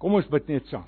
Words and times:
Kom 0.00 0.16
ons 0.16 0.28
bid 0.32 0.48
net 0.48 0.68
saam. 0.72 0.86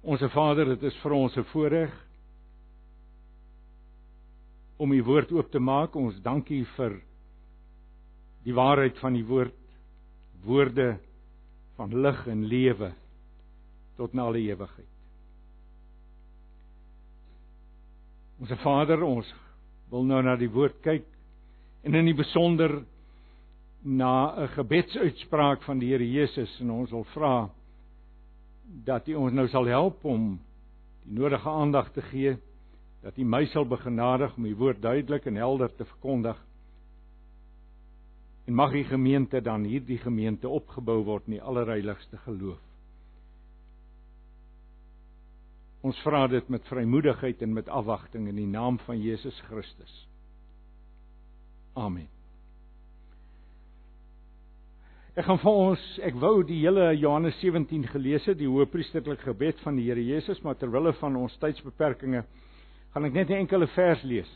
Onse 0.00 0.30
Vader, 0.32 0.70
dit 0.76 0.86
is 0.88 0.96
vir 1.02 1.12
ons 1.12 1.36
'n 1.36 1.44
voorreg 1.52 1.92
om 4.78 4.92
u 4.92 5.02
woord 5.02 5.32
oop 5.32 5.50
te 5.50 5.58
maak. 5.58 5.96
Ons 5.96 6.22
dankie 6.22 6.64
vir 6.76 7.02
die 8.44 8.54
waarheid 8.54 8.98
van 8.98 9.12
die 9.12 9.26
woord, 9.26 9.58
woorde 10.44 10.98
van 11.76 12.00
lig 12.02 12.26
en 12.26 12.46
lewe 12.46 12.94
tot 13.96 14.14
na 14.14 14.22
alle 14.22 14.38
ewigheid. 14.38 14.88
Onse 18.40 18.56
Vader, 18.56 19.02
ons 19.02 19.34
wil 19.90 20.04
nou 20.04 20.22
na 20.22 20.36
die 20.36 20.48
woord 20.48 20.80
kyk 20.80 21.09
en 21.82 21.94
in 21.94 22.10
die 22.10 22.16
besonder 22.16 22.82
na 23.82 24.36
'n 24.36 24.48
gebedsuitspraak 24.48 25.62
van 25.62 25.78
die 25.78 25.90
Here 25.92 26.10
Jesus 26.10 26.60
en 26.60 26.70
ons 26.70 26.90
wil 26.90 27.04
vra 27.04 27.50
dat 28.84 29.08
U 29.08 29.14
ons 29.14 29.32
nou 29.32 29.48
sal 29.48 29.66
help 29.66 30.04
om 30.04 30.38
die 31.04 31.18
nodige 31.18 31.48
aandag 31.48 31.92
te 31.92 32.02
gee 32.02 32.36
dat 33.02 33.18
U 33.18 33.24
my 33.24 33.46
sal 33.46 33.64
begenadig 33.64 34.36
om 34.36 34.44
die 34.44 34.56
woord 34.56 34.82
duidelik 34.82 35.26
en 35.26 35.36
helder 35.36 35.74
te 35.74 35.84
verkondig. 35.84 36.36
En 38.44 38.54
mag 38.54 38.72
die 38.72 38.84
gemeente 38.84 39.40
dan 39.40 39.64
hierdie 39.64 39.98
gemeente 39.98 40.48
opgebou 40.48 41.04
word 41.04 41.26
in 41.26 41.38
die 41.38 41.42
allerheiligste 41.42 42.16
geloof. 42.16 42.60
Ons 45.80 46.00
vra 46.04 46.26
dit 46.28 46.48
met 46.48 46.66
vrymoedigheid 46.68 47.42
en 47.42 47.52
met 47.52 47.68
afwagting 47.68 48.28
in 48.28 48.36
die 48.36 48.46
naam 48.46 48.78
van 48.78 49.00
Jesus 49.00 49.40
Christus. 49.48 50.09
Amen. 51.78 52.08
Ek 55.18 55.26
gaan 55.26 55.40
vir 55.42 55.56
ons, 55.58 55.80
ek 56.06 56.14
wou 56.22 56.40
die 56.46 56.60
hele 56.62 56.92
Johannes 56.94 57.36
17 57.42 57.88
gelees 57.90 58.24
het, 58.30 58.38
die 58.38 58.48
hoëpriesterlike 58.48 59.26
gebed 59.26 59.58
van 59.64 59.76
die 59.76 59.88
Here 59.88 60.02
Jesus, 60.02 60.38
maar 60.40 60.56
terwyl 60.56 60.86
hulle 60.86 60.96
van 61.00 61.18
ons 61.18 61.34
tydsbeperkings 61.42 62.24
gaan 62.94 63.06
ek 63.06 63.14
net 63.14 63.30
'n 63.30 63.42
enkele 63.44 63.66
vers 63.74 64.02
lees. 64.02 64.30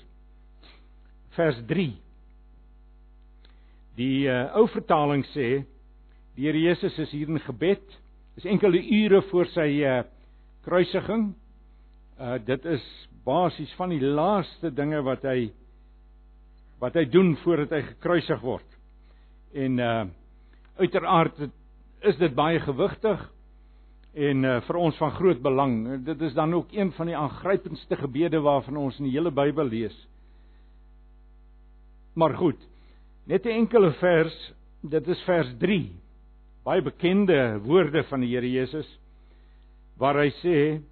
Vers 1.34 1.58
3. 1.66 1.94
Die 3.96 4.26
uh, 4.28 4.54
ou 4.58 4.66
vertaling 4.68 5.24
sê 5.32 5.64
die 6.36 6.46
Here 6.46 6.58
Jesus 6.58 6.98
is 6.98 7.10
hier 7.10 7.28
in 7.28 7.40
gebed. 7.40 7.82
Dis 8.34 8.44
enkele 8.44 8.78
ure 8.78 9.22
voor 9.30 9.46
sy 9.46 9.82
uh, 9.82 10.02
kruisiging. 10.66 11.34
Uh 12.18 12.38
dit 12.38 12.64
is 12.64 12.84
basies 13.24 13.72
van 13.74 13.90
die 13.90 14.02
laaste 14.02 14.70
dinge 14.70 15.02
wat 15.02 15.22
hy 15.22 15.50
wat 16.82 16.96
hy 16.98 17.04
doen 17.10 17.34
voordat 17.42 17.70
hy 17.76 17.82
gekruisig 17.92 18.40
word. 18.44 18.66
En 19.54 19.78
uh 19.78 20.04
uiteraard 20.74 21.36
is 22.02 22.16
dit 22.18 22.32
baie 22.34 22.58
gewigtig 22.58 23.20
en 24.14 24.44
uh 24.44 24.56
vir 24.66 24.78
ons 24.80 24.96
van 24.98 25.12
groot 25.14 25.42
belang. 25.42 25.76
Dit 26.06 26.22
is 26.22 26.34
dan 26.34 26.54
ook 26.54 26.72
een 26.74 26.90
van 26.96 27.06
die 27.06 27.16
aangrypendste 27.16 27.96
gebede 27.96 28.40
waarvan 28.42 28.76
ons 28.76 28.98
in 28.98 29.08
die 29.08 29.14
hele 29.14 29.30
Bybel 29.30 29.70
lees. 29.70 29.96
Maar 32.14 32.34
goed, 32.38 32.58
net 33.26 33.46
'n 33.46 33.58
enkele 33.64 33.92
vers, 33.92 34.52
dit 34.82 35.08
is 35.08 35.22
vers 35.22 35.54
3. 35.58 35.92
Baie 36.64 36.82
bekende 36.82 37.58
woorde 37.62 38.02
van 38.04 38.20
die 38.20 38.34
Here 38.34 38.50
Jesus 38.50 38.98
waar 39.96 40.18
hy 40.18 40.30
sê 40.42 40.82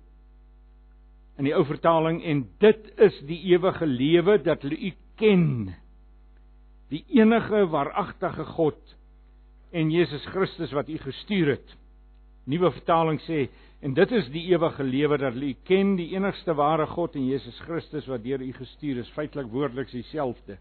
in 1.39 1.49
die 1.49 1.55
ou 1.57 1.65
vertaling 1.67 2.21
en 2.23 2.45
dit 2.63 2.91
is 3.03 3.17
die 3.27 3.41
ewige 3.51 3.87
lewe 3.87 4.39
dat 4.45 4.63
hulle 4.63 4.79
u 4.79 4.93
ken 5.23 5.73
die 6.93 7.05
enige 7.15 7.65
waaragtige 7.73 8.45
God 8.57 8.97
en 9.73 9.93
Jesus 9.95 10.25
Christus 10.35 10.75
wat 10.77 10.91
u 10.91 10.99
gestuur 11.01 11.55
het 11.55 11.77
nuwe 12.51 12.73
vertaling 12.75 13.21
sê 13.25 13.47
en 13.83 13.95
dit 13.95 14.13
is 14.19 14.29
die 14.35 14.49
ewige 14.51 14.85
lewe 14.85 15.19
dat 15.23 15.39
u 15.39 15.53
ken 15.69 15.95
die 15.97 16.11
enigste 16.17 16.55
ware 16.59 16.87
God 16.91 17.15
en 17.17 17.31
Jesus 17.31 17.61
Christus 17.69 18.11
wat 18.11 18.27
deur 18.27 18.43
u 18.43 18.51
gestuur 18.59 19.01
is 19.05 19.15
feitelik 19.15 19.51
woordeliks 19.55 19.95
dieselfde 19.95 20.59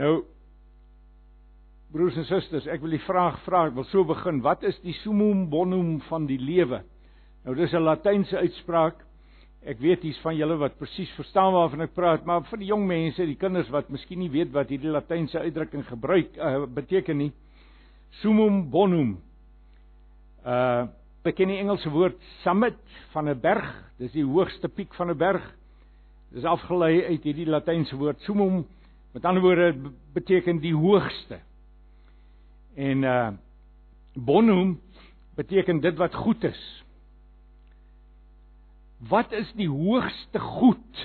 nou 0.00 0.24
Broers 1.94 2.16
en 2.18 2.26
susters, 2.26 2.66
ek 2.66 2.82
wil 2.82 2.96
die 2.96 3.04
vraag 3.06 3.38
vra, 3.44 3.68
ek 3.68 3.76
wil 3.76 3.86
so 3.88 4.02
begin. 4.04 4.42
Wat 4.44 4.64
is 4.66 4.76
die 4.82 4.94
summum 5.04 5.46
bonum 5.52 6.00
van 6.08 6.26
die 6.26 6.38
lewe? 6.40 6.82
Nou 7.46 7.54
dis 7.54 7.72
'n 7.72 7.86
latynse 7.86 8.36
uitspraak. 8.36 9.05
Ek 9.66 9.80
weet 9.82 10.04
hier's 10.06 10.18
van 10.22 10.36
julle 10.38 10.54
wat 10.60 10.76
presies 10.78 11.10
verstaan 11.16 11.50
waarvan 11.50 11.82
ek 11.88 11.94
praat, 11.96 12.26
maar 12.28 12.44
vir 12.46 12.60
die 12.62 12.68
jong 12.68 12.84
mense, 12.86 13.24
die 13.26 13.38
kinders 13.38 13.66
wat 13.74 13.88
miskien 13.90 14.20
nie 14.22 14.30
weet 14.30 14.52
wat 14.54 14.70
hierdie 14.70 14.92
latynse 14.94 15.40
uitdrukking 15.42 15.82
gebruik 15.88 16.36
uh, 16.38 16.68
beteken 16.70 17.18
nie. 17.18 17.32
Summum 18.22 18.62
bonum. 18.70 19.16
Uh 20.46 20.86
beteken 21.26 21.50
die 21.50 21.58
Engelse 21.58 21.90
woord 21.90 22.20
summit 22.44 22.78
van 23.10 23.26
'n 23.26 23.40
berg. 23.42 23.66
Dis 23.98 24.12
die 24.14 24.22
hoogste 24.22 24.68
piek 24.68 24.94
van 24.94 25.10
'n 25.10 25.18
berg. 25.18 25.42
Dis 26.30 26.44
afgelei 26.44 27.02
uit 27.02 27.24
hierdie 27.26 27.50
latynse 27.50 27.96
woord 27.98 28.20
summum. 28.22 28.62
Met 29.12 29.24
ander 29.24 29.42
woorde 29.42 29.74
beteken 30.14 30.60
die 30.62 30.74
hoogste. 30.74 31.40
En 32.76 33.02
uh 33.02 33.32
bonum 34.14 34.78
beteken 35.34 35.80
dit 35.80 35.96
wat 35.96 36.14
goed 36.14 36.44
is. 36.44 36.85
Wat 39.10 39.32
is 39.36 39.48
die 39.58 39.68
hoogste 39.70 40.40
goed 40.40 41.04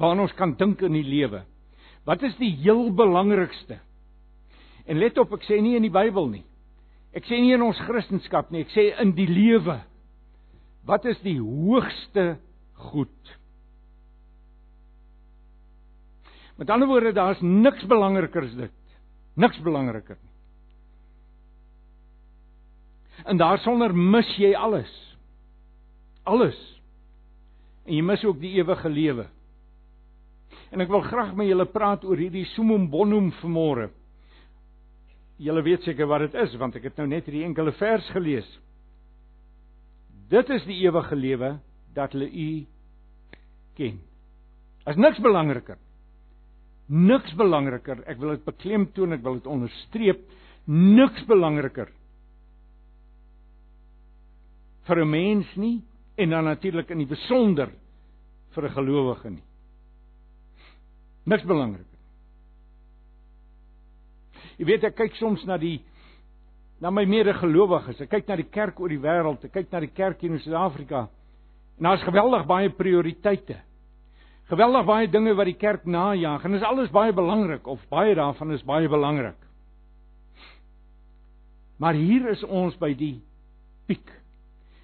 waaraan 0.00 0.24
ons 0.24 0.34
kan 0.34 0.56
dink 0.58 0.80
in 0.82 0.96
die 0.96 1.06
lewe? 1.06 1.44
Wat 2.08 2.22
is 2.26 2.34
die 2.40 2.50
heel 2.64 2.90
belangrikste? 2.94 3.78
En 4.90 4.98
let 4.98 5.18
op, 5.22 5.36
ek 5.36 5.44
sê 5.46 5.60
nie 5.62 5.76
in 5.78 5.86
die 5.86 5.94
Bybel 5.94 6.26
nie. 6.32 6.42
Ek 7.14 7.28
sê 7.28 7.38
nie 7.38 7.52
in 7.54 7.62
ons 7.62 7.78
Christendom 7.86 8.50
nie, 8.50 8.64
ek 8.64 8.72
sê 8.74 8.88
in 9.04 9.12
die 9.14 9.28
lewe. 9.28 9.78
Wat 10.88 11.06
is 11.06 11.20
die 11.22 11.38
hoogste 11.38 12.40
goed? 12.90 13.32
Met 16.58 16.70
ander 16.70 16.90
woorde, 16.90 17.14
daar's 17.14 17.40
niks 17.42 17.86
belangriker 17.86 18.48
as 18.48 18.56
dit. 18.58 18.78
Niks 19.38 19.60
belangriker 19.62 20.18
nie. 20.18 20.32
En 23.30 23.38
daarsonder 23.38 23.94
mis 23.94 24.28
jy 24.40 24.52
alles. 24.58 24.90
Alles. 26.28 26.58
En 27.86 27.96
jy 27.96 28.02
mis 28.06 28.24
ook 28.24 28.40
die 28.40 28.54
ewige 28.60 28.90
lewe. 28.90 29.26
En 30.72 30.80
ek 30.80 30.90
wil 30.92 31.04
graag 31.04 31.34
met 31.36 31.50
julle 31.50 31.66
praat 31.68 32.04
oor 32.04 32.20
hierdie 32.20 32.46
summum 32.54 32.88
bonum 32.90 33.32
vanmôre. 33.40 33.90
Julle 35.42 35.62
weet 35.66 35.82
seker 35.86 36.06
wat 36.06 36.26
dit 36.28 36.36
is 36.44 36.54
want 36.60 36.76
ek 36.78 36.90
het 36.90 37.00
nou 37.00 37.08
net 37.10 37.26
hierdie 37.26 37.46
enkele 37.48 37.74
vers 37.80 38.08
gelees. 38.14 38.48
Dit 40.32 40.48
is 40.54 40.64
die 40.68 40.78
ewige 40.86 41.16
lewe 41.18 41.56
dat 41.96 42.14
hulle 42.14 42.30
u 42.30 42.50
ken. 43.76 43.98
As 44.88 44.96
niks 44.96 45.20
belangriker 45.22 45.80
niks 46.92 47.32
belangriker. 47.38 48.02
Ek 48.10 48.20
wil 48.20 48.36
dit 48.36 48.44
beklemtoon, 48.46 49.16
ek 49.16 49.24
wil 49.24 49.38
dit 49.40 49.50
onderstreep, 49.50 50.22
niks 50.68 51.24
belangriker 51.26 51.90
vir 54.82 54.98
'n 54.98 55.10
mens 55.10 55.46
nie 55.56 55.82
en 56.16 56.30
dan 56.30 56.44
natuurlik 56.44 56.90
in 56.90 56.98
die 56.98 57.08
besonder 57.08 57.70
vir 58.54 58.64
'n 58.64 58.74
gelowige 58.74 59.30
nie. 59.30 59.44
Niks 61.24 61.44
belangriker. 61.44 61.98
Jy 64.58 64.64
weet 64.66 64.84
ek 64.84 64.96
kyk 64.96 65.14
soms 65.14 65.44
na 65.46 65.56
die 65.56 65.80
na 66.80 66.90
my 66.90 67.04
medegelowiges. 67.04 68.00
Ek 68.00 68.10
kyk 68.10 68.28
na 68.28 68.36
die 68.36 68.50
kerk 68.50 68.80
oor 68.80 68.88
die 68.88 68.98
wêreld, 68.98 69.44
ek 69.44 69.52
kyk 69.52 69.72
na 69.72 69.80
die 69.80 69.94
kerk 69.94 70.20
hier 70.20 70.32
in 70.32 70.40
Suid-Afrika. 70.40 71.08
En 71.78 71.84
daar's 71.84 72.02
geweldig 72.02 72.46
baie 72.46 72.70
prioriteite 72.70 73.62
geweldig 74.52 74.84
baie 74.84 75.08
dinge 75.08 75.32
wat 75.38 75.48
die 75.48 75.56
kerk 75.56 75.86
najag 75.88 76.44
en 76.44 76.52
dit 76.52 76.60
is 76.60 76.66
alles 76.66 76.90
baie 76.92 77.12
belangrik 77.16 77.66
of 77.70 77.80
baie 77.92 78.14
daarvan 78.18 78.52
is 78.52 78.64
baie 78.68 78.88
belangrik. 78.90 79.38
Maar 81.80 81.96
hier 81.98 82.28
is 82.30 82.42
ons 82.44 82.76
by 82.78 82.92
die 82.94 83.16
piek. 83.88 84.10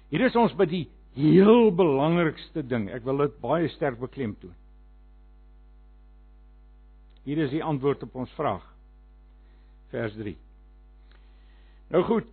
Hier 0.09 0.25
is 0.25 0.35
ons 0.35 0.55
by 0.57 0.65
die 0.67 0.87
heel 1.19 1.69
belangrikste 1.75 2.63
ding. 2.63 2.87
Ek 2.93 3.03
wil 3.07 3.25
dit 3.25 3.37
baie 3.43 3.69
sterk 3.75 3.99
beklemtoon. 3.99 4.55
Hier 7.27 7.43
is 7.43 7.51
die 7.53 7.63
antwoord 7.63 8.03
op 8.07 8.15
ons 8.23 8.31
vraag. 8.37 8.63
Vers 9.91 10.15
3. 10.17 10.35
Nou 11.93 12.03
goed. 12.07 12.29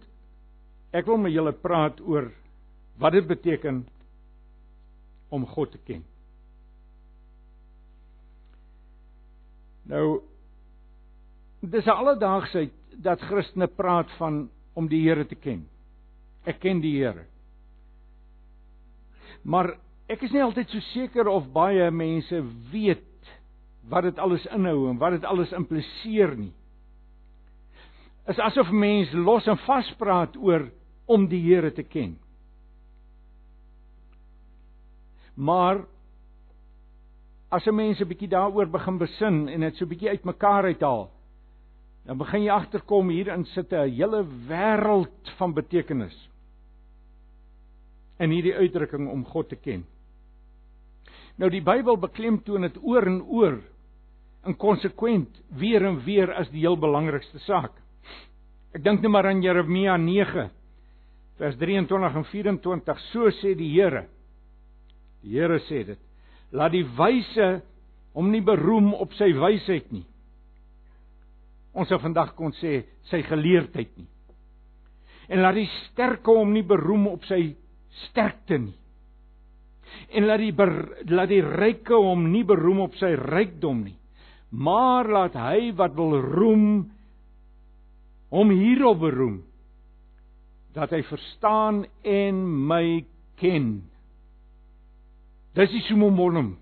Ek 0.97 1.09
wil 1.09 1.21
met 1.21 1.35
julle 1.35 1.53
praat 1.53 2.01
oor 2.01 2.31
wat 3.03 3.13
dit 3.13 3.27
beteken 3.29 3.83
om 5.35 5.45
God 5.53 5.75
te 5.75 5.81
ken. 5.85 6.05
Nou 9.87 10.23
dis 11.61 11.87
'n 11.87 11.91
alledaagsheid 11.91 12.73
dat 13.03 13.21
Christene 13.21 13.67
praat 13.67 14.11
van 14.19 14.49
om 14.75 14.89
die 14.89 15.03
Here 15.09 15.27
te 15.27 15.35
ken. 15.35 15.69
Ek 16.45 16.61
ken 16.61 16.81
die 16.81 16.97
Here. 16.97 17.27
Maar 19.47 19.77
ek 20.11 20.25
is 20.27 20.33
nie 20.35 20.43
altyd 20.43 20.71
so 20.75 20.83
seker 20.91 21.31
of 21.31 21.47
baie 21.55 21.87
mense 21.95 22.41
weet 22.73 23.05
wat 23.87 24.09
dit 24.09 24.19
alles 24.19 24.47
inhou 24.55 24.89
en 24.91 24.99
wat 24.99 25.15
dit 25.15 25.27
alles 25.29 25.53
impliseer 25.55 26.35
nie. 26.39 26.53
Is 28.27 28.43
asof 28.43 28.73
mense 28.75 29.15
los 29.15 29.47
en 29.47 29.59
vaspraat 29.63 30.35
oor 30.43 30.67
om 31.07 31.29
die 31.31 31.45
Here 31.45 31.71
te 31.71 31.85
ken. 31.87 32.17
Maar 35.37 35.85
as 37.51 37.67
'n 37.67 37.75
mens 37.75 38.01
'n 38.01 38.09
bietjie 38.09 38.29
daaroor 38.29 38.67
begin 38.67 38.99
besin 38.99 39.49
en 39.49 39.61
dit 39.61 39.77
so 39.77 39.87
bietjie 39.87 40.09
uitmekaar 40.09 40.65
uithaal, 40.65 41.11
dan 42.05 42.19
begin 42.19 42.43
jy 42.43 42.51
agterkom 42.51 43.09
hierin 43.09 43.45
sit 43.45 43.73
'n 43.73 43.91
hele 43.91 44.27
wêreld 44.49 45.31
van 45.39 45.55
betekenis 45.55 46.29
in 48.23 48.33
hierdie 48.33 48.55
uitdrukking 48.57 49.09
om 49.13 49.25
God 49.29 49.51
te 49.53 49.59
ken. 49.61 49.85
Nou 51.37 51.51
die 51.53 51.63
Bybel 51.65 51.99
beklemtoon 52.01 52.65
dit 52.69 52.79
oor 52.83 53.07
en 53.07 53.21
oor 53.23 53.59
in 54.47 54.57
konsekwent 54.57 55.43
weer 55.59 55.85
en 55.85 55.99
weer 56.07 56.33
as 56.39 56.49
die 56.53 56.63
heel 56.65 56.79
belangrikste 56.81 57.43
saak. 57.45 57.75
Ek 58.77 58.85
dink 58.85 59.03
net 59.03 59.13
maar 59.13 59.29
aan 59.29 59.43
Jeremia 59.45 59.97
9 60.01 60.49
vers 61.37 61.57
23 61.61 62.17
en 62.17 62.27
24 62.31 63.01
so 63.11 63.31
sê 63.43 63.55
die 63.59 63.73
Here. 63.75 64.07
Die 65.25 65.37
Here 65.37 65.59
sê 65.69 65.83
dit: 65.85 66.01
Laat 66.57 66.73
die 66.73 66.87
wyse 66.97 67.49
hom 68.17 68.31
nie 68.33 68.41
beroem 68.45 68.95
op 68.97 69.13
sy 69.19 69.29
wysheid 69.37 69.91
nie. 69.93 70.07
Ons 71.77 71.91
sou 71.93 71.99
vandag 72.01 72.33
kon 72.39 72.55
sê 72.57 72.87
sy 73.11 73.21
geleerdheid 73.27 73.93
nie. 73.99 74.09
En 75.29 75.43
laat 75.43 75.59
die 75.59 75.69
sterke 75.91 76.33
hom 76.33 76.55
nie 76.55 76.65
beroem 76.65 77.11
op 77.11 77.27
sy 77.29 77.57
sterkte 78.05 78.59
nie. 78.59 78.77
En 80.13 80.27
laat 80.29 80.43
die 80.43 80.53
laat 81.15 81.31
die 81.31 81.43
ryke 81.43 81.97
hom 81.97 82.29
nie 82.33 82.45
beroem 82.47 82.85
op 82.87 82.97
sy 83.01 83.15
rykdom 83.19 83.85
nie. 83.87 83.97
Maar 84.51 85.09
laat 85.09 85.37
hy 85.39 85.73
wat 85.79 85.97
wil 85.97 86.19
roem 86.21 86.67
hom 88.35 88.51
hierop 88.51 89.01
beroem 89.01 89.41
dat 90.77 90.93
hy 90.93 91.01
verstaan 91.09 91.85
en 92.05 92.41
my 92.69 93.01
ken. 93.41 93.69
Dis 95.57 95.73
die 95.73 95.85
sumomonum. 95.87 96.53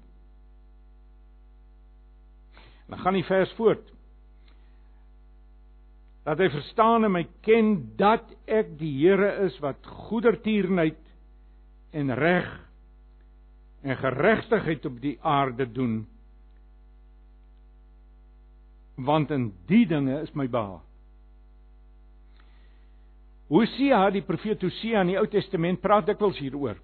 Dan 2.86 3.00
gaan 3.02 3.18
die 3.18 3.26
vers 3.26 3.50
voort. 3.58 3.88
Dat 6.24 6.38
hy 6.40 6.46
verstaan 6.52 7.08
en 7.08 7.12
my 7.16 7.24
ken 7.44 7.74
dat 7.98 8.30
ek 8.46 8.76
die 8.78 8.92
Here 9.02 9.32
is 9.48 9.56
wat 9.64 9.82
goedertierenheid 10.06 11.00
en 11.94 12.14
reg 12.18 12.48
en 13.84 13.96
geregtigheid 14.00 14.86
op 14.88 14.96
die 15.00 15.18
aarde 15.20 15.66
doen. 15.72 16.06
Want 18.94 19.30
in 19.34 19.52
die 19.68 19.84
dinge 19.86 20.20
is 20.22 20.32
my 20.34 20.48
behaag. 20.48 20.82
Hosea, 23.52 24.08
die 24.10 24.24
profeet 24.24 24.62
Hosea 24.64 25.02
in 25.04 25.12
die 25.12 25.18
Ou 25.20 25.26
Testament 25.30 25.82
praat 25.84 26.08
dikwels 26.08 26.38
hieroor 26.40 26.80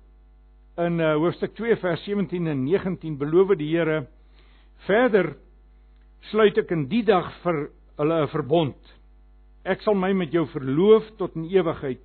in 0.80 1.00
uh, 1.02 1.14
hoofstuk 1.18 1.54
2 1.58 1.76
vers 1.80 2.02
17 2.06 2.46
en 2.46 2.60
19 2.64 3.16
beloof 3.18 3.56
die 3.58 3.68
Here 3.72 4.04
verder 4.86 5.34
sluit 6.30 6.58
ek 6.60 6.70
in 6.76 6.86
die 6.88 7.02
dag 7.06 7.32
vir 7.42 7.70
hulle 8.00 8.22
'n 8.22 8.30
verbond. 8.32 8.76
Ek 9.64 9.82
sal 9.82 9.94
my 9.94 10.12
met 10.12 10.32
jou 10.32 10.46
verloof 10.46 11.04
tot 11.18 11.34
in 11.36 11.48
ewigheid 11.50 12.00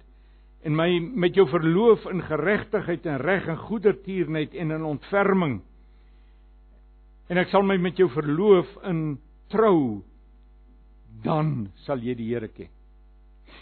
en 0.65 0.73
my 0.73 0.89
met 1.13 1.35
jou 1.37 1.45
verloof 1.49 2.07
in 2.09 2.23
geregtigheid 2.25 3.05
en 3.05 3.21
reg 3.21 3.45
en 3.51 3.59
goedertierenheid 3.67 4.55
en 4.57 4.73
in 4.73 4.87
ontferming. 4.95 5.59
En 7.29 7.41
ek 7.41 7.51
sal 7.51 7.65
my 7.65 7.77
met 7.81 7.99
jou 8.01 8.07
verloof 8.13 8.71
in 8.89 9.03
trou 9.53 10.01
dan 11.25 11.69
sal 11.85 12.01
jy 12.03 12.15
die 12.17 12.31
Here 12.33 12.49
ken. 12.51 12.71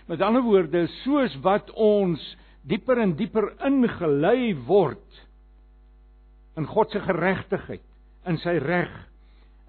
Met 0.08 0.24
ander 0.24 0.44
woorde, 0.44 0.88
soos 1.04 1.36
wat 1.44 1.70
ons 1.80 2.24
dieper 2.68 3.00
en 3.04 3.16
dieper 3.20 3.52
ingelei 3.68 4.54
word 4.68 5.22
in 6.60 6.68
God 6.70 6.92
se 6.94 7.02
geregtigheid, 7.04 7.84
in 8.30 8.38
sy 8.40 8.56
reg, 8.64 8.92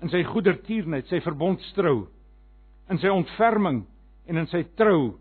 in 0.05 0.11
sy 0.13 0.23
goedertierenheid, 0.29 1.09
sy 1.11 1.21
verbondstrou, 1.25 2.05
in 2.93 3.01
sy 3.03 3.11
ontferming 3.11 3.83
en 4.29 4.43
in 4.43 4.51
sy 4.51 4.63
trou 4.79 5.15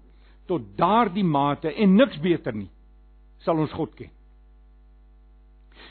tot 0.47 0.65
daardie 0.77 1.23
mate 1.23 1.71
en 1.71 1.95
niks 1.95 2.19
beter 2.23 2.55
nie 2.55 2.69
sal 3.43 3.59
ons 3.59 3.73
God 3.75 3.93
ken. 3.95 4.11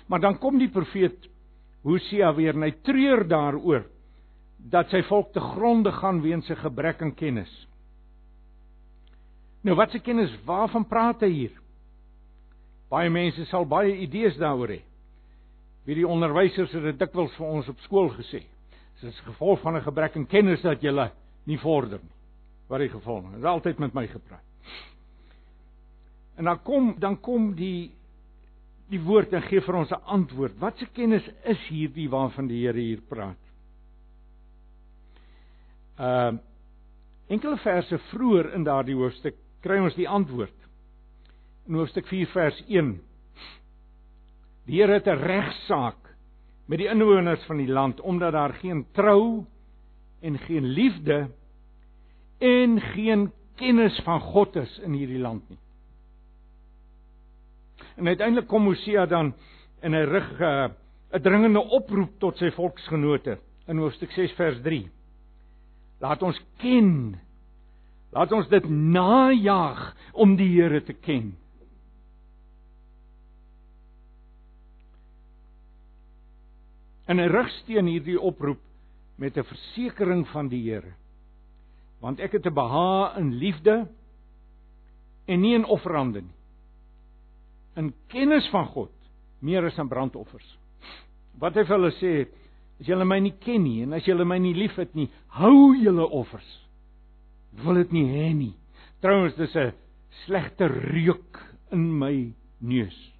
Maar 0.08 0.20
dan 0.20 0.38
kom 0.40 0.58
die 0.60 0.70
profeet 0.72 1.28
Hosea 1.82 2.30
weer 2.36 2.54
en 2.54 2.66
hy 2.66 2.72
treur 2.86 3.24
daaroor 3.28 3.84
dat 4.72 4.92
sy 4.92 5.02
volk 5.08 5.32
te 5.34 5.42
gronde 5.42 5.90
gaan 5.92 6.20
weens 6.22 6.46
sy 6.46 6.54
gebrek 6.60 7.02
aan 7.02 7.14
kennis. 7.18 7.50
Nou 9.66 9.74
wat 9.78 9.90
se 9.94 10.00
kennis 10.02 10.32
waarvan 10.46 10.86
praat 10.88 11.22
hy 11.26 11.30
hier? 11.32 11.58
Baie 12.92 13.10
mense 13.10 13.46
sal 13.50 13.66
baie 13.66 13.94
idees 14.04 14.36
daaroor 14.38 14.74
hê. 14.76 14.80
Wie 15.86 15.96
die 15.98 16.06
onderwysers 16.06 16.74
het 16.76 16.84
dit 16.92 16.98
dikwels 17.00 17.34
vir 17.38 17.48
ons 17.58 17.70
op 17.72 17.80
skool 17.86 18.12
gesê. 18.14 18.44
Dit 19.00 19.10
is 19.10 19.24
gevolg 19.26 19.60
van 19.64 19.76
'n 19.76 19.82
gebrek 19.82 20.16
aan 20.16 20.26
kennis 20.26 20.62
dat 20.62 20.82
jy 20.82 21.10
nie 21.46 21.58
vorder 21.58 21.98
nie. 21.98 22.21
Wat 22.72 22.80
hy 22.80 22.88
gevolg 22.88 23.26
het. 23.26 23.34
Hy 23.34 23.42
het 23.42 23.50
altyd 23.50 23.82
met 23.82 23.96
my 23.96 24.06
gepraat. 24.08 24.48
En 26.40 26.48
dan 26.48 26.62
kom 26.64 26.94
dan 27.00 27.18
kom 27.20 27.50
die 27.54 27.92
die 28.92 29.00
woord 29.00 29.32
en 29.32 29.44
gee 29.44 29.60
vir 29.60 29.76
ons 29.76 29.92
'n 29.92 30.04
antwoord. 30.04 30.58
Wat 30.58 30.78
se 30.78 30.86
kennis 30.92 31.28
is 31.44 31.60
hierdie 31.68 32.08
waarvan 32.08 32.46
die 32.46 32.64
Here 32.64 32.80
hier 32.80 33.00
praat? 33.08 33.38
Ehm 35.98 36.34
uh, 36.34 36.40
enkele 37.28 37.56
verse 37.56 37.98
vroeër 37.98 38.52
in 38.54 38.64
daardie 38.64 38.96
hoofstuk 38.96 39.36
kry 39.62 39.78
ons 39.80 39.94
die 39.94 40.08
antwoord 40.08 40.58
in 41.68 41.74
hoofstuk 41.74 42.06
4 42.06 42.26
vers 42.26 42.64
1. 42.68 43.00
Die 44.66 44.80
Here 44.80 44.92
het 44.92 45.06
'n 45.06 45.22
regsaak 45.22 46.16
met 46.66 46.78
die 46.78 46.88
inwoners 46.88 47.44
van 47.44 47.56
die 47.56 47.72
land 47.72 48.00
omdat 48.00 48.32
daar 48.32 48.54
geen 48.54 48.86
trou 48.92 49.44
en 50.20 50.38
geen 50.38 50.64
liefde 50.64 51.28
en 52.42 52.80
geen 52.92 53.28
kennis 53.60 53.98
van 54.06 54.20
God 54.20 54.56
is 54.56 54.78
in 54.82 54.96
hierdie 54.98 55.20
land 55.22 55.44
nie. 55.50 55.58
En 57.96 58.08
uiteindelik 58.08 58.48
kom 58.50 58.66
Hosea 58.66 59.06
dan 59.06 59.34
en 59.82 59.94
hy 59.94 60.02
rig 60.08 60.30
eh, 60.40 60.70
'n 61.12 61.22
dringende 61.22 61.60
oproep 61.60 62.18
tot 62.18 62.38
sy 62.40 62.50
volksgenote 62.50 63.36
in 63.68 63.78
hoofstuk 63.78 64.10
6 64.10 64.32
vers 64.38 64.62
3. 64.64 64.88
Laat 66.00 66.22
ons 66.22 66.40
ken. 66.58 67.20
Laat 68.12 68.32
ons 68.32 68.48
dit 68.48 68.68
najag 68.68 69.96
om 70.12 70.36
die 70.36 70.48
Here 70.56 70.80
te 70.82 70.92
ken. 70.92 71.36
En 77.06 77.18
hy 77.18 77.28
rigsteen 77.28 77.86
hierdie 77.86 78.18
oproep 78.20 78.60
met 79.16 79.36
'n 79.36 79.44
versekering 79.44 80.26
van 80.28 80.48
die 80.48 80.62
Here. 80.70 80.94
Want 82.02 82.20
ek 82.20 82.32
het 82.32 82.46
'n 82.46 82.54
behaag 82.54 83.16
in 83.16 83.34
liefde 83.38 83.88
en 85.26 85.40
nie 85.40 85.54
in 85.54 85.64
offerande 85.64 86.20
nie. 86.20 86.36
In 87.76 87.94
kennis 88.06 88.48
van 88.50 88.66
God 88.66 88.90
meer 89.38 89.64
as 89.64 89.78
in 89.78 89.88
brandoffers. 89.88 90.58
Wat 91.38 91.54
hy 91.54 91.64
vir 91.64 91.76
hulle 91.76 91.92
sê, 91.98 92.26
as 92.80 92.86
julle 92.86 93.04
my 93.04 93.18
nie 93.22 93.34
ken 93.42 93.62
nie 93.62 93.82
en 93.82 93.92
as 93.92 94.04
julle 94.04 94.24
my 94.24 94.38
nie 94.38 94.54
liefhet 94.54 94.94
nie, 94.94 95.08
hou 95.28 95.74
julle 95.74 96.06
offers. 96.10 96.50
Wil 97.62 97.74
dit 97.82 97.92
nie 97.92 98.06
hê 98.06 98.34
nie. 98.34 98.54
Trouwens, 99.00 99.34
dis 99.36 99.56
'n 99.56 99.72
slegte 100.26 100.66
reuk 100.66 101.38
in 101.72 101.98
my 101.98 102.32
neus. 102.60 103.12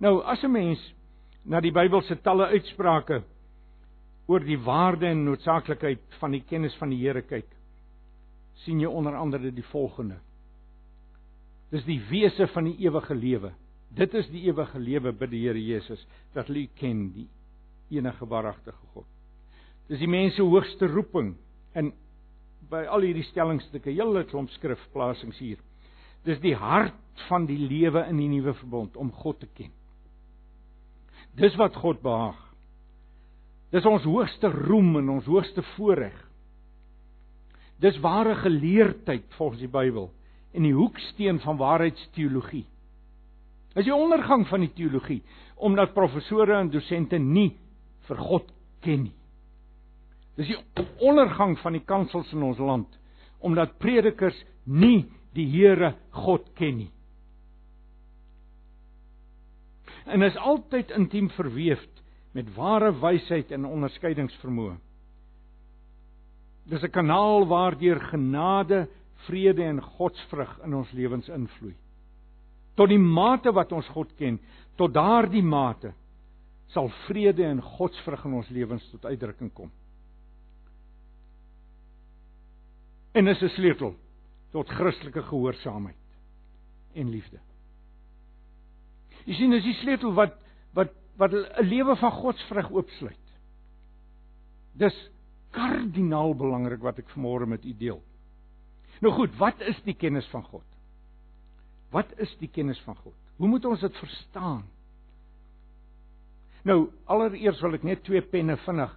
Nou 0.00 0.20
as 0.22 0.42
'n 0.42 0.52
mens 0.52 0.94
na 1.44 1.60
die 1.60 1.72
Bybelse 1.72 2.16
talle 2.22 2.46
uitsprake 2.46 3.22
oor 4.30 4.44
die 4.46 4.58
waarde 4.62 5.08
en 5.10 5.24
noodsaaklikheid 5.26 6.18
van 6.20 6.36
die 6.36 6.42
kennis 6.48 6.76
van 6.80 6.92
die 6.92 7.00
Here 7.02 7.22
kyk, 7.26 7.48
sien 8.64 8.80
jy 8.80 8.90
onder 8.90 9.16
andere 9.18 9.50
die 9.50 9.66
volgende. 9.72 10.20
Dis 11.72 11.84
die 11.88 11.98
wese 12.10 12.46
van 12.52 12.68
die 12.68 12.76
ewige 12.84 13.14
lewe. 13.16 13.52
Dit 13.92 14.14
is 14.14 14.28
die 14.32 14.44
ewige 14.46 14.78
lewe 14.80 15.12
by 15.16 15.28
die 15.32 15.42
Here 15.46 15.60
Jesus 15.60 16.04
dat 16.36 16.48
hulle 16.48 16.68
ken 16.78 17.08
die 17.16 17.28
enige 17.92 18.28
waaragtige 18.28 18.92
God. 18.94 19.08
Dis 19.88 20.00
die 20.00 20.08
mens 20.08 20.36
se 20.38 20.44
hoogste 20.46 20.88
roeping 20.88 21.34
in 21.76 21.92
by 22.72 22.86
al 22.88 23.04
hierdie 23.04 23.26
stellingstukke, 23.26 23.92
hele 23.92 24.22
klomp 24.30 24.52
skrifplasings 24.54 25.40
hier. 25.42 25.58
Dis 26.24 26.38
die 26.40 26.54
hart 26.56 26.96
van 27.28 27.44
die 27.48 27.58
lewe 27.58 28.06
in 28.08 28.20
die 28.22 28.30
nuwe 28.30 28.54
verbond 28.56 28.96
om 28.96 29.10
God 29.12 29.42
te 29.42 29.48
ken. 29.58 29.72
Dis 31.36 31.56
wat 31.60 31.76
God 31.80 32.00
behaag. 32.04 32.38
Dis 33.72 33.86
ons 33.88 34.04
hoogste 34.04 34.50
roem 34.52 34.98
en 35.00 35.08
ons 35.14 35.28
hoogste 35.32 35.64
voorreg. 35.74 36.16
Dis 37.80 37.96
ware 38.04 38.34
geleerdheid 38.42 39.24
volgens 39.38 39.62
die 39.64 39.70
Bybel 39.72 40.10
en 40.52 40.66
die 40.66 40.74
hoeksteen 40.76 41.40
van 41.40 41.56
waarheidsteologie. 41.56 42.66
Dis 43.72 43.88
die 43.88 43.96
ondergang 43.96 44.44
van 44.50 44.66
die 44.66 44.72
teologie 44.76 45.22
omdat 45.62 45.94
professore 45.94 46.58
en 46.58 46.70
dosente 46.70 47.18
nie 47.22 47.52
vir 48.08 48.18
God 48.20 48.48
ken 48.84 49.06
nie. 49.06 49.16
Dis 50.36 50.50
die 50.50 50.86
ondergang 51.06 51.54
van 51.62 51.76
die 51.76 51.84
kansels 51.86 52.32
in 52.36 52.44
ons 52.44 52.60
land 52.60 52.98
omdat 53.42 53.78
predikers 53.82 54.36
nie 54.68 55.08
die 55.34 55.48
Here 55.48 55.94
God 56.14 56.44
ken 56.58 56.76
nie. 56.84 56.90
En 60.06 60.22
is 60.26 60.36
altyd 60.36 60.92
intiem 60.98 61.30
verweef 61.32 61.82
met 62.32 62.54
ware 62.56 62.92
wysheid 63.00 63.52
en 63.52 63.68
onderskeidingsvermoë. 63.68 64.76
Dis 66.64 66.82
'n 66.82 66.90
kanaal 66.90 67.46
waardeur 67.46 68.00
genade, 68.00 68.88
vrede 69.26 69.62
en 69.62 69.82
godsvrug 69.82 70.58
in 70.64 70.74
ons 70.74 70.90
lewens 70.92 71.28
invloei. 71.28 71.74
Tot 72.74 72.88
die 72.88 72.98
mate 72.98 73.52
wat 73.52 73.72
ons 73.72 73.88
God 73.88 74.14
ken, 74.16 74.40
tot 74.76 74.94
daardie 74.94 75.42
mate 75.42 75.92
sal 76.72 76.88
vrede 77.06 77.44
en 77.44 77.60
godsvrug 77.60 78.24
in 78.24 78.32
ons 78.32 78.48
lewens 78.48 78.90
tot 78.90 79.04
uitdrukking 79.04 79.52
kom. 79.52 79.70
En 83.12 83.26
is 83.26 83.42
'n 83.42 83.48
sleutel 83.48 83.94
tot 84.50 84.68
Christelike 84.68 85.22
gehoorsaamheid 85.22 85.96
en 86.94 87.08
liefde. 87.08 87.38
Jy 89.24 89.34
sien, 89.34 89.50
dis 89.50 89.64
die 89.64 89.74
sleutel 89.74 90.14
wat 90.14 90.38
wat 90.72 90.88
wat 91.16 91.32
'n 91.32 91.64
lewe 91.64 91.96
van 91.96 92.10
godsvrug 92.10 92.70
oopsluit. 92.70 93.26
Dis 94.72 95.10
kardinaal 95.50 96.34
belangrik 96.34 96.80
wat 96.80 96.98
ek 96.98 97.10
vanmôre 97.12 97.46
met 97.46 97.64
u 97.64 97.74
deel. 97.76 98.02
Nou 99.00 99.12
goed, 99.14 99.36
wat 99.36 99.60
is 99.60 99.82
die 99.84 99.94
kennis 99.94 100.26
van 100.26 100.42
God? 100.42 100.64
Wat 101.90 102.06
is 102.16 102.36
die 102.38 102.48
kennis 102.48 102.80
van 102.80 102.96
God? 102.96 103.16
Hoe 103.36 103.48
moet 103.48 103.64
ons 103.64 103.80
dit 103.80 103.96
verstaan? 103.96 104.62
Nou, 106.62 106.90
allereers 107.04 107.60
wil 107.60 107.74
ek 107.74 107.82
net 107.82 108.04
twee 108.06 108.22
penne 108.22 108.56
vinnig 108.56 108.92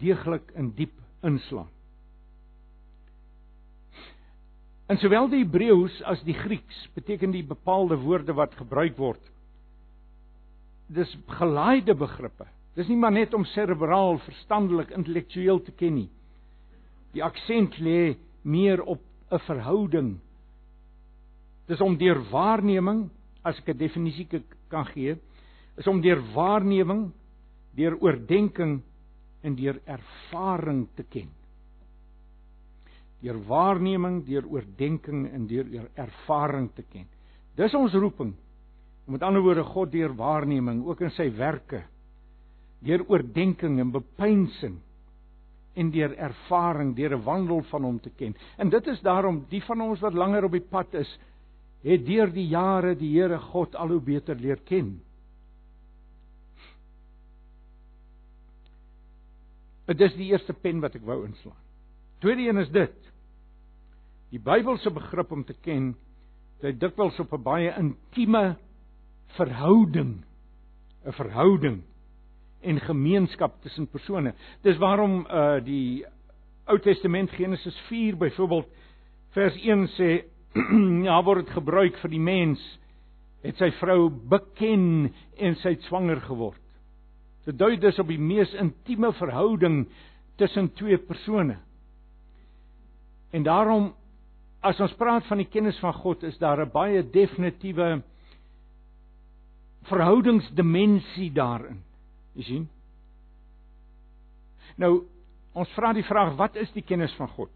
deeglik 0.00 0.50
in 0.58 0.72
diep 0.74 0.94
inslaan. 1.22 1.70
In 4.90 4.98
sowel 5.00 5.30
die 5.32 5.44
Hebreëus 5.44 5.94
as 6.10 6.20
die 6.26 6.36
Grieks 6.36 6.82
beteken 6.92 7.32
die 7.32 7.44
bepaalde 7.46 7.96
woorde 8.02 8.34
wat 8.36 8.56
gebruik 8.58 8.98
word. 9.00 9.22
Dis 10.86 11.10
gelaaide 11.38 11.94
begrippe. 11.94 12.46
Dis 12.74 12.88
nie 12.90 12.98
maar 12.98 13.14
net 13.14 13.34
om 13.34 13.46
serebraal, 13.46 14.18
verstandelik, 14.26 14.90
intellektueel 14.90 15.62
te 15.62 15.72
ken 15.78 15.94
nie. 15.94 16.10
Die 17.14 17.22
aksent 17.22 17.78
lê 17.78 18.16
meer 18.42 18.82
op 18.82 19.00
'n 19.30 19.38
verhouding. 19.38 20.18
Dis 21.66 21.80
om 21.80 21.96
deur 21.96 22.20
waarneming, 22.30 23.10
as 23.42 23.58
ek 23.58 23.68
'n 23.68 23.78
definisie 23.78 24.28
kan 24.68 24.84
gee, 24.86 25.16
is 25.76 25.86
om 25.86 26.00
deur 26.00 26.20
waarneming, 26.34 27.12
deur 27.74 27.96
oordeenking 28.00 28.82
en 29.42 29.54
deur 29.54 29.80
ervaring 29.86 30.88
te 30.96 31.02
ken 31.02 31.30
deur 33.24 33.40
waarneming, 33.48 34.22
deur 34.26 34.44
oordeenking 34.52 35.24
en 35.32 35.46
deur 35.48 35.88
ervaring 35.96 36.68
te 36.76 36.84
ken. 36.92 37.06
Dis 37.56 37.74
ons 37.76 37.94
roeping. 37.96 38.34
Met 39.04 39.22
ander 39.22 39.42
woorde 39.44 39.64
God 39.68 39.92
deur 39.92 40.14
waarneming, 40.16 40.84
ook 40.86 41.02
in 41.04 41.12
sy 41.12 41.28
werke, 41.36 41.82
deur 42.84 43.04
oordeenking 43.08 43.78
en 43.80 43.92
bepeinsing 43.92 44.78
en 45.74 45.90
deur 45.90 46.14
ervaring, 46.16 46.94
deur 46.96 47.16
'n 47.16 47.24
wandel 47.24 47.62
van 47.70 47.82
hom 47.82 48.00
te 48.00 48.10
ken. 48.10 48.36
En 48.56 48.70
dit 48.70 48.86
is 48.86 49.00
daarom 49.00 49.44
die 49.48 49.62
van 49.62 49.80
ons 49.80 50.00
wat 50.00 50.14
langer 50.14 50.44
op 50.44 50.52
die 50.52 50.68
pad 50.70 50.94
is, 50.94 51.18
het 51.82 52.06
deur 52.06 52.32
die 52.32 52.46
jare 52.48 52.94
die 52.96 53.20
Here 53.20 53.38
God 53.38 53.74
al 53.74 53.88
hoe 53.88 54.00
beter 54.00 54.36
leer 54.36 54.60
ken. 54.64 55.00
Dit 59.84 60.00
is 60.00 60.14
die 60.14 60.30
eerste 60.32 60.52
pen 60.52 60.80
wat 60.80 60.94
ek 60.94 61.04
wou 61.04 61.26
inslaan. 61.26 61.60
Tweede 62.18 62.48
een 62.48 62.58
is 62.62 62.70
dit. 62.72 63.12
Die 64.30 64.40
Bybelse 64.40 64.90
begrip 64.90 65.32
om 65.32 65.44
te 65.44 65.54
ken, 65.60 65.94
dit 66.60 66.80
dikwels 66.80 67.18
op 67.20 67.32
'n 67.32 67.42
baie 67.42 67.74
intieme 67.78 68.56
verhouding, 69.36 70.24
'n 71.04 71.12
verhouding 71.12 71.82
en 72.62 72.80
gemeenskap 72.80 73.60
tussen 73.62 73.86
persone. 73.86 74.34
Dis 74.62 74.78
waarom 74.78 75.26
uh 75.26 75.60
die 75.64 76.04
Ou 76.66 76.78
Testament 76.78 77.30
Genesis 77.30 77.76
4 77.88 78.16
byvoorbeeld 78.16 78.68
vers 79.36 79.56
1 79.60 79.88
sê 79.98 80.10
ja 81.08 81.18
word 81.22 81.44
dit 81.44 81.52
gebruik 81.52 81.98
vir 82.00 82.10
die 82.10 82.22
mens 82.22 82.62
het 83.44 83.58
sy 83.60 83.68
vrou 83.82 84.08
beken 84.08 85.10
en 85.36 85.56
sy 85.60 85.74
het 85.74 85.84
swanger 85.84 86.22
geword. 86.24 86.60
Dit 87.44 87.58
dui 87.60 87.76
dus 87.76 87.98
op 88.00 88.08
die 88.08 88.20
mees 88.20 88.54
intieme 88.56 89.12
verhouding 89.18 89.84
tussen 90.40 90.70
twee 90.78 90.96
persone. 90.96 91.58
En 93.36 93.44
daarom 93.44 93.92
as 94.64 94.80
ons 94.80 94.94
praat 94.96 95.26
van 95.28 95.42
die 95.42 95.50
kennis 95.52 95.76
van 95.84 95.92
God, 95.92 96.22
is 96.24 96.38
daar 96.40 96.64
'n 96.64 96.72
baie 96.72 97.02
definitiewe 97.02 98.02
verhoudingsdimensie 99.88 101.30
daarin. 101.34 101.82
Jy 102.34 102.46
sien? 102.48 102.64
Nou, 104.80 105.04
ons 105.54 105.70
vra 105.76 105.92
die 105.94 106.06
vraag, 106.06 106.34
wat 106.38 106.56
is 106.58 106.72
die 106.74 106.82
kennis 106.86 107.14
van 107.18 107.30
God? 107.36 107.52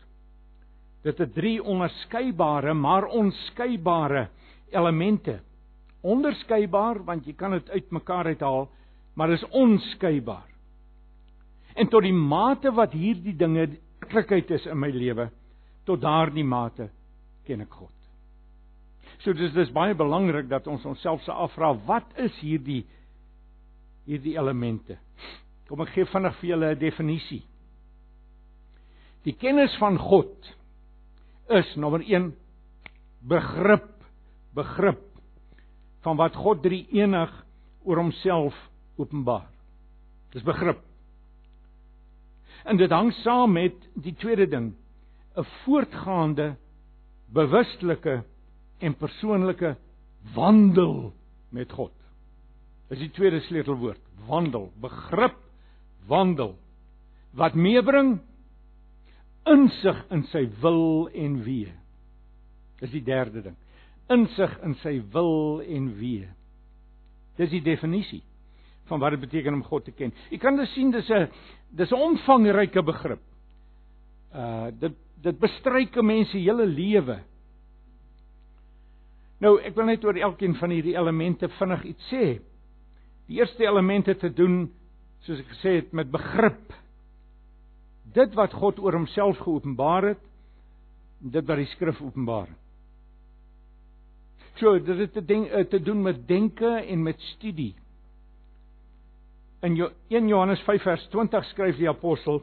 Dit 1.07 1.19
het 1.23 1.35
drie 1.35 1.59
onderskeidbare, 1.63 2.75
maar 2.75 3.09
onskeidbare 3.15 4.29
elemente. 4.75 5.39
Onderskeidbaar 6.03 7.03
want 7.07 7.27
jy 7.27 7.35
kan 7.39 7.57
dit 7.57 7.71
uitmekaar 7.71 8.31
uithaal, 8.35 8.69
maar 9.19 9.35
is 9.35 9.45
onskeidbaar. 9.51 10.47
En 11.79 11.89
tot 11.91 12.03
die 12.03 12.15
mate 12.15 12.71
wat 12.75 12.95
hierdie 12.95 13.37
dinge 13.39 13.67
werklikheid 14.03 14.51
is 14.51 14.67
in 14.67 14.79
my 14.79 14.91
lewe, 14.95 15.29
tot 15.87 16.01
daardie 16.03 16.45
mate 16.45 16.89
ken 17.47 17.63
ek 17.65 17.79
God. 17.81 17.98
So 19.25 19.35
dis 19.35 19.53
dis 19.53 19.71
baie 19.75 19.97
belangrik 19.99 20.49
dat 20.51 20.67
ons 20.71 20.85
onsself 20.87 21.23
se 21.25 21.33
afvra 21.33 21.73
wat 21.89 22.07
is 22.23 22.35
hierdie 22.43 22.85
hierdie 24.09 24.37
elemente. 24.39 24.97
Kom 25.69 25.83
ek 25.85 25.93
gee 25.93 26.09
vinnig 26.09 26.37
vir 26.41 26.51
julle 26.51 26.71
'n 26.75 26.79
definisie. 26.81 27.43
Die 29.25 29.35
kennis 29.35 29.75
van 29.77 29.99
God 29.99 30.55
is 31.51 31.77
nommer 31.77 32.01
1 32.01 32.33
begrip 33.21 33.91
begrip 34.55 35.05
van 36.07 36.17
wat 36.17 36.35
God 36.35 36.63
drie 36.63 36.87
enig 36.93 37.33
oor 37.85 37.97
homself 37.97 38.55
openbaar. 38.97 39.49
Dis 40.33 40.43
begrip. 40.43 40.81
En 42.65 42.77
dit 42.77 42.91
hang 42.91 43.13
saam 43.23 43.53
met 43.53 43.77
die 43.95 44.15
tweede 44.15 44.47
ding, 44.47 44.75
'n 45.37 45.47
voortgaande 45.65 46.57
bewustelike 47.33 48.25
en 48.79 48.95
persoonlike 48.95 49.77
wandel 50.35 51.13
met 51.55 51.73
God. 51.73 51.93
Dis 52.89 53.03
die 53.03 53.13
tweede 53.13 53.41
sleutelwoord, 53.41 54.01
wandel, 54.29 54.71
begrip 54.81 55.37
wandel 56.09 56.57
wat 57.37 57.55
meebring 57.55 58.19
insig 59.49 59.99
in 60.13 60.25
sy 60.33 60.47
wil 60.63 61.09
en 61.13 61.43
wee. 61.45 61.73
Dis 62.81 62.93
die 62.95 63.05
derde 63.05 63.43
ding. 63.45 63.57
Insig 64.13 64.55
in 64.65 64.75
sy 64.83 64.99
wil 65.13 65.61
en 65.65 65.91
wee. 65.99 66.29
Dis 67.39 67.53
die 67.53 67.65
definisie 67.65 68.23
van 68.89 69.03
wat 69.03 69.13
dit 69.15 69.21
beteken 69.27 69.59
om 69.59 69.67
God 69.67 69.85
te 69.85 69.93
ken. 69.93 70.15
Jy 70.33 70.39
kan 70.41 70.57
dit 70.57 70.69
sien 70.73 70.91
dis 70.91 71.11
'n 71.11 71.29
dis 71.77 71.91
'n 71.93 72.01
omvangryke 72.09 72.83
begrip. 72.83 73.21
Uh 74.33 74.71
dit 74.73 74.95
dit 75.23 75.39
bestryk 75.39 75.97
'n 75.97 76.07
mens 76.07 76.31
se 76.31 76.39
hele 76.39 76.67
lewe. 76.67 77.21
Nou, 79.43 79.55
ek 79.63 79.77
wil 79.79 79.87
net 79.87 80.05
oor 80.05 80.19
elkeen 80.19 80.57
van 80.59 80.73
hierdie 80.75 80.97
elemente 80.99 81.49
vinnig 81.61 81.85
iets 81.93 82.11
sê. 82.11 82.25
Die 83.31 83.39
eerste 83.39 83.67
elemente 83.67 84.17
te 84.19 84.31
doen, 84.35 84.65
soos 85.27 85.43
ek 85.45 85.53
gesê 85.53 85.75
het, 85.79 85.93
met 85.95 86.11
begrip. 86.11 86.73
Dit 88.17 88.35
wat 88.39 88.57
God 88.59 88.81
oor 88.83 88.97
homself 88.99 89.39
geopenbaar 89.45 90.13
het, 90.15 90.25
dit 91.19 91.47
wat 91.47 91.61
die 91.61 91.69
skrif 91.75 92.01
openbaar. 92.03 92.51
So, 94.59 94.75
dit 94.83 95.05
het 95.05 95.13
te, 95.15 95.23
denk, 95.23 95.53
eh, 95.55 95.67
te 95.71 95.79
doen 95.83 96.03
met 96.03 96.25
denke 96.27 96.71
en 96.81 97.03
met 97.03 97.21
studie. 97.37 97.77
In 99.63 99.77
1 100.09 100.29
Johannes 100.31 100.63
5 100.67 100.83
vers 100.83 101.05
20 101.13 101.47
skryf 101.53 101.79
die 101.79 101.91
apostel 101.91 102.43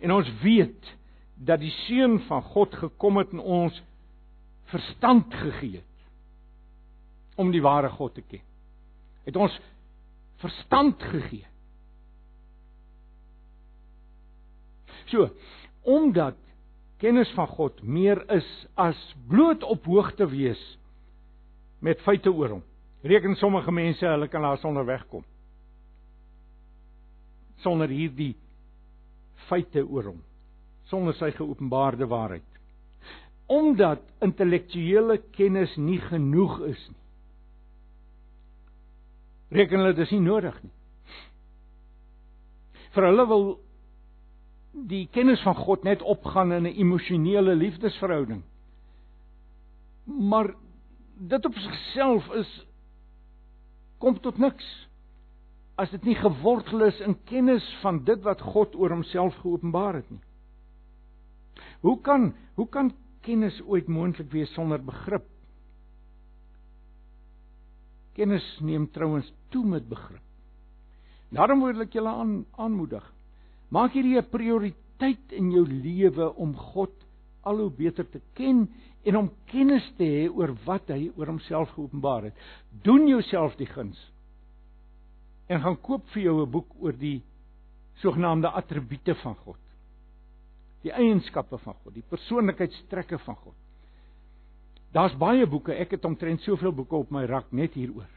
en 0.00 0.12
ons 0.12 0.28
weet 0.40 0.94
dat 1.34 1.60
die 1.60 1.72
seun 1.84 2.18
van 2.28 2.42
God 2.52 2.74
gekom 2.76 3.20
het 3.20 3.32
en 3.32 3.40
ons 3.40 3.82
verstand 4.72 5.34
gegee 5.34 5.80
het 5.80 5.87
om 7.38 7.52
die 7.54 7.62
ware 7.62 7.90
God 7.94 8.16
te 8.18 8.24
ken. 8.26 8.42
Het 9.28 9.36
ons 9.38 9.54
verstand 10.42 11.02
gegee. 11.12 11.46
So, 15.08 15.30
omdat 15.88 16.36
kennis 17.00 17.30
van 17.36 17.48
God 17.48 17.80
meer 17.82 18.20
is 18.34 18.48
as 18.74 18.98
bloot 19.30 19.62
op 19.62 19.86
hoogte 19.86 20.26
wees 20.28 20.60
met 21.78 22.02
feite 22.02 22.32
oor 22.32 22.58
hom. 22.58 22.64
Reken 23.06 23.38
sommige 23.38 23.72
mense 23.72 24.06
hulle 24.06 24.28
kan 24.28 24.42
daar 24.42 24.58
sonder 24.58 24.84
wegkom. 24.86 25.22
Sonder 27.62 27.90
hierdie 27.90 28.34
feite 29.48 29.84
oor 29.86 30.10
hom, 30.10 30.22
sonder 30.90 31.14
sy 31.16 31.30
geopenbaarde 31.36 32.08
waarheid. 32.10 32.44
Omdat 33.48 34.02
intellektuele 34.24 35.20
kennis 35.32 35.76
nie 35.80 36.00
genoeg 36.10 36.58
is 36.68 36.88
nie. 36.90 37.04
Reken 39.50 39.80
hulle 39.80 39.96
dis 39.96 40.10
nie 40.12 40.20
nodig 40.20 40.56
nie. 40.62 40.74
Vir 42.94 43.08
hulle 43.08 43.26
wil 43.30 43.46
die 44.88 45.06
kennis 45.12 45.42
van 45.42 45.56
God 45.58 45.84
net 45.84 46.02
opgaan 46.02 46.52
in 46.52 46.66
'n 46.66 46.78
emosionele 46.78 47.54
liefdesverhouding. 47.54 48.42
Maar 50.04 50.54
dit 51.18 51.44
op 51.44 51.54
sigself 51.54 52.28
is 52.32 52.66
kom 53.98 54.20
tot 54.20 54.38
niks 54.38 54.88
as 55.78 55.90
dit 55.90 56.04
nie 56.04 56.14
gewortel 56.14 56.82
is 56.82 57.00
in 57.00 57.16
kennis 57.24 57.64
van 57.82 58.04
dit 58.04 58.22
wat 58.22 58.40
God 58.40 58.74
oor 58.74 58.90
homself 58.90 59.34
geopenbaar 59.34 59.94
het 59.94 60.10
nie. 60.10 60.20
Hoe 61.80 62.00
kan 62.00 62.34
hoe 62.54 62.68
kan 62.68 62.92
kennis 63.20 63.62
ooit 63.62 63.86
moontlik 63.86 64.30
wees 64.30 64.52
sonder 64.52 64.84
begrip? 64.84 65.26
Kennis 68.18 68.46
neem 68.66 68.88
trouens 68.90 69.28
toe 69.54 69.62
met 69.62 69.86
begrip. 69.86 70.24
Daarom 71.30 71.62
wil 71.62 71.84
ek 71.84 71.92
julle 71.94 72.10
aan 72.10 72.32
aanmoedig. 72.58 73.04
Maak 73.70 73.94
hierdie 73.94 74.16
'n 74.18 74.30
prioriteit 74.32 75.32
in 75.36 75.52
jou 75.52 75.62
lewe 75.68 76.34
om 76.34 76.56
God 76.56 76.94
al 77.46 77.60
hoe 77.62 77.70
beter 77.70 78.08
te 78.10 78.20
ken 78.34 78.66
en 79.04 79.16
om 79.16 79.30
kennis 79.46 79.86
te 79.96 80.04
hê 80.04 80.26
oor 80.28 80.54
wat 80.64 80.88
hy 80.88 81.12
oor 81.14 81.26
homself 81.26 81.70
geopenbaar 81.76 82.28
het. 82.28 82.34
Doen 82.82 83.06
jouself 83.06 83.56
die 83.56 83.70
guns. 83.70 83.98
En 85.46 85.60
gaan 85.60 85.80
koop 85.80 86.08
vir 86.08 86.22
jou 86.22 86.42
'n 86.42 86.50
boek 86.50 86.74
oor 86.80 86.92
die 86.92 87.22
sogenaamde 88.02 88.48
attribute 88.48 89.14
van 89.14 89.34
God. 89.34 89.60
Die 90.82 90.92
eienskappe 90.92 91.58
van 91.58 91.74
God, 91.74 91.94
die 91.94 92.08
persoonlikheidstrekke 92.08 93.18
van 93.18 93.36
God. 93.36 93.54
Daar's 94.92 95.16
baie 95.16 95.46
boeke. 95.46 95.74
Ek 95.74 95.90
het 95.96 96.04
omtrent 96.04 96.40
soveel 96.40 96.72
boeke 96.72 96.96
op 96.96 97.10
my 97.10 97.24
rak 97.28 97.52
net 97.52 97.74
hieroor. 97.76 98.08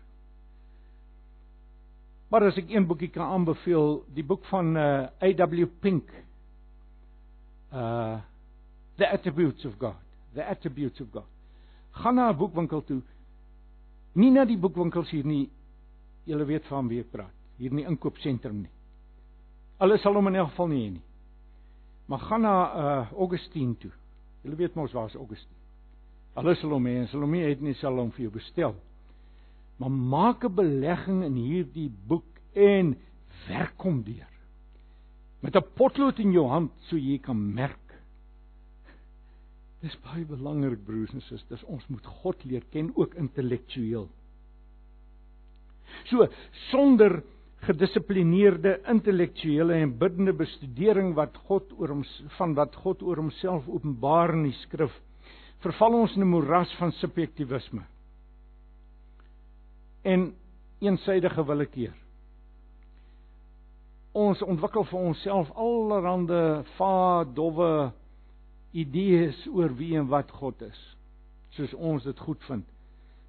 Maar 2.31 2.47
as 2.47 2.57
ek 2.61 2.69
een 2.71 2.87
boekie 2.87 3.09
kan 3.11 3.27
aanbeveel, 3.27 4.05
die 4.15 4.23
boek 4.23 4.45
van 4.47 4.75
uh, 4.79 5.07
A.W. 5.19 5.67
Pink. 5.83 6.11
Uh 7.73 8.19
The 9.01 9.07
Attributes 9.09 9.65
of 9.65 9.73
God. 9.79 9.95
The 10.35 10.45
Attributes 10.45 11.01
of 11.01 11.07
God. 11.11 11.25
Gaan 11.91 12.15
na 12.15 12.29
'n 12.29 12.37
boekwinkel 12.37 12.83
toe. 12.83 13.01
Nie 14.13 14.31
na 14.31 14.45
die 14.45 14.57
boekwinkels 14.57 15.09
hier 15.09 15.25
nie. 15.25 15.49
Julle 16.23 16.45
weet 16.45 16.67
van 16.67 16.87
wie 16.87 16.99
ek 16.99 17.11
praat. 17.11 17.33
Hier 17.57 17.71
in 17.71 17.77
die 17.77 17.85
inkoopsentrum 17.87 18.61
nie. 18.61 18.69
Hulle 19.79 19.97
sal 19.97 20.13
hom 20.13 20.27
in 20.27 20.35
elk 20.35 20.49
geval 20.49 20.67
nie 20.67 20.83
hê 20.85 20.91
nie. 20.91 21.03
Maar 22.05 22.19
gaan 22.19 22.41
na 22.41 22.53
uh 22.75 23.11
Augustine 23.17 23.75
toe. 23.77 23.91
Julle 24.43 24.55
weet 24.55 24.75
mos 24.75 24.91
waar 24.91 25.05
is 25.09 25.15
Augustine. 25.15 25.60
Hulle 26.35 26.55
sal 26.55 26.71
hom 26.71 26.85
hê 26.85 26.95
en 27.01 27.07
sal 27.07 27.21
hom 27.21 27.31
nie 27.31 27.43
het 27.43 27.61
nie 27.61 27.75
sal 27.81 27.99
hom 27.99 28.11
vir 28.11 28.27
jou 28.27 28.33
bestel 28.37 28.75
maar 29.81 29.91
maak 29.91 30.43
'n 30.45 30.55
belegging 30.55 31.23
in 31.23 31.35
hierdie 31.35 31.91
boek 32.07 32.29
en 32.53 32.95
werk 33.47 33.81
hom 33.81 34.03
deur. 34.03 34.33
Met 35.41 35.55
'n 35.55 35.73
potlood 35.75 36.19
in 36.19 36.31
jou 36.31 36.47
hand 36.47 36.71
so 36.89 36.95
jy 36.95 37.17
kan 37.17 37.53
merk. 37.53 37.87
Dis 39.81 39.97
baie 40.03 40.25
belangrik 40.25 40.85
broers 40.85 41.13
en 41.13 41.21
susters, 41.21 41.63
ons 41.63 41.87
moet 41.87 42.05
God 42.05 42.45
leer 42.45 42.63
ken 42.69 42.91
ook 42.95 43.15
intellektueel. 43.15 44.07
So 46.05 46.27
sonder 46.69 47.23
gedissiplineerde 47.61 48.81
intellektuele 48.87 49.73
en 49.73 49.97
biddende 49.97 50.33
bestudering 50.33 51.15
wat 51.15 51.37
God 51.37 51.71
oor 51.79 51.87
hom 51.87 52.03
van 52.37 52.53
wat 52.53 52.75
God 52.75 53.01
oor 53.01 53.15
homself 53.15 53.67
openbaar 53.67 54.33
in 54.33 54.43
die 54.43 54.57
skrif, 54.61 55.01
verval 55.61 55.93
ons 55.93 56.15
in 56.15 56.21
'n 56.21 56.29
moeras 56.29 56.73
van 56.79 56.91
subjektivisme 56.91 57.83
en 60.01 60.33
eensydige 60.79 61.45
willekeur. 61.45 61.93
Ons 64.11 64.41
ontwikkel 64.41 64.83
vir 64.83 64.99
onsself 64.99 65.51
allerlei 65.55 66.63
vae 66.77 67.25
dowwe 67.35 67.91
idees 68.71 69.45
oor 69.47 69.71
wie 69.77 69.95
en 69.99 70.07
wat 70.07 70.31
God 70.31 70.61
is, 70.61 70.81
soos 71.55 71.73
ons 71.73 72.03
dit 72.03 72.19
goed 72.19 72.43
vind. 72.49 72.65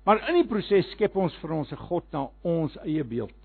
Maar 0.07 0.25
in 0.31 0.41
die 0.41 0.49
proses 0.49 0.89
skep 0.97 1.17
ons 1.17 1.35
vir 1.43 1.53
ons 1.53 1.73
'n 1.73 1.77
God 1.77 2.05
na 2.13 2.29
ons 2.43 2.77
eie 2.83 3.05
beeld. 3.05 3.39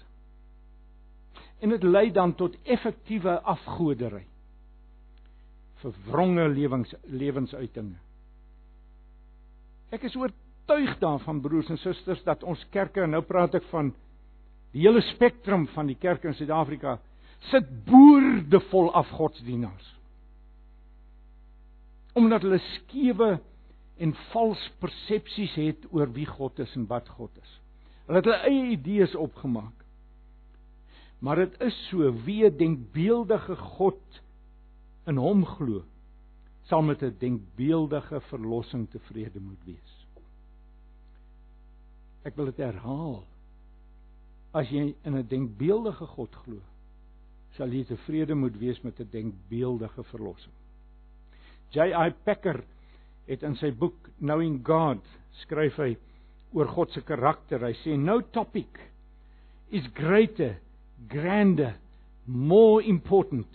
En 1.61 1.69
dit 1.69 1.83
lei 1.83 2.11
dan 2.11 2.33
tot 2.33 2.55
effektiewe 2.63 3.41
afgodery. 3.41 4.25
Verwronge 5.81 6.49
lewens 6.49 6.93
lewensuitinge. 7.05 8.06
Ek 9.91 10.03
is 10.03 10.15
oor 10.15 10.33
oortuig 10.67 10.97
daarvan 10.99 11.41
broers 11.41 11.69
en 11.69 11.79
susters 11.79 12.23
dat 12.23 12.43
ons 12.43 12.59
kerke 12.71 13.01
en 13.01 13.13
nou 13.15 13.23
praat 13.23 13.55
ek 13.55 13.63
van 13.71 13.93
die 14.73 14.83
hele 14.83 15.01
spektrum 15.13 15.67
van 15.71 15.87
die 15.87 15.95
kerke 15.95 16.27
in 16.27 16.35
Suid-Afrika 16.35 16.97
sit 17.51 17.67
boordevol 17.87 18.91
afgodsdienaars. 18.99 19.93
Omdat 22.17 22.43
hulle 22.43 22.59
skewe 22.73 23.37
en 24.01 24.13
vals 24.33 24.61
persepsies 24.81 25.55
het 25.55 25.87
oor 25.91 26.11
wie 26.13 26.27
God 26.27 26.59
is 26.59 26.75
en 26.75 26.87
wat 26.89 27.07
God 27.15 27.31
is. 27.39 27.53
Hulle 28.07 28.19
het 28.19 28.27
hulle 28.27 28.51
eie 28.51 28.71
idees 28.75 29.15
opgemaak. 29.15 29.85
Maar 31.23 31.45
dit 31.45 31.61
is 31.61 31.77
so 31.89 32.11
wie 32.25 32.43
'n 32.45 32.57
denkbeeldige 32.57 33.55
God 33.55 34.21
in 35.07 35.17
hom 35.17 35.45
glo, 35.45 35.83
sal 36.67 36.81
met 36.81 37.01
'n 37.03 37.15
denkbeeldige 37.19 38.21
verlossing 38.21 38.89
tevrede 38.89 39.39
moet 39.39 39.63
wees. 39.65 40.05
Ek 42.23 42.35
wil 42.35 42.45
dit 42.45 42.57
herhaal. 42.57 43.23
As 44.51 44.69
jy 44.69 44.95
in 45.03 45.15
'n 45.15 45.27
denkbeeldige 45.27 46.05
God 46.05 46.35
glo, 46.35 46.59
sal 47.55 47.71
jy 47.71 47.83
tevrede 47.83 48.35
moet 48.35 48.57
wees 48.57 48.81
met 48.81 48.99
'n 48.99 49.09
denkbeeldige 49.11 50.03
verlossing. 50.03 50.53
J.I. 51.69 52.13
Packer 52.23 52.63
het 53.25 53.43
in 53.43 53.55
sy 53.55 53.71
boek 53.71 54.09
Knowing 54.19 54.61
God 54.65 55.03
skryf 55.31 55.75
hy 55.75 55.97
oor 56.53 56.67
God 56.67 56.91
se 56.91 57.01
karakter. 57.01 57.59
Hy 57.59 57.73
sê 57.83 57.97
no 57.97 58.21
topic 58.21 58.79
is 59.69 59.87
greater, 59.93 60.57
grander, 61.07 61.75
more 62.25 62.83
important 62.83 63.47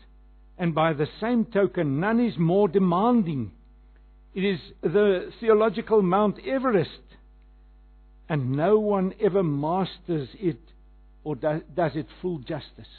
and 0.59 0.75
by 0.75 0.93
the 0.93 1.09
same 1.21 1.45
token 1.45 2.01
none 2.01 2.21
is 2.21 2.39
more 2.39 2.69
demanding. 2.69 3.53
It 4.35 4.45
is 4.45 4.61
the 4.83 5.31
theological 5.41 6.03
Mount 6.03 6.39
Everest 6.47 7.03
and 8.29 8.53
no 8.53 8.79
one 8.79 9.15
ever 9.21 9.43
masters 9.43 10.29
it 10.35 10.61
or 11.25 11.37
does 11.37 11.93
it 11.95 12.07
full 12.21 12.39
justice. 12.39 12.93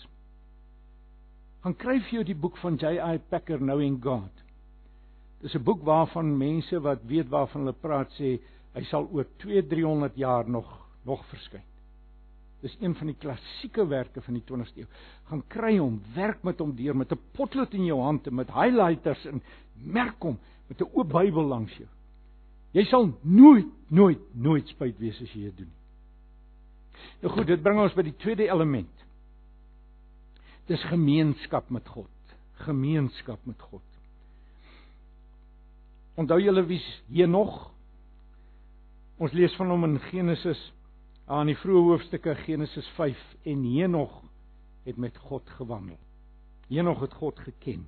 Gaan 1.64 1.76
kry 1.80 2.00
vir 2.04 2.18
jou 2.18 2.24
die 2.28 2.36
boek 2.36 2.58
van 2.60 2.76
J.I. 2.80 3.18
Packer 3.32 3.62
Knowing 3.62 4.02
God. 4.04 4.32
Dis 5.42 5.56
'n 5.56 5.64
boek 5.64 5.84
waarvan 5.84 6.38
mense 6.38 6.80
wat 6.80 7.04
weet 7.08 7.30
waarvan 7.30 7.62
hulle 7.64 7.82
praat 7.82 8.12
sê 8.20 8.40
hy 8.76 8.84
sal 8.90 9.08
oor 9.12 9.28
2-300 9.44 10.16
jaar 10.16 10.50
nog 10.50 10.68
nog 11.06 11.24
verskyn. 11.32 11.64
Dis 12.64 12.76
een 12.80 12.96
van 12.96 13.10
die 13.12 13.18
klassieke 13.20 13.84
werke 13.92 14.22
van 14.24 14.38
die 14.38 14.44
20ste 14.48 14.84
eeu. 14.84 14.88
Gaan 15.28 15.44
kry 15.52 15.74
hom, 15.78 15.98
werk 16.16 16.46
met 16.48 16.62
hom 16.64 16.72
deur 16.76 16.96
met 16.96 17.12
'n 17.12 17.20
potlood 17.36 17.74
in 17.74 17.86
jou 17.86 18.00
hand 18.02 18.28
en 18.28 18.36
met 18.36 18.52
highlighters 18.52 19.26
en 19.26 19.42
merk 19.76 20.22
hom 20.22 20.40
met 20.70 20.82
'n 20.82 20.90
oop 20.94 21.10
Bybel 21.10 21.44
langs 21.44 21.76
jou. 21.78 21.88
Jy 22.72 22.84
sal 22.84 23.12
nooit 23.22 23.68
nooit 23.90 24.22
nooit 24.34 24.68
spyt 24.68 24.98
wees 24.98 25.22
as 25.22 25.34
jy 25.34 25.44
dit 25.44 25.58
doen. 25.58 25.72
Nou 27.22 27.34
goed, 27.34 27.48
dit 27.48 27.62
bring 27.62 27.80
ons 27.80 27.94
by 27.94 28.02
die 28.02 28.16
tweede 28.18 28.48
element. 28.48 29.04
Dis 30.68 30.84
gemeenskap 30.84 31.70
met 31.70 31.88
God. 31.88 32.10
Gemeenskap 32.64 33.40
met 33.46 33.62
God. 33.62 33.82
Onthou 36.16 36.40
julle 36.42 36.64
wie 36.66 36.82
hier 37.08 37.28
nog? 37.28 37.72
Ons 39.18 39.34
lees 39.34 39.56
van 39.56 39.70
hom 39.70 39.84
in 39.84 40.00
Genesis 40.00 40.74
aan 41.26 41.48
die 41.48 41.58
vroeë 41.58 41.84
hoofstukke 41.88 42.36
Genesis 42.44 42.88
5 42.98 43.20
en 43.44 43.64
Henog 43.64 44.22
het 44.84 44.98
met 44.98 45.18
God 45.18 45.50
gewandel. 45.58 45.98
Henog 46.68 47.00
het 47.00 47.14
God 47.14 47.40
geken. 47.40 47.88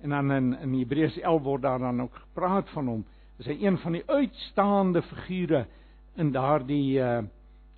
En 0.00 0.10
dan 0.10 0.32
in 0.32 0.58
in 0.58 0.78
Hebreërs 0.78 1.18
11 1.18 1.42
word 1.42 1.62
daar 1.62 1.78
dan 1.78 2.02
ook 2.02 2.14
gepraat 2.14 2.70
van 2.70 2.86
hom 2.86 3.04
is 3.38 3.46
hy 3.46 3.56
een 3.66 3.78
van 3.78 3.92
die 3.92 4.02
uitstaande 4.06 5.02
figure 5.02 5.66
in 6.14 6.32
daardie 6.32 6.98
uh 7.00 7.22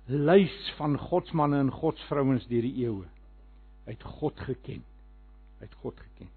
lys 0.05 0.73
van 0.77 0.99
godsmanne 1.01 1.57
en 1.57 1.71
godsvrouens 1.71 2.43
deur 2.45 2.61
die 2.61 2.83
eeue. 2.83 3.07
Hy 3.87 3.95
het 3.95 4.03
God 4.19 4.39
geken. 4.39 4.83
Hy 5.57 5.65
het 5.65 5.73
God 5.81 5.97
geken. 5.97 6.29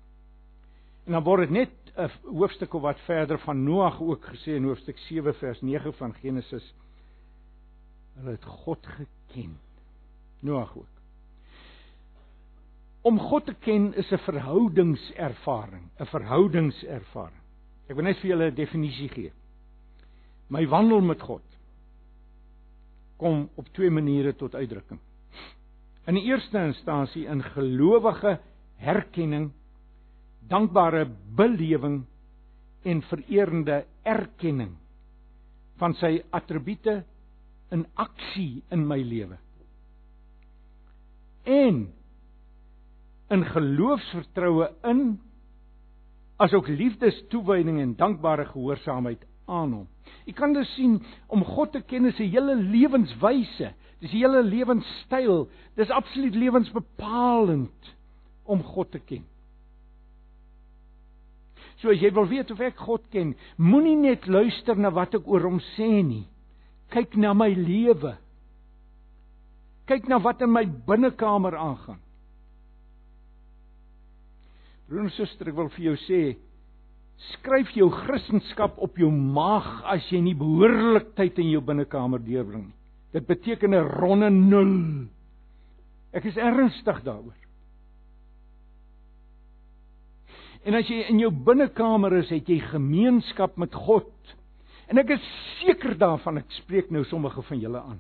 En 1.05 1.13
dan 1.13 1.25
word 1.25 1.49
dit 1.49 1.51
net 1.51 1.93
'n 1.97 2.11
hoofstuk 2.33 2.75
of 2.75 2.83
wat 2.83 3.01
verder 3.01 3.39
van 3.39 3.65
Noag 3.65 4.01
ook 4.01 4.25
gesê 4.25 4.57
in 4.57 4.65
hoofstuk 4.65 4.99
7 4.99 5.35
vers 5.35 5.61
9 5.61 5.95
van 5.95 6.15
Genesis. 6.15 6.75
Hulle 8.19 8.35
het 8.35 8.45
God 8.45 8.87
geken. 8.87 9.59
Noag 10.41 10.77
ook. 10.77 10.95
Om 13.07 13.19
God 13.19 13.47
te 13.47 13.55
ken 13.55 13.95
is 13.95 14.11
'n 14.13 14.19
verhoudingservaring, 14.19 15.89
'n 15.99 16.07
verhoudingservaring. 16.07 17.43
Ek 17.89 17.97
wil 17.97 18.05
net 18.05 18.19
vir 18.19 18.31
julle 18.31 18.51
'n 18.51 18.55
definisie 18.55 19.09
gee. 19.09 19.33
My 20.49 20.67
wandel 20.67 21.01
met 21.01 21.21
God 21.21 21.43
kom 23.17 23.49
op 23.55 23.69
twee 23.73 23.91
maniere 23.91 24.35
tot 24.35 24.55
uitdrukking. 24.55 25.01
In 26.07 26.15
die 26.15 26.25
eerste 26.25 26.59
instansie 26.59 27.27
in 27.27 27.43
gelowige 27.43 28.39
herkenning, 28.77 29.51
dankbare 30.49 31.09
belewing 31.37 32.05
en 32.83 33.03
vererende 33.03 33.85
erkenning 34.03 34.77
van 35.77 35.95
sy 35.95 36.23
attribute 36.31 37.05
in 37.75 37.87
aksie 37.95 38.63
in 38.71 38.87
my 38.87 39.01
lewe. 39.03 39.39
En 41.45 41.87
in 43.29 43.45
geloofsvertroue 43.45 44.71
in 44.89 45.21
asook 46.39 46.69
liefdestoewyding 46.69 47.81
en 47.81 47.97
dankbare 47.97 48.47
gehoorsaamheid 48.53 49.25
aan 49.49 49.73
hom. 49.73 49.87
Jy 50.29 50.35
kan 50.37 50.53
dus 50.53 50.71
sien 50.77 50.99
om 51.33 51.45
God 51.45 51.73
te 51.73 51.81
ken 51.81 52.07
is 52.07 52.19
'n 52.19 52.31
hele 52.31 52.55
lewenswyse. 52.57 53.73
Dis 54.01 54.13
'n 54.13 54.17
hele 54.17 54.43
lewenstyl. 54.43 55.49
Dis 55.75 55.91
absoluut 55.91 56.35
lewensbepalend 56.35 57.97
om 58.45 58.63
God 58.63 58.91
te 58.91 58.99
ken. 58.99 59.25
So 61.77 61.91
as 61.91 62.01
jy 62.01 62.11
wil 62.13 62.27
weet 62.27 62.51
of 62.51 62.61
ek 62.61 62.77
God 62.77 63.05
ken, 63.11 63.37
moenie 63.57 63.97
net 63.97 64.27
luister 64.27 64.77
na 64.77 64.91
wat 64.91 65.15
ek 65.15 65.27
oor 65.27 65.43
hom 65.47 65.61
sê 65.77 66.03
nie. 66.03 66.27
Kyk 66.95 67.17
na 67.21 67.35
my 67.37 67.51
lewe. 67.53 68.17
Kyk 69.89 70.09
na 70.09 70.19
wat 70.21 70.43
in 70.45 70.53
my 70.53 70.65
binnekamer 70.65 71.57
aangaan. 71.57 72.01
Broer 74.89 75.05
en 75.05 75.13
suster, 75.13 75.51
ek 75.51 75.57
wil 75.57 75.69
vir 75.75 75.91
jou 75.91 75.97
sê, 76.07 76.21
skryf 77.35 77.75
jou 77.77 77.91
Christendom 77.93 78.79
op 78.85 78.97
jou 79.01 79.11
maag 79.11 79.67
as 79.91 80.07
jy 80.13 80.21
nie 80.23 80.37
behoorlik 80.39 81.11
tyd 81.19 81.41
in 81.43 81.51
jou 81.53 81.61
binnekamer 81.65 82.23
deurbring 82.25 82.69
nie. 82.71 82.79
Dit 83.13 83.27
beteken 83.27 83.75
'n 83.75 83.89
ronde 84.01 84.31
nul. 84.31 85.09
Ek 86.13 86.25
is 86.25 86.37
ernstig 86.37 87.03
daaroor. 87.05 87.37
En 90.65 90.75
as 90.75 90.89
jy 90.89 91.05
in 91.09 91.19
jou 91.19 91.31
binnekamer 91.31 92.13
is, 92.19 92.31
het 92.31 92.49
jy 92.49 92.59
gemeenskap 92.61 93.57
met 93.57 93.75
God. 93.75 94.13
En 94.89 95.01
ek 95.01 95.13
is 95.19 95.25
seker 95.61 95.97
daarvan 96.01 96.41
ek 96.41 96.53
spreek 96.63 96.93
nou 96.95 97.05
sommige 97.09 97.43
van 97.45 97.61
julle 97.61 97.81
aan. 97.81 97.99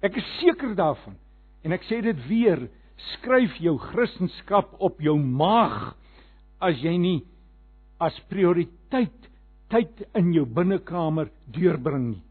Ek 0.00 0.16
is 0.16 0.28
seker 0.40 0.72
daarvan 0.78 1.18
en 1.64 1.76
ek 1.76 1.84
sê 1.88 2.00
dit 2.04 2.20
weer, 2.28 2.68
skryf 3.16 3.56
jou 3.60 3.76
Christendom 3.80 4.76
op 4.80 5.00
jou 5.00 5.16
maag 5.20 5.92
as 6.60 6.80
jy 6.80 6.96
nie 7.00 7.18
as 8.00 8.16
prioriteit 8.32 9.28
tyd 9.70 10.02
in 10.16 10.32
jou 10.34 10.46
binnekamer 10.48 11.28
deurbring 11.52 12.10
nie. 12.10 12.22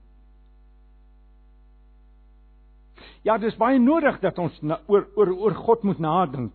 Ja, 3.27 3.37
dis 3.37 3.57
baie 3.59 3.79
nodig 3.81 4.17
dat 4.23 4.37
ons 4.41 4.55
na, 4.63 4.79
oor 4.87 5.07
oor 5.19 5.31
oor 5.35 5.55
God 5.65 5.83
moet 5.87 5.99
nadink 6.01 6.53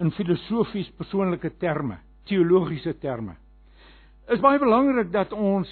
in 0.00 0.12
filosofies 0.14 0.88
persoonlike 0.98 1.50
terme, 1.60 1.98
teologiese 2.28 2.94
terme. 3.02 3.36
Is 4.26 4.42
baie 4.42 4.58
belangrik 4.58 5.12
dat 5.14 5.32
ons 5.32 5.70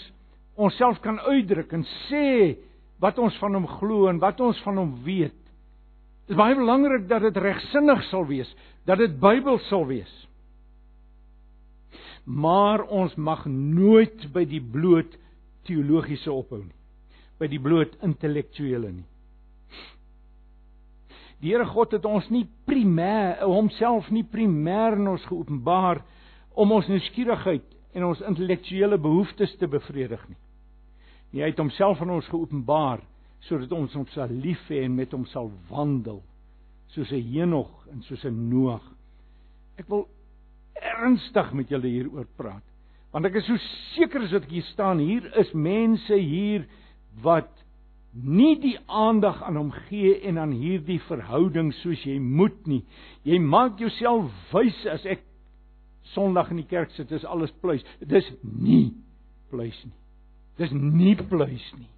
onsself 0.55 1.01
kan 1.03 1.19
uitdruk 1.19 1.73
en 1.75 1.83
sê 2.07 2.27
wat 3.03 3.19
ons 3.19 3.35
van 3.43 3.57
hom 3.59 3.67
glo 3.81 4.07
en 4.11 4.21
wat 4.23 4.39
ons 4.41 4.61
van 4.63 4.79
hom 4.79 4.93
weet. 5.07 5.35
Dit 6.25 6.37
is 6.37 6.41
baie 6.41 6.55
belangrik 6.57 7.09
dat 7.11 7.25
dit 7.27 7.41
regsinnig 7.43 8.05
sal 8.09 8.29
wees, 8.31 8.51
dat 8.87 9.03
dit 9.03 9.19
Bybels 9.21 9.67
sal 9.69 9.85
wees. 9.91 10.13
Maar 12.25 12.87
ons 12.89 13.13
mag 13.21 13.43
nooit 13.51 14.31
by 14.33 14.47
die 14.49 14.63
bloot 14.63 15.19
teologiese 15.69 16.33
ophou 16.33 16.63
nie. 16.63 16.79
By 17.41 17.51
die 17.51 17.61
bloot 17.61 17.99
intellektuele 18.07 18.93
nie. 18.95 19.09
Die 21.43 21.53
Here 21.53 21.67
God 21.69 21.93
het 21.93 22.07
ons 22.09 22.31
nie 22.33 22.47
primêr 22.65 23.43
homself 23.43 24.07
nie 24.15 24.25
primêr 24.25 24.97
in 24.97 25.11
ons 25.11 25.27
geopenbaar 25.29 26.01
om 26.57 26.73
ons 26.73 26.89
nuuskierigheid 26.89 27.74
en 27.95 28.05
ons 28.05 28.23
intellektuele 28.27 28.99
behoeftes 28.99 29.55
te 29.61 29.69
bevredig 29.71 30.23
nie. 30.29 30.41
Nie 31.33 31.45
hy 31.45 31.51
het 31.53 31.63
homself 31.63 32.03
aan 32.03 32.15
ons 32.15 32.31
geopenbaar 32.31 33.03
sodat 33.45 33.73
ons 33.77 33.95
hom 33.95 34.07
sal 34.15 34.31
lief 34.31 34.63
hê 34.71 34.85
en 34.85 34.95
met 34.97 35.13
hom 35.13 35.27
sal 35.31 35.51
wandel 35.71 36.23
soos 36.95 37.11
'n 37.13 37.23
Henog 37.33 37.87
en 37.93 38.03
soos 38.03 38.25
'n 38.25 38.51
Noag. 38.51 38.83
Ek 39.79 39.89
wil 39.89 40.09
ernstig 40.75 41.53
met 41.53 41.69
julle 41.69 41.89
hieroor 41.89 42.27
praat 42.37 42.63
want 43.15 43.27
ek 43.27 43.37
is 43.39 43.47
so 43.47 43.57
seker 43.95 44.25
as 44.27 44.33
wat 44.35 44.49
ek 44.49 44.51
hier 44.51 44.67
staan 44.73 44.99
hier 44.99 45.27
is 45.39 45.53
mense 45.55 46.17
hier 46.19 46.65
wat 47.23 47.51
nie 48.15 48.57
die 48.59 48.75
aandag 48.87 49.43
aan 49.43 49.57
hom 49.57 49.71
gee 49.87 50.17
en 50.27 50.39
aan 50.39 50.55
hierdie 50.55 51.01
verhouding 51.07 51.73
soos 51.83 52.03
jy 52.07 52.19
moet 52.19 52.67
nie. 52.67 52.83
Jy 53.27 53.39
maak 53.43 53.79
jouself 53.83 54.31
wys 54.53 54.81
as 54.91 55.07
ek 55.07 55.23
Sondag 56.13 56.51
in 56.53 56.61
die 56.61 56.69
kerk 56.69 56.93
sit, 56.95 57.09
dis 57.09 57.25
alles 57.25 57.53
pluis. 57.63 57.85
Dis 58.05 58.29
nie 58.43 58.93
pluis 59.51 59.79
nie. 59.87 59.97
Dis 60.61 60.73
nie 60.77 61.17
pluis 61.17 61.65
nie. 61.79 61.91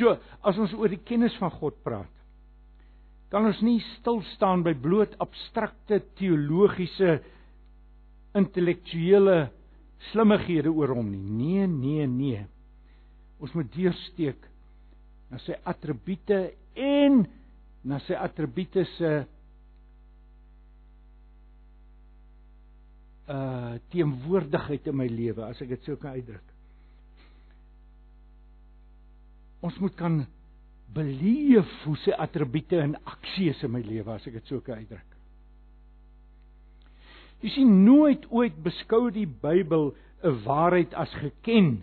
So, 0.00 0.14
as 0.46 0.56
ons 0.56 0.72
oor 0.78 0.88
die 0.88 1.02
kennis 1.04 1.34
van 1.42 1.52
God 1.58 1.76
praat, 1.84 2.12
kan 3.30 3.44
ons 3.46 3.60
nie 3.62 3.78
stil 3.98 4.22
staan 4.32 4.64
by 4.66 4.72
bloot 4.74 5.12
abstrakte 5.22 6.00
teologiese 6.18 7.18
intellektuele 8.38 9.50
slimmighede 10.10 10.72
oor 10.72 10.94
hom 10.96 11.10
nie. 11.12 11.20
Nee, 11.20 11.66
nee, 11.68 12.06
nee. 12.08 12.46
Ons 13.42 13.52
moet 13.56 13.68
deursteek 13.74 14.49
na 15.30 15.38
sy 15.44 15.54
attribute 15.68 16.38
en 16.74 17.22
na 17.86 18.00
sy 18.06 18.16
attribute 18.18 18.84
se 18.96 19.12
uh 23.30 23.76
teenwoordigheid 23.94 24.88
in 24.90 24.96
my 24.98 25.06
lewe, 25.06 25.44
as 25.46 25.60
ek 25.62 25.76
dit 25.76 25.86
sou 25.86 25.94
kan 26.00 26.16
uitdruk. 26.18 26.46
Ons 29.62 29.76
moet 29.78 29.94
kan 29.94 30.16
beleef 30.90 31.70
hoe 31.84 31.94
sy 32.02 32.14
attribute 32.18 32.80
in 32.82 32.96
aksie 33.06 33.52
is 33.52 33.62
in 33.62 33.70
my 33.70 33.82
lewe, 33.86 34.16
as 34.16 34.26
ek 34.26 34.40
dit 34.40 34.50
sou 34.50 34.58
kan 34.66 34.82
uitdruk. 34.82 35.06
Jy 37.40 37.54
sien 37.54 37.70
nooit 37.86 38.26
ooit 38.34 38.56
beskou 38.64 39.08
die 39.14 39.28
Bybel 39.28 39.92
'n 40.20 40.42
waarheid 40.44 40.92
as 40.94 41.12
geken 41.22 41.78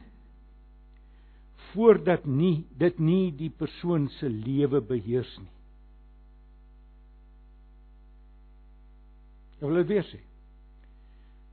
voordat 1.78 2.26
nie 2.26 2.66
dit 2.82 3.00
nie 3.00 3.30
die 3.38 3.52
persoon 3.54 4.08
se 4.18 4.30
lewe 4.30 4.82
beheers 4.82 5.30
nie. 5.38 5.54
Ek 9.58 9.66
wil 9.66 9.78
dit 9.82 9.92
weer 9.92 10.06
sê. 10.10 10.20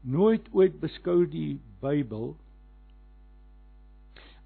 Nooit 0.05 0.49
ooit 0.57 0.77
beskou 0.81 1.25
die 1.29 1.59
Bybel 1.85 2.35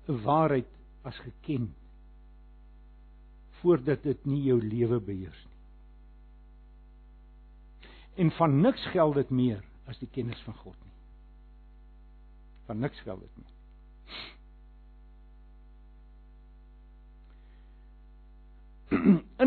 'n 0.08 0.18
waarheid 0.24 0.70
as 1.06 1.18
geken 1.22 1.74
voordat 3.60 4.02
dit 4.02 4.26
nie 4.26 4.42
jou 4.46 4.58
lewe 4.62 5.00
beheers 5.00 5.44
nie. 5.44 5.58
En 8.24 8.30
van 8.30 8.60
niks 8.60 8.86
geld 8.94 9.14
dit 9.14 9.30
meer 9.30 9.62
as 9.86 9.98
die 9.98 10.10
kennis 10.10 10.40
van 10.46 10.54
God 10.54 10.78
nie. 10.84 10.96
Van 12.66 12.78
niks 12.78 13.00
geld 13.06 13.20
dit 13.20 13.36
nie. 13.36 13.52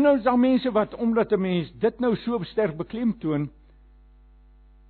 En 0.02 0.08
nou 0.08 0.18
is 0.18 0.24
daar 0.26 0.38
mense 0.38 0.70
wat 0.74 0.94
omdat 0.94 1.30
'n 1.32 1.40
mens 1.40 1.72
dit 1.78 1.98
nou 2.00 2.16
so 2.16 2.42
sterk 2.42 2.76
beklemtoon, 2.76 3.50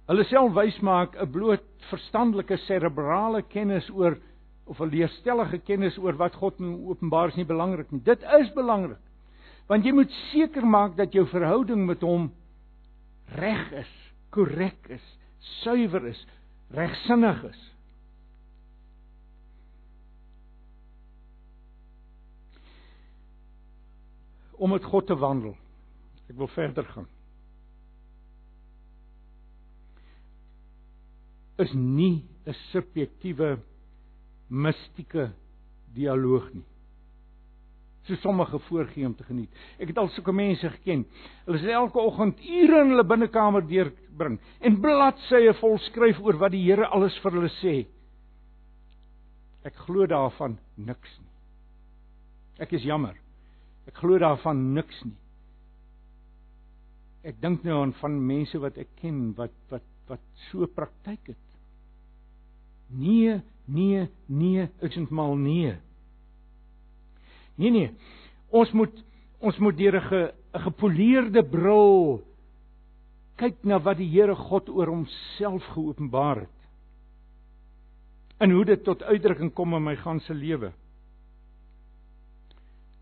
hulle 0.06 0.24
self 0.24 0.52
wys 0.52 0.78
maak 0.80 1.16
'n 1.20 1.30
bloot 1.30 1.64
verstandelike 1.90 2.56
serebrale 2.56 3.42
kennis 3.42 3.90
oor 3.90 4.16
of 4.64 4.80
'n 4.80 4.88
leerstellige 4.88 5.58
kennis 5.58 5.98
oor 5.98 6.16
wat 6.16 6.34
God 6.34 6.58
nou 6.58 6.88
openbaar 6.88 7.28
is 7.28 7.34
nie 7.34 7.44
belangrik 7.44 7.90
nie. 7.90 8.00
Dit 8.02 8.22
is 8.22 8.52
belangrik. 8.52 9.04
Want 9.68 9.84
jy 9.84 9.92
moet 9.92 10.10
seker 10.10 10.66
maak 10.66 10.96
dat 10.96 11.12
jou 11.12 11.26
verhouding 11.26 11.86
met 11.86 12.00
hom 12.00 12.32
reg 13.26 13.72
is, 13.72 14.12
korrek 14.30 14.88
is, 14.88 15.18
suiwer 15.38 16.06
is, 16.06 16.26
regsinnig 16.70 17.44
is. 17.44 17.71
Om 24.56 24.70
met 24.70 24.84
God 24.84 25.06
te 25.06 25.16
wandel. 25.16 25.56
Ek 26.28 26.36
wil 26.36 26.48
verder 26.48 26.84
gaan. 26.84 27.08
is 31.62 31.72
nie 31.74 32.24
'n 32.46 32.54
subjektiewe 32.72 33.58
mistieke 34.48 35.32
dialoog 35.94 36.52
nie. 36.52 36.64
So 38.02 38.14
sommige 38.14 38.58
voorgee 38.58 39.06
om 39.06 39.14
te 39.14 39.24
geniet. 39.24 39.50
Ek 39.78 39.88
het 39.88 39.98
al 39.98 40.08
sulke 40.08 40.32
mense 40.32 40.68
geken. 40.68 41.04
Hulle 41.46 41.58
sê 41.58 41.70
elke 41.70 41.98
oggend 41.98 42.40
ure 42.40 42.80
in 42.80 42.90
hulle 42.90 43.04
binnekamer 43.04 43.66
deurbring 43.66 44.40
en 44.60 44.80
bladsye 44.80 45.54
vol 45.60 45.78
skryf 45.78 46.18
oor 46.20 46.38
wat 46.38 46.50
die 46.50 46.64
Here 46.64 46.86
alles 46.86 47.18
vir 47.22 47.32
hulle 47.32 47.52
sê. 47.62 47.86
Ek 49.64 49.76
glo 49.86 50.06
daarvan 50.06 50.58
niks 50.76 51.18
nie. 51.20 51.30
Ek 52.58 52.72
is 52.72 52.82
jammer. 52.82 53.21
Ek 53.90 53.98
glo 53.98 54.18
daarvan 54.18 54.72
niks 54.76 54.98
nie. 55.04 55.18
Ek 57.26 57.38
dink 57.42 57.62
nou 57.66 57.78
aan 57.82 57.94
van 58.00 58.18
mense 58.26 58.58
wat 58.62 58.78
ek 58.82 58.90
ken 59.00 59.30
wat 59.38 59.54
wat 59.70 59.86
wat 60.10 60.22
so 60.50 60.66
praktyk 60.66 61.32
het. 61.32 61.42
Nee, 62.92 63.38
nee, 63.64 64.08
nee, 64.26 64.66
uitentmal 64.82 65.36
nee. 65.38 65.76
Nee 67.56 67.70
nee. 67.70 67.90
Ons 68.50 68.74
moet 68.76 69.04
ons 69.42 69.58
moet 69.58 69.76
deur 69.76 69.96
'n 69.96 70.08
ge, 70.08 70.22
gepoleerde 70.52 71.42
bril 71.42 72.22
kyk 73.36 73.64
na 73.64 73.78
wat 73.82 73.98
die 73.98 74.10
Here 74.10 74.34
God 74.34 74.68
oor 74.68 74.86
homself 74.86 75.64
geopenbaar 75.74 76.44
het. 76.44 76.58
En 78.38 78.50
hoe 78.50 78.64
dit 78.64 78.84
tot 78.84 79.02
uitdrukking 79.02 79.52
kom 79.54 79.74
in 79.74 79.82
my 79.82 79.96
ganse 79.96 80.34
lewe. 80.34 80.72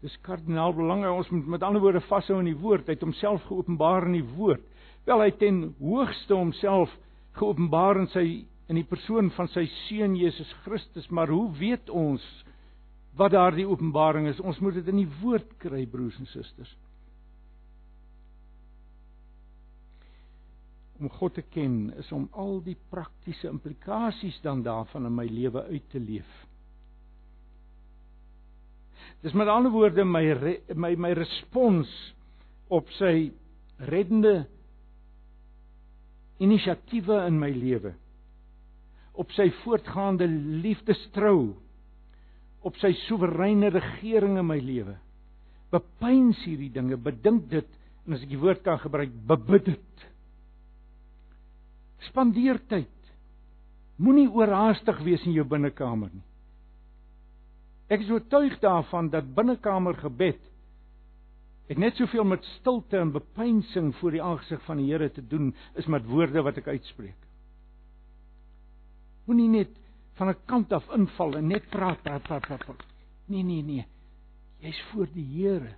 Dis 0.00 0.16
kardinaal 0.24 0.72
belangrik 0.72 1.12
ons 1.12 1.30
moet 1.34 1.48
met 1.56 1.64
ander 1.66 1.82
woorde 1.82 2.00
vashou 2.08 2.38
in 2.40 2.48
die 2.48 2.56
woord. 2.56 2.86
Hy 2.88 2.96
het 2.96 3.04
homself 3.04 3.44
geopenbaar 3.50 4.06
in 4.08 4.16
die 4.16 4.28
woord. 4.36 4.64
Wel 5.08 5.24
hy 5.24 5.30
ten 5.40 5.62
hoogste 5.80 6.36
homself 6.36 6.92
geopenbaar 7.36 8.00
in 8.00 8.08
sy 8.14 8.24
in 8.70 8.78
die 8.78 8.86
persoon 8.86 9.32
van 9.34 9.48
sy 9.50 9.64
seun 9.88 10.14
Jesus 10.14 10.50
Christus, 10.62 11.08
maar 11.10 11.30
hoe 11.32 11.48
weet 11.58 11.90
ons 11.90 12.22
wat 13.18 13.34
daardie 13.34 13.66
openbaring 13.66 14.28
is? 14.30 14.38
Ons 14.38 14.60
moet 14.62 14.76
dit 14.78 14.86
in 14.92 15.00
die 15.02 15.10
woord 15.20 15.48
kry, 15.58 15.82
broers 15.90 16.18
en 16.22 16.28
susters. 16.30 16.70
Om 21.00 21.10
God 21.16 21.34
te 21.34 21.42
ken 21.42 21.90
is 21.98 22.12
om 22.14 22.28
al 22.38 22.60
die 22.62 22.76
praktiese 22.92 23.50
implikasies 23.50 24.38
dan 24.44 24.62
daarvan 24.62 25.08
in 25.08 25.18
my 25.18 25.26
lewe 25.26 25.64
uit 25.72 25.90
te 25.90 25.98
leef. 25.98 26.30
Dis 29.20 29.36
met 29.36 29.50
ander 29.52 29.72
woorde 29.72 30.04
my 30.04 30.24
my 30.74 30.94
my 30.96 31.10
respons 31.16 31.90
op 32.72 32.88
sy 32.96 33.30
reddende 33.90 34.46
inisiatiewe 36.40 37.18
in 37.28 37.36
my 37.40 37.50
lewe. 37.52 37.92
Op 39.12 39.32
sy 39.36 39.50
voortgaande 39.60 40.28
liefdestrou. 40.62 41.52
Op 42.64 42.78
sy 42.80 42.94
soewereine 43.06 43.68
regering 43.74 44.38
in 44.40 44.48
my 44.48 44.58
lewe. 44.60 44.96
Bepeins 45.70 46.40
hierdie 46.46 46.72
dinge, 46.72 46.96
bedink 46.96 47.46
dit 47.52 47.68
en 48.06 48.16
as 48.16 48.24
ek 48.24 48.32
die 48.32 48.40
woord 48.40 48.64
kan 48.64 48.80
gebruik, 48.80 49.12
bebid 49.28 49.68
dit. 49.68 50.06
Spandeer 52.08 52.58
tyd. 52.72 53.12
Moenie 54.00 54.30
oorhaastig 54.32 55.02
wees 55.04 55.22
in 55.28 55.36
jou 55.36 55.44
binnekamer 55.46 56.08
nie. 56.08 56.24
Ek 57.90 58.04
is 58.04 58.10
oortuig 58.14 58.54
daarvan 58.62 59.10
dat 59.10 59.34
binnekamer 59.34 59.96
gebed 59.98 60.38
het 61.70 61.78
net 61.78 61.94
soveel 61.98 62.26
met 62.26 62.46
stilte 62.58 62.98
en 62.98 63.12
bepeinsing 63.14 63.92
voor 64.00 64.14
die 64.16 64.22
aangesig 64.22 64.62
van 64.66 64.80
die 64.80 64.88
Here 64.90 65.06
te 65.14 65.22
doen 65.22 65.52
is 65.78 65.86
met 65.86 66.06
woorde 66.06 66.42
wat 66.42 66.58
ek 66.58 66.66
uitspreek. 66.66 67.28
Moenie 69.30 69.48
net 69.52 69.76
van 70.18 70.30
'n 70.30 70.40
kant 70.50 70.72
af 70.72 70.88
inval 70.94 71.36
en 71.38 71.46
net 71.46 71.68
praat, 71.70 72.02
praat, 72.02 72.22
praat, 72.22 72.46
praat. 72.46 72.82
Nee, 73.26 73.42
nee, 73.42 73.62
nee. 73.62 73.86
Jy's 74.58 74.82
voor 74.90 75.06
die 75.14 75.26
Here. 75.26 75.74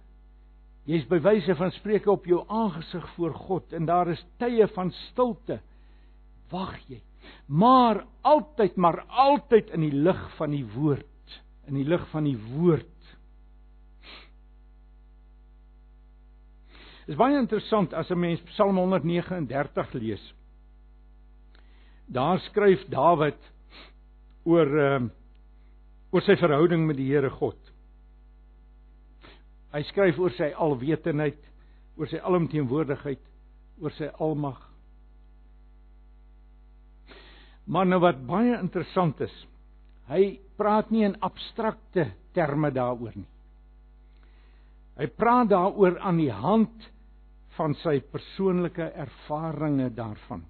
Jy's 0.84 1.04
by 1.08 1.20
wyse 1.20 1.54
van 1.54 1.70
spreuke 1.70 2.10
op 2.10 2.24
jou 2.24 2.44
aangesig 2.48 3.08
voor 3.14 3.34
God 3.34 3.72
en 3.72 3.84
daar 3.84 4.08
is 4.08 4.24
tye 4.38 4.68
van 4.68 4.90
stilte. 4.90 5.60
Wag 6.50 6.78
jy. 6.88 7.02
Maar 7.46 8.06
altyd, 8.20 8.76
maar 8.76 9.04
altyd 9.06 9.70
in 9.70 9.80
die 9.80 9.94
lig 9.94 10.36
van 10.36 10.50
die 10.50 10.66
woord 10.74 11.11
in 11.70 11.78
die 11.78 11.86
lig 11.86 12.02
van 12.10 12.26
die 12.26 12.38
woord. 12.52 12.88
Dit 17.02 17.14
is 17.14 17.18
baie 17.18 17.38
interessant 17.38 17.94
as 17.94 18.10
'n 18.10 18.18
mens 18.18 18.40
Psalm 18.52 18.76
139 18.78 19.92
lees. 19.94 20.34
Daar 22.06 22.38
skryf 22.38 22.84
Dawid 22.88 23.38
oor 24.44 24.66
uh, 24.66 25.02
oor 26.12 26.22
sy 26.22 26.36
verhouding 26.36 26.86
met 26.86 26.96
die 26.96 27.08
Here 27.08 27.30
God. 27.30 27.58
Hy 29.72 29.82
skryf 29.82 30.18
oor 30.18 30.30
sy 30.36 30.50
alwetendheid, 30.52 31.40
oor 31.96 32.10
sy 32.10 32.20
alomteenwoordigheid, 32.20 33.22
oor 33.80 33.94
sy 33.96 34.10
almag. 34.20 34.60
Maar 37.64 37.86
nou 37.88 38.00
wat 38.02 38.20
baie 38.26 38.58
interessant 38.58 39.20
is, 39.24 39.32
Hy 40.12 40.38
praat 40.60 40.90
nie 40.92 41.06
in 41.06 41.16
abstrakte 41.24 42.10
terme 42.36 42.68
daaroor 42.74 43.14
nie. 43.16 43.28
Hy 45.00 45.08
praat 45.16 45.48
daaroor 45.52 45.96
aan 46.04 46.18
die 46.20 46.32
hand 46.32 46.88
van 47.56 47.74
sy 47.80 47.98
persoonlike 48.12 48.90
ervarings 48.92 49.94
daarvan. 49.96 50.44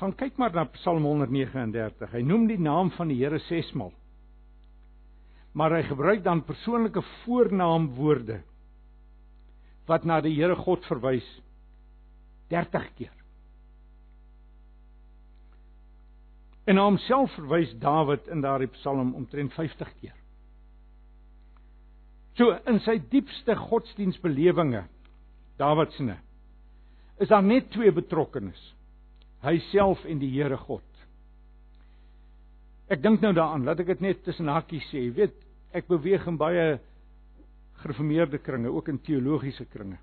Gaan 0.00 0.14
kyk 0.18 0.38
maar 0.40 0.52
na 0.52 0.66
Psalm 0.76 1.04
139. 1.06 2.10
Hy 2.12 2.22
noem 2.26 2.48
die 2.50 2.60
naam 2.60 2.90
van 2.96 3.08
die 3.12 3.20
Here 3.20 3.38
6 3.48 3.72
maal. 3.78 3.92
Maar 5.56 5.76
hy 5.78 5.82
gebruik 5.88 6.22
dan 6.24 6.44
persoonlike 6.48 7.04
voornaamwoorde 7.22 8.40
wat 9.88 10.04
na 10.08 10.20
die 10.24 10.34
Here 10.36 10.56
God 10.56 10.84
verwys 10.88 11.26
30 12.52 12.88
keer. 12.98 13.21
En 16.64 16.78
na 16.78 16.84
homself 16.86 17.32
verwys 17.34 17.72
Dawid 17.82 18.28
in 18.30 18.42
daardie 18.44 18.70
Psalm 18.76 19.14
omtrent 19.18 19.54
50 19.54 19.94
keer. 20.00 20.14
So 22.38 22.54
in 22.70 22.78
sy 22.84 22.96
diepste 23.12 23.56
godsdienstbelewinge 23.58 24.86
Dawid 25.60 25.92
se 25.96 26.14
is 27.22 27.28
daar 27.28 27.42
net 27.42 27.70
twee 27.70 27.92
betrokkenes. 27.92 28.60
Hy 29.42 29.58
self 29.70 30.04
en 30.08 30.18
die 30.18 30.30
Here 30.32 30.56
God. 30.56 30.86
Ek 32.90 33.02
dink 33.02 33.22
nou 33.22 33.32
daaraan, 33.36 33.64
laat 33.66 33.80
ek 33.82 33.92
dit 33.94 34.02
net 34.08 34.24
tussen 34.26 34.50
hakkies 34.50 34.88
sê, 34.90 35.04
jy 35.04 35.12
weet, 35.16 35.36
ek 35.76 35.86
beweeg 35.90 36.24
in 36.28 36.38
baie 36.40 36.64
gereformeerde 37.82 38.40
kringe, 38.42 38.72
ook 38.72 38.90
in 38.92 38.98
teologiese 39.06 39.64
kringe. 39.70 39.98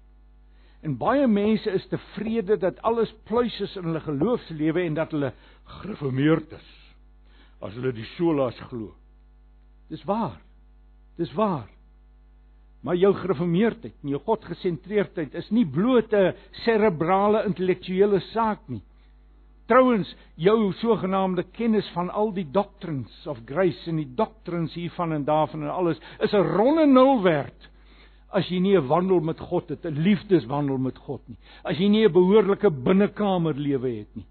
En 0.81 0.95
baie 0.97 1.27
mense 1.27 1.71
is 1.71 1.87
tevrede 1.91 2.57
dat 2.57 2.81
alles 2.87 3.11
pluis 3.27 3.55
is 3.59 3.75
in 3.75 3.89
hulle 3.89 3.99
geloofslewe 3.99 4.85
en 4.85 4.93
dat 4.93 5.11
hulle 5.11 5.33
gereformeerd 5.79 6.53
is 6.55 6.69
as 7.59 7.73
hulle 7.75 7.91
die 7.91 8.07
solas 8.15 8.55
glo. 8.69 8.93
Dis 9.91 10.03
waar. 10.07 10.37
Dis 11.19 11.31
waar. 11.35 11.67
Maar 12.87 12.95
jou 12.95 13.11
gereformeerdheid, 13.17 13.97
jou 14.07 14.21
godgesentreerdheid 14.23 15.33
is 15.35 15.49
nie 15.51 15.65
bloot 15.67 16.13
'n 16.13 16.31
serebrale 16.63 17.43
intellektuele 17.45 18.19
saak 18.31 18.61
nie. 18.67 18.83
Trouwens, 19.67 20.15
jou 20.35 20.71
sogenaamde 20.73 21.43
kennis 21.51 21.89
van 21.93 22.09
al 22.09 22.31
die 22.33 22.47
doctrines 22.51 23.27
of 23.27 23.37
grace 23.45 23.89
en 23.89 23.97
die 23.97 24.15
doctrines 24.15 24.73
hiervan 24.73 25.11
en 25.11 25.25
daarvan 25.25 25.63
en 25.63 25.73
alles 25.73 25.99
is 26.19 26.33
'n 26.33 26.55
ronde 26.55 26.85
nul 26.85 27.21
werd 27.21 27.69
as 28.31 28.49
jy 28.49 28.59
nie 28.59 28.77
'n 28.77 28.87
wandel 28.87 29.21
met 29.21 29.39
God 29.39 29.69
het, 29.69 29.85
'n 29.85 30.01
liefdeswandel 30.01 30.77
met 30.77 30.97
God 30.97 31.21
nie. 31.27 31.37
As 31.63 31.77
jy 31.77 31.87
nie 31.87 32.05
'n 32.05 32.11
behoorlike 32.13 32.69
binnekamer 32.69 33.53
lewe 33.53 33.89
het 33.99 34.15
nie. 34.15 34.25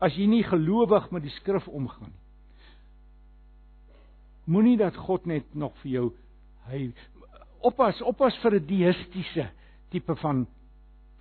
As 0.00 0.14
jy 0.16 0.26
nie 0.26 0.42
gelowig 0.42 1.10
met 1.10 1.22
die 1.22 1.30
skrif 1.30 1.68
omgaan 1.68 2.12
nie. 2.12 2.24
Moenie 4.46 4.76
dat 4.76 4.96
God 4.96 5.26
net 5.26 5.54
nog 5.54 5.76
vir 5.82 5.90
jou 5.90 6.12
hy 6.68 6.92
oppas, 7.60 8.00
oppas 8.02 8.36
vir 8.42 8.54
'n 8.54 8.66
deïstiese 8.66 9.50
tipe 9.90 10.16
van 10.16 10.46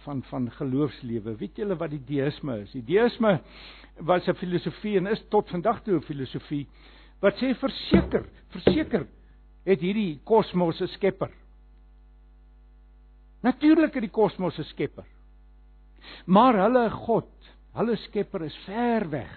van 0.06 0.24
van 0.24 0.52
geloofslewe. 0.52 1.36
Weet 1.38 1.58
julle 1.58 1.76
wat 1.76 1.90
die 1.90 2.04
deïsme 2.06 2.62
is? 2.62 2.72
Die 2.72 2.86
deïsme 2.86 3.42
was 4.00 4.28
'n 4.28 4.36
filosofie 4.36 4.98
en 4.98 5.08
is 5.08 5.24
tot 5.30 5.50
vandag 5.50 5.84
toe 5.84 5.96
'n 5.96 6.02
filosofie 6.02 6.68
wat 7.20 7.36
sê 7.36 7.54
verseker, 7.56 8.26
verseker 8.50 9.08
het 9.66 9.82
hierdie 9.82 10.20
kosmos 10.24 10.82
'n 10.82 10.88
skepper. 10.88 11.32
Natuurlik 13.48 13.96
het 13.96 14.04
die 14.04 14.12
kosmos 14.12 14.58
'n 14.60 14.68
skepper. 14.74 15.06
Maar 16.26 16.56
hulle 16.66 16.90
God, 16.90 17.32
hulle 17.74 17.96
skepper 17.96 18.44
is 18.44 18.56
ver 18.66 19.10
weg. 19.10 19.34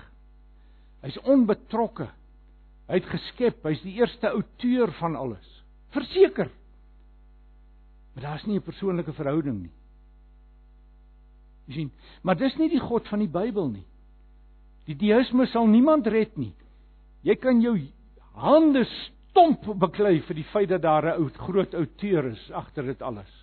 Hy's 1.03 1.19
onbetrokke. 1.23 2.09
Hy 2.89 2.99
het 2.99 3.07
geskep, 3.07 3.63
hy's 3.65 3.83
die 3.83 3.95
eerste 4.01 4.31
outeur 4.31 4.93
van 4.99 5.17
alles. 5.17 5.47
Verseker. 5.95 6.51
Maar 8.15 8.23
daar's 8.23 8.47
nie 8.47 8.59
'n 8.59 8.63
persoonlike 8.63 9.13
verhouding 9.13 9.63
nie. 9.63 9.73
Jy 11.67 11.75
sien, 11.75 11.93
maar 12.23 12.37
dis 12.37 12.57
nie 12.57 12.69
die 12.69 12.81
God 12.81 13.09
van 13.09 13.19
die 13.19 13.29
Bybel 13.29 13.69
nie. 13.69 13.87
Die 14.87 14.97
deïsme 14.97 15.47
sal 15.47 15.67
niemand 15.67 16.07
red 16.07 16.37
nie. 16.37 16.55
Jy 17.23 17.37
kan 17.37 17.61
jou 17.61 17.79
hande 18.35 18.85
stomp 18.85 19.79
beklei 19.79 20.21
vir 20.21 20.35
die 20.35 20.45
feit 20.45 20.69
dat 20.69 20.83
daar 20.83 21.05
'n 21.05 21.23
ou 21.23 21.29
groot 21.29 21.75
outeur 21.75 22.27
is 22.27 22.51
agter 22.51 22.83
dit 22.83 23.03
alles. 23.03 23.40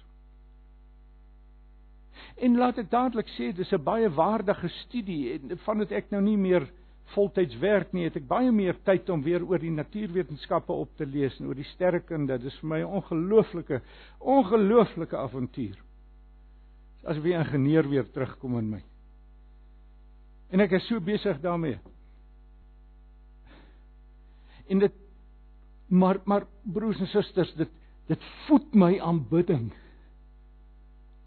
En 2.38 2.58
laat 2.58 2.78
ek 2.78 2.92
dadelik 2.92 3.30
sê 3.34 3.50
dis 3.56 3.72
'n 3.74 3.84
baie 3.84 4.10
waardige 4.10 4.70
studie 4.86 5.34
en 5.34 5.58
vandat 5.66 5.92
ek 5.92 6.12
nou 6.12 6.22
nie 6.22 6.38
meer 6.38 6.68
voltyds 7.16 7.56
werk 7.58 7.94
nie, 7.94 8.04
het 8.04 8.18
ek 8.20 8.28
baie 8.28 8.52
meer 8.52 8.76
tyd 8.86 9.10
om 9.10 9.24
weer 9.24 9.44
oor 9.46 9.60
die 9.60 9.72
natuurwetenskappe 9.72 10.74
op 10.74 10.90
te 11.00 11.06
lees 11.06 11.40
en 11.40 11.48
oor 11.48 11.56
die 11.56 11.68
sterrekunde. 11.74 12.38
Dis 12.38 12.58
vir 12.60 12.70
my 12.70 12.80
'n 12.82 12.94
ongelooflike 13.00 13.82
ongelooflike 14.20 15.18
avontuur. 15.18 15.78
As 17.06 17.18
weer 17.18 17.40
ingenieur 17.40 17.90
weer 17.90 18.12
terugkom 18.12 18.58
in 18.58 18.70
my. 18.70 18.84
En 20.52 20.60
ek 20.60 20.72
is 20.72 20.88
so 20.88 21.00
besig 21.00 21.40
daarmee. 21.42 21.80
En 24.68 24.80
dit 24.80 24.94
maar 25.88 26.20
maar 26.26 26.46
broers 26.64 27.00
en 27.00 27.08
susters, 27.08 27.54
dit 27.54 27.70
dit 28.08 28.24
voed 28.48 28.74
my 28.74 29.00
aanbidding. 29.00 29.72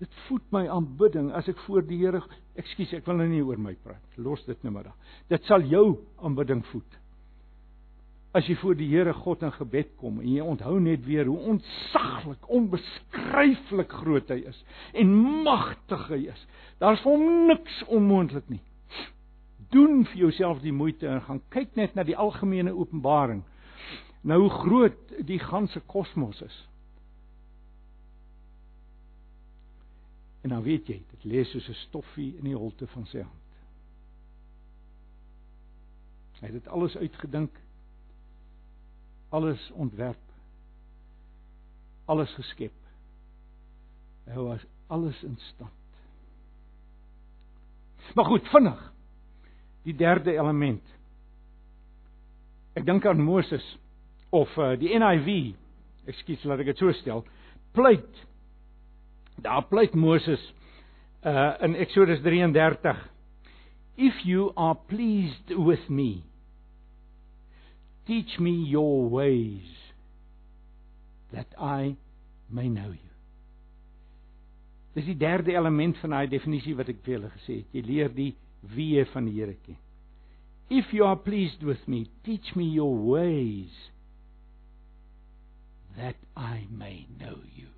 Dit 0.01 0.15
voed 0.27 0.47
my 0.55 0.65
aanbidding 0.73 1.29
as 1.37 1.49
ek 1.53 1.59
voor 1.67 1.85
die 1.85 1.99
Here, 2.01 2.23
ekskuus, 2.59 2.95
ek 2.97 3.09
wil 3.09 3.21
nou 3.21 3.29
nie 3.29 3.43
oor 3.45 3.61
my 3.61 3.75
praat. 3.85 4.01
Los 4.17 4.41
dit 4.47 4.63
nou 4.65 4.73
maar 4.73 4.89
daar. 4.89 5.17
Dit 5.29 5.45
sal 5.49 5.67
jou 5.69 5.85
aanbidding 6.25 6.63
voed. 6.71 6.97
As 8.33 8.47
jy 8.47 8.55
voor 8.61 8.79
die 8.79 8.89
Here 8.89 9.13
God 9.13 9.43
in 9.45 9.53
gebed 9.53 9.91
kom 10.01 10.23
en 10.23 10.31
jy 10.31 10.45
onthou 10.45 10.79
net 10.81 11.03
weer 11.05 11.29
hoe 11.29 11.39
ontsaglik, 11.53 12.47
onbeskryflik 12.49 13.93
groot 14.01 14.31
hy 14.31 14.39
is 14.49 14.61
en 14.97 15.13
magtig 15.45 16.07
hy 16.15 16.21
is. 16.33 16.45
Daar's 16.81 17.03
vir 17.05 17.17
hom 17.19 17.47
niks 17.51 17.83
onmoontlik 17.91 18.47
nie. 18.49 18.63
Doen 19.75 20.05
vir 20.09 20.25
jouself 20.25 20.63
die 20.63 20.75
moeite 20.75 21.11
en 21.11 21.25
gaan 21.27 21.43
kyk 21.53 21.77
net 21.77 21.99
na 21.99 22.07
die 22.07 22.17
algemene 22.17 22.73
openbaring. 22.73 23.43
Nou 24.23 24.41
hoe 24.47 24.55
groot 24.63 25.15
die 25.27 25.41
ganse 25.43 25.83
kosmos 25.91 26.41
is. 26.47 26.57
En 30.51 30.57
dan 30.57 30.65
weet 30.65 30.89
jy, 30.91 30.97
dit 31.11 31.25
lê 31.31 31.45
soos 31.47 31.69
'n 31.69 31.79
stoffie 31.87 32.33
in 32.37 32.45
die 32.45 32.57
holte 32.59 32.87
van 32.91 33.05
sy 33.07 33.21
hand. 33.23 33.51
Hy 36.41 36.47
het 36.49 36.57
dit 36.57 36.69
alles 36.69 36.97
uitgedink. 36.97 37.59
Alles 39.29 39.71
ontwerp. 39.71 40.33
Alles 42.05 42.33
geskep. 42.35 42.75
Hy 44.27 44.35
was 44.35 44.65
alles 44.87 45.23
in 45.23 45.37
stand. 45.37 45.71
Maar 48.15 48.25
goed, 48.25 48.49
vinnig. 48.49 48.93
Die 49.83 49.95
derde 49.95 50.33
element. 50.33 50.97
Ek 52.75 52.85
dink 52.85 53.07
aan 53.07 53.23
Moses 53.23 53.79
of 54.31 54.57
uh, 54.59 54.75
die 54.79 54.99
NIV. 54.99 55.55
Ekskuus, 56.11 56.43
laat 56.43 56.59
ek 56.59 56.73
dit 56.73 56.83
so 56.83 56.91
stel. 56.93 57.23
Pleit 57.73 58.27
Daar 59.43 59.67
pleit 59.69 59.95
Moses 59.95 60.43
uh 61.25 61.55
in 61.61 61.75
Eksodus 61.77 62.23
33 62.23 62.97
If 63.97 64.25
you 64.25 64.53
are 64.57 64.75
pleased 64.75 65.53
with 65.53 65.89
me 65.89 66.25
teach 68.07 68.39
me 68.39 68.51
your 68.51 69.09
ways 69.09 69.69
that 71.33 71.47
I 71.59 71.97
may 72.51 72.69
know 72.69 72.91
you. 72.91 73.11
Dis 74.95 75.07
die 75.07 75.17
derde 75.17 75.55
element 75.55 75.99
van 76.03 76.17
daai 76.17 76.27
definisie 76.33 76.75
wat 76.75 76.91
ek 76.91 77.05
vir 77.05 77.15
julle 77.15 77.31
gesê 77.37 77.61
het. 77.61 77.77
Jy 77.77 77.83
leer 77.87 78.11
die 78.11 78.33
wie 78.75 79.05
van 79.13 79.29
die 79.29 79.37
Here 79.39 79.55
ken. 79.63 79.79
If 80.71 80.93
you 80.95 81.05
are 81.07 81.17
pleased 81.19 81.63
with 81.63 81.87
me, 81.87 82.09
teach 82.25 82.55
me 82.57 82.65
your 82.65 82.95
ways 82.95 83.71
that 85.97 86.17
I 86.37 86.67
may 86.71 87.07
know 87.19 87.39
you. 87.55 87.71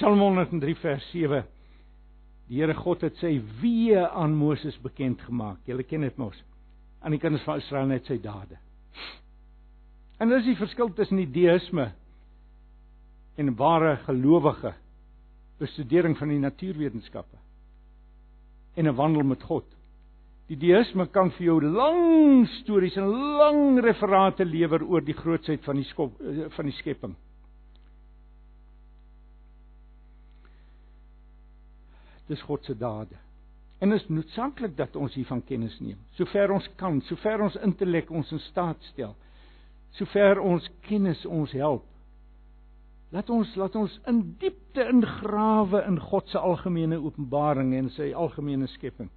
Psalm 0.00 0.16
103 0.18 0.74
vers 0.80 1.10
7. 1.12 1.42
Die 2.48 2.62
Here 2.62 2.72
God 2.72 3.02
het 3.04 3.18
sy 3.20 3.34
weë 3.60 4.06
aan 4.16 4.32
Moses 4.32 4.78
bekend 4.80 5.20
gemaak. 5.26 5.58
Julle 5.68 5.84
ken 5.84 6.06
dit 6.06 6.16
mos. 6.16 6.38
Aan 7.04 7.12
die 7.12 7.20
kinders 7.20 7.44
van 7.44 7.60
Israel 7.60 7.90
net 7.90 8.08
sy 8.08 8.16
dade. 8.24 8.56
En 10.16 10.32
dis 10.32 10.48
die 10.48 10.56
verskil 10.56 10.88
tussen 10.96 11.20
die 11.20 11.28
deïsme 11.28 11.90
en 13.36 13.52
ware 13.60 13.98
gelowige 14.06 14.72
bestudering 15.60 16.16
van 16.16 16.32
die 16.32 16.40
natuurwetenskappe 16.40 17.36
en 18.80 18.88
'n 18.88 18.96
wandel 18.96 19.22
met 19.22 19.42
God. 19.42 19.68
Die 20.48 20.56
deïsme 20.56 21.10
kan 21.12 21.30
vir 21.30 21.44
jou 21.44 21.60
lang 21.60 22.48
stories 22.62 22.96
en 22.96 23.12
lang 23.36 23.84
referate 23.84 24.44
lewer 24.44 24.82
oor 24.82 25.04
die 25.04 25.20
grootsheid 25.24 25.60
van 25.64 25.76
die 25.76 25.88
skop 25.92 26.16
van 26.56 26.64
die 26.64 26.78
skepping. 26.80 27.16
Dis 32.30 32.46
God 32.46 32.64
se 32.64 32.76
dade. 32.78 33.18
En 33.80 33.92
is 33.96 34.04
noodsaaklik 34.12 34.76
dat 34.76 34.96
ons 34.96 35.14
hiervan 35.16 35.40
kennis 35.48 35.76
neem, 35.80 35.98
sover 36.18 36.52
ons 36.52 36.66
kan, 36.80 37.00
sover 37.08 37.40
ons 37.46 37.56
intellek 37.64 38.10
ons 38.12 38.32
in 38.36 38.42
staat 38.50 38.90
stel, 38.92 39.14
sover 39.98 40.40
ons 40.44 40.66
kennis 40.86 41.22
ons 41.26 41.52
help. 41.56 41.86
Laat 43.10 43.30
ons 43.34 43.54
laat 43.58 43.74
ons 43.80 43.94
in 44.10 44.20
diepte 44.38 44.84
ingrawe 44.92 45.80
in 45.88 45.96
God 46.10 46.28
se 46.30 46.38
algemene 46.38 47.00
openbaring 47.00 47.72
en 47.74 47.88
sy 47.96 48.12
algemene 48.14 48.68
skepping. 48.76 49.08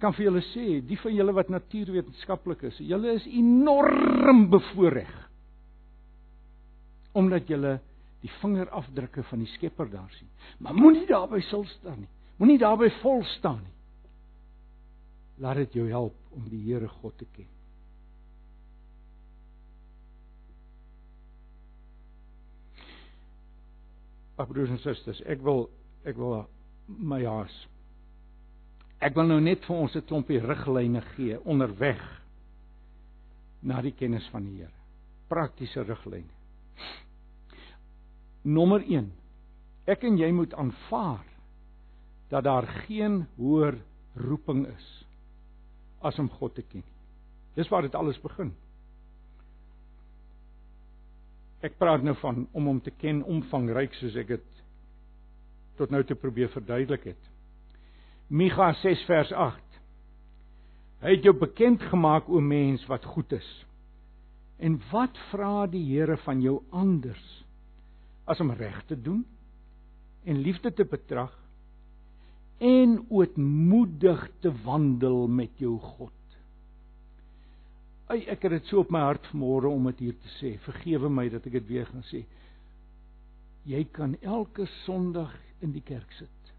Kan 0.00 0.14
vir 0.16 0.28
julle 0.28 0.44
sê, 0.52 0.80
die 0.84 0.96
van 1.00 1.14
julle 1.16 1.34
wat 1.36 1.50
natuurwetenskaplik 1.52 2.66
is, 2.70 2.80
julle 2.84 3.16
is 3.16 3.26
enorm 3.26 4.46
bevoordeel. 4.52 5.20
Omdat 7.16 7.48
julle 7.48 7.78
die 8.20 8.30
vingerafdrukke 8.40 9.22
van 9.30 9.42
die 9.44 9.50
Skepper 9.54 9.90
daar 9.90 10.10
sien. 10.18 10.28
Maar 10.58 10.74
moenie 10.74 11.06
daarby 11.06 11.40
stil 11.40 11.64
staan 11.64 12.00
nie. 12.00 12.08
Moenie 12.36 12.58
daarby 12.58 12.90
vol 13.00 13.24
staan 13.36 13.60
nie. 13.62 13.74
Laat 15.44 15.60
dit 15.60 15.72
jou 15.72 15.88
help 15.88 16.16
om 16.36 16.48
die 16.48 16.62
Here 16.64 16.88
God 16.88 17.16
te 17.18 17.28
ken. 17.36 17.48
Ag 24.36 24.48
broers 24.52 24.72
en 24.72 24.80
susters, 24.84 25.22
ek 25.24 25.40
wil 25.44 25.66
ek 26.06 26.18
wil 26.20 26.44
my 26.86 27.22
haas. 27.24 27.54
Ek 29.00 29.16
wil 29.16 29.28
nou 29.28 29.40
net 29.40 29.64
vir 29.64 29.76
ons 29.76 29.96
'n 29.96 30.04
klompie 30.08 30.40
riglyne 30.40 31.00
gee 31.16 31.40
onderweg 31.44 32.02
na 33.62 33.80
die 33.82 33.92
kennis 33.92 34.28
van 34.32 34.44
die 34.44 34.60
Here. 34.60 34.72
Praktiese 35.28 35.82
riglyne. 35.82 36.32
Nommer 38.46 38.84
1. 38.86 39.08
Ek 39.90 40.04
en 40.06 40.18
jy 40.20 40.28
moet 40.30 40.52
aanvaar 40.54 41.24
dat 42.30 42.44
daar 42.46 42.66
geen 42.86 43.24
hoër 43.38 43.74
roeping 44.22 44.66
is 44.70 44.86
as 46.06 46.18
om 46.22 46.28
God 46.30 46.54
te 46.54 46.62
ken. 46.62 46.84
Dis 47.58 47.68
waar 47.72 47.82
dit 47.82 47.94
alles 47.98 48.18
begin. 48.22 48.52
Ek 51.66 51.74
praat 51.80 52.04
nou 52.06 52.14
van 52.20 52.44
om 52.54 52.68
hom 52.70 52.78
te 52.84 52.92
ken 53.00 53.24
omvangryk 53.26 53.96
soos 53.98 54.14
ek 54.20 54.36
dit 54.36 54.60
tot 55.80 55.90
nou 55.90 56.04
toe 56.06 56.16
probeer 56.16 56.52
verduidelik 56.52 57.08
het. 57.10 57.30
Micha 58.30 58.70
6 58.82 59.02
vers 59.08 59.32
8. 59.32 59.80
Hy 61.02 61.16
het 61.16 61.26
jou 61.26 61.34
bekend 61.36 61.82
gemaak 61.90 62.30
o 62.30 62.40
mens 62.40 62.86
wat 62.86 63.04
goed 63.10 63.34
is. 63.34 63.48
En 64.62 64.78
wat 64.92 65.18
vra 65.32 65.66
die 65.70 65.82
Here 65.90 66.16
van 66.22 66.40
jou 66.44 66.60
anders? 66.70 67.26
As 68.26 68.40
om 68.42 68.50
reg 68.52 68.78
te 68.90 68.98
doen 68.98 69.22
en 70.26 70.42
liefde 70.42 70.72
te 70.74 70.84
betrag 70.84 71.32
en 72.58 72.98
ootmoedig 73.08 74.22
te 74.40 74.50
wandel 74.64 75.26
met 75.28 75.58
jou 75.60 75.76
God. 75.78 76.12
Ai 78.06 78.22
ek 78.30 78.46
het 78.46 78.56
dit 78.58 78.70
so 78.70 78.82
op 78.84 78.90
my 78.94 79.02
hart 79.02 79.26
vanmôre 79.32 79.70
om 79.70 79.88
dit 79.90 80.06
hier 80.06 80.18
te 80.22 80.32
sê. 80.38 80.54
Vergewe 80.62 81.10
my 81.10 81.26
dat 81.30 81.46
ek 81.48 81.58
dit 81.58 81.70
weer 81.70 81.88
gaan 81.90 82.06
sê. 82.06 82.22
Jy 83.66 83.82
kan 83.94 84.14
elke 84.22 84.68
Sondag 84.84 85.34
in 85.64 85.74
die 85.74 85.82
kerk 85.84 86.12
sit. 86.18 86.52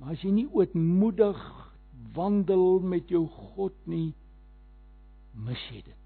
Maar 0.00 0.16
as 0.16 0.24
jy 0.24 0.32
nie 0.34 0.48
ootmoedig 0.50 1.40
wandel 2.16 2.80
met 2.80 3.12
jou 3.12 3.26
God 3.54 3.76
nie, 3.86 4.14
mis 5.36 5.68
jy 5.70 5.82
dit. 5.84 6.01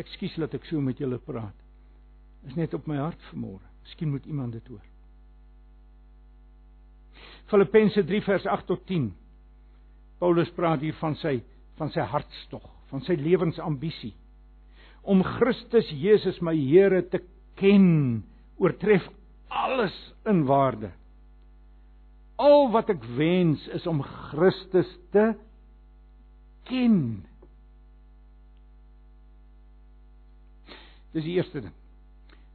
Ekskuus 0.00 0.38
dat 0.40 0.54
ek 0.56 0.64
so 0.68 0.80
met 0.80 1.00
julle 1.00 1.18
praat. 1.22 1.56
Is 2.48 2.56
net 2.58 2.74
op 2.74 2.88
my 2.90 2.96
hart 3.00 3.20
vanmôre. 3.30 3.64
Miskien 3.82 4.10
moet 4.10 4.26
iemand 4.26 4.56
dit 4.56 4.72
hoor. 4.72 4.84
Filippense 7.50 8.04
3 8.08 8.22
vers 8.24 8.46
8 8.46 8.66
tot 8.66 8.86
10. 8.88 9.10
Paulus 10.22 10.50
praat 10.56 10.80
hier 10.80 10.96
van 11.00 11.18
sy 11.20 11.40
van 11.80 11.88
sy 11.90 12.04
hartstog, 12.04 12.66
van 12.92 13.00
sy 13.02 13.16
lewensambisie 13.18 14.12
om 15.02 15.22
Christus 15.26 15.88
Jesus 15.90 16.38
my 16.42 16.54
Here 16.54 17.02
te 17.10 17.22
ken, 17.58 18.22
oortref 18.62 19.04
alles 19.50 19.94
in 20.28 20.44
waarde. 20.48 20.92
Al 22.40 22.70
wat 22.74 22.90
ek 22.94 23.02
wens 23.18 23.64
is 23.76 23.86
om 23.90 24.02
Christus 24.02 24.88
te 25.14 25.32
ken. 26.70 27.24
Dis 31.12 31.26
die 31.26 31.36
eerste 31.36 31.60
ding. 31.64 31.74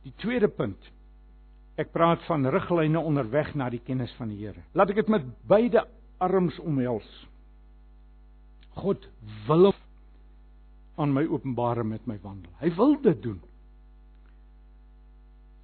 Die 0.05 0.14
tweede 0.22 0.49
punt. 0.49 0.91
Ek 1.78 1.91
praat 1.93 2.24
van 2.26 2.47
riglyne 2.49 2.99
onderweg 2.99 3.53
na 3.55 3.70
die 3.70 3.82
kennis 3.86 4.14
van 4.18 4.32
die 4.34 4.39
Here. 4.41 4.64
Laat 4.74 4.93
ek 4.93 5.03
dit 5.03 5.12
met 5.14 5.26
beide 5.49 5.84
arms 6.24 6.58
omhels. 6.60 7.08
God 8.78 9.05
wil 9.45 9.74
aan 10.97 11.14
my 11.14 11.24
openbare 11.30 11.86
met 11.86 12.05
my 12.10 12.18
wandel. 12.24 12.51
Hy 12.62 12.72
wil 12.78 12.95
dit 13.01 13.22
doen. 13.22 13.38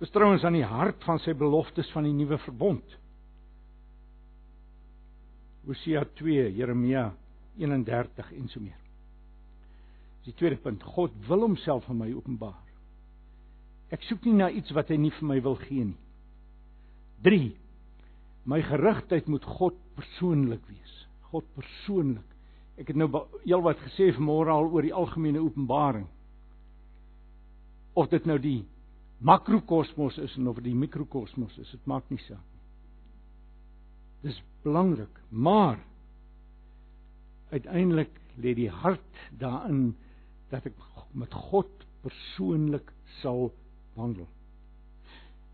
Dis 0.01 0.11
trouens 0.13 0.43
aan 0.45 0.57
die 0.57 0.67
hart 0.67 1.01
van 1.07 1.21
sy 1.23 1.33
beloftes 1.37 1.89
van 1.93 2.05
die 2.05 2.13
nuwe 2.13 2.37
verbond. 2.43 2.97
Hosea 5.65 6.03
2, 6.19 6.49
Jeremia 6.57 7.07
31 7.57 8.33
en 8.35 8.49
so 8.51 8.61
meer. 8.61 8.77
Dis 10.21 10.33
die 10.33 10.39
tweede 10.41 10.59
punt. 10.61 10.83
God 10.95 11.15
wil 11.27 11.47
homself 11.47 11.87
aan 11.89 12.01
my 12.01 12.11
openbaar. 12.13 12.59
Ek 13.93 14.05
soek 14.07 14.25
nie 14.25 14.37
na 14.39 14.49
iets 14.49 14.73
wat 14.73 14.89
hy 14.89 14.97
nie 14.97 15.13
vir 15.19 15.27
my 15.29 15.37
wil 15.45 15.57
gee 15.61 15.85
nie. 15.91 15.99
3. 17.23 17.51
My 18.49 18.59
gerigtheid 18.65 19.29
moet 19.31 19.45
God 19.59 19.77
persoonlik 19.95 20.63
wees. 20.67 20.95
God 21.31 21.45
persoonlik. 21.55 22.29
Ek 22.81 22.89
het 22.89 22.97
nou 22.97 23.07
heelwat 23.45 23.79
gesê 23.85 24.09
vanmôre 24.15 24.51
al 24.51 24.67
oor 24.71 24.85
die 24.85 24.95
algemene 24.97 25.43
openbaring. 25.43 26.07
Of 27.93 28.09
dit 28.09 28.25
nou 28.25 28.39
die 28.41 28.63
makrokosmos 29.23 30.17
is 30.19 30.33
en 30.39 30.49
of 30.51 30.59
die 30.65 30.75
mikrokosmos 30.75 31.55
is, 31.61 31.69
dit 31.71 31.85
maak 31.87 32.09
nie 32.11 32.19
saak 32.25 32.41
nie. 32.41 32.63
Dis 34.27 34.39
belangrik, 34.65 35.13
maar 35.29 35.77
uiteindelik 37.53 38.11
lê 38.41 38.55
die 38.57 38.71
hart 38.71 39.23
daarin 39.39 39.93
dat 40.51 40.65
ek 40.65 40.79
met 41.13 41.33
God 41.51 41.69
persoonlik 42.03 42.89
sal 43.21 43.51
wandel. 43.97 44.27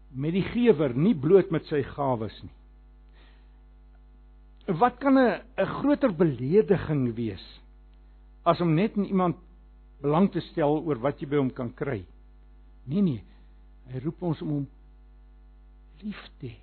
Met 0.10 0.34
die 0.34 0.46
gewer, 0.46 0.96
nie 0.96 1.16
bloot 1.16 1.52
met 1.54 1.68
sy 1.70 1.84
gawes 1.84 2.36
nie. 2.44 2.56
Wat 4.80 5.00
kan 5.02 5.18
'n 5.18 5.42
'n 5.58 5.66
groter 5.66 6.14
belediging 6.14 7.16
wees 7.16 7.46
as 8.46 8.62
om 8.62 8.76
net 8.76 8.96
in 8.98 9.06
iemand 9.06 9.36
belang 10.02 10.32
te 10.32 10.40
stel 10.40 10.84
oor 10.86 11.00
wat 11.00 11.20
jy 11.22 11.28
by 11.28 11.38
hom 11.38 11.52
kan 11.52 11.74
kry? 11.74 12.06
Nee 12.86 13.02
nee. 13.02 13.24
Hy 13.90 14.00
roep 14.00 14.22
ons 14.22 14.42
om 14.42 14.50
hom 14.50 14.68
lief 16.02 16.30
te 16.40 16.48
hê, 16.48 16.60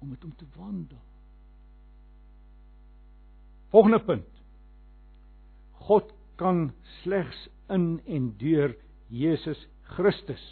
om 0.00 0.08
met 0.08 0.22
hom 0.22 0.34
te 0.36 0.46
wandel. 0.56 1.00
Volgende 3.72 4.00
punt. 4.04 4.28
God 5.72 6.12
kan 6.36 6.72
slegs 7.02 7.48
in 7.72 8.00
en 8.06 8.34
deur 8.38 8.76
Jesus 9.08 9.66
Christus 9.96 10.42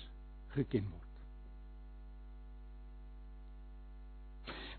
geken 0.54 0.86
word. 0.86 1.00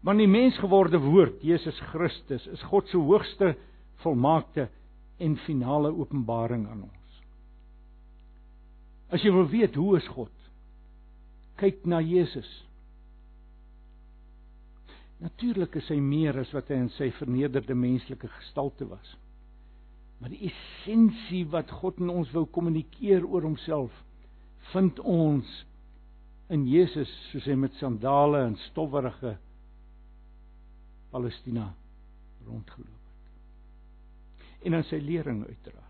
Want 0.01 0.18
die 0.18 0.30
mensgeworde 0.30 0.97
woord, 1.03 1.43
Jesus 1.45 1.78
Christus, 1.91 2.47
is 2.49 2.64
God 2.72 2.89
se 2.89 2.97
hoogste 2.97 3.53
volmaakte 4.01 4.68
en 5.22 5.38
finale 5.45 5.91
openbaring 5.93 6.66
aan 6.70 6.88
ons. 6.88 7.22
As 9.14 9.22
jy 9.22 9.34
wil 9.36 9.49
weet 9.51 9.78
hoe 9.78 9.97
is 9.99 10.07
God, 10.16 10.34
kyk 11.62 11.84
na 11.86 11.99
Jesus. 12.01 12.49
Natuurlik 15.22 15.76
is 15.78 15.89
hy 15.93 15.99
meer 16.01 16.39
as 16.41 16.49
wat 16.55 16.72
hy 16.74 16.80
in 16.82 16.89
sy 16.95 17.12
vernederde 17.20 17.76
menslike 17.78 18.30
gestalte 18.39 18.88
was. 18.89 19.12
Maar 20.22 20.34
die 20.34 20.47
essensie 20.49 21.43
wat 21.53 21.70
God 21.82 21.99
in 22.01 22.09
ons 22.14 22.32
wou 22.34 22.47
kommunikeer 22.49 23.26
oor 23.28 23.45
homself, 23.45 23.93
vind 24.72 24.99
ons 24.99 25.51
in 26.51 26.66
Jesus 26.68 27.12
soos 27.32 27.47
hy 27.47 27.55
met 27.59 27.76
sandale 27.80 28.43
en 28.49 28.57
stowwerige 28.70 29.38
Palestina 31.12 31.70
rondgeloop 32.45 32.88
het. 32.88 34.66
En 34.68 34.78
in 34.78 34.86
sy 34.88 34.99
lering 35.03 35.41
uiteraard. 35.47 35.88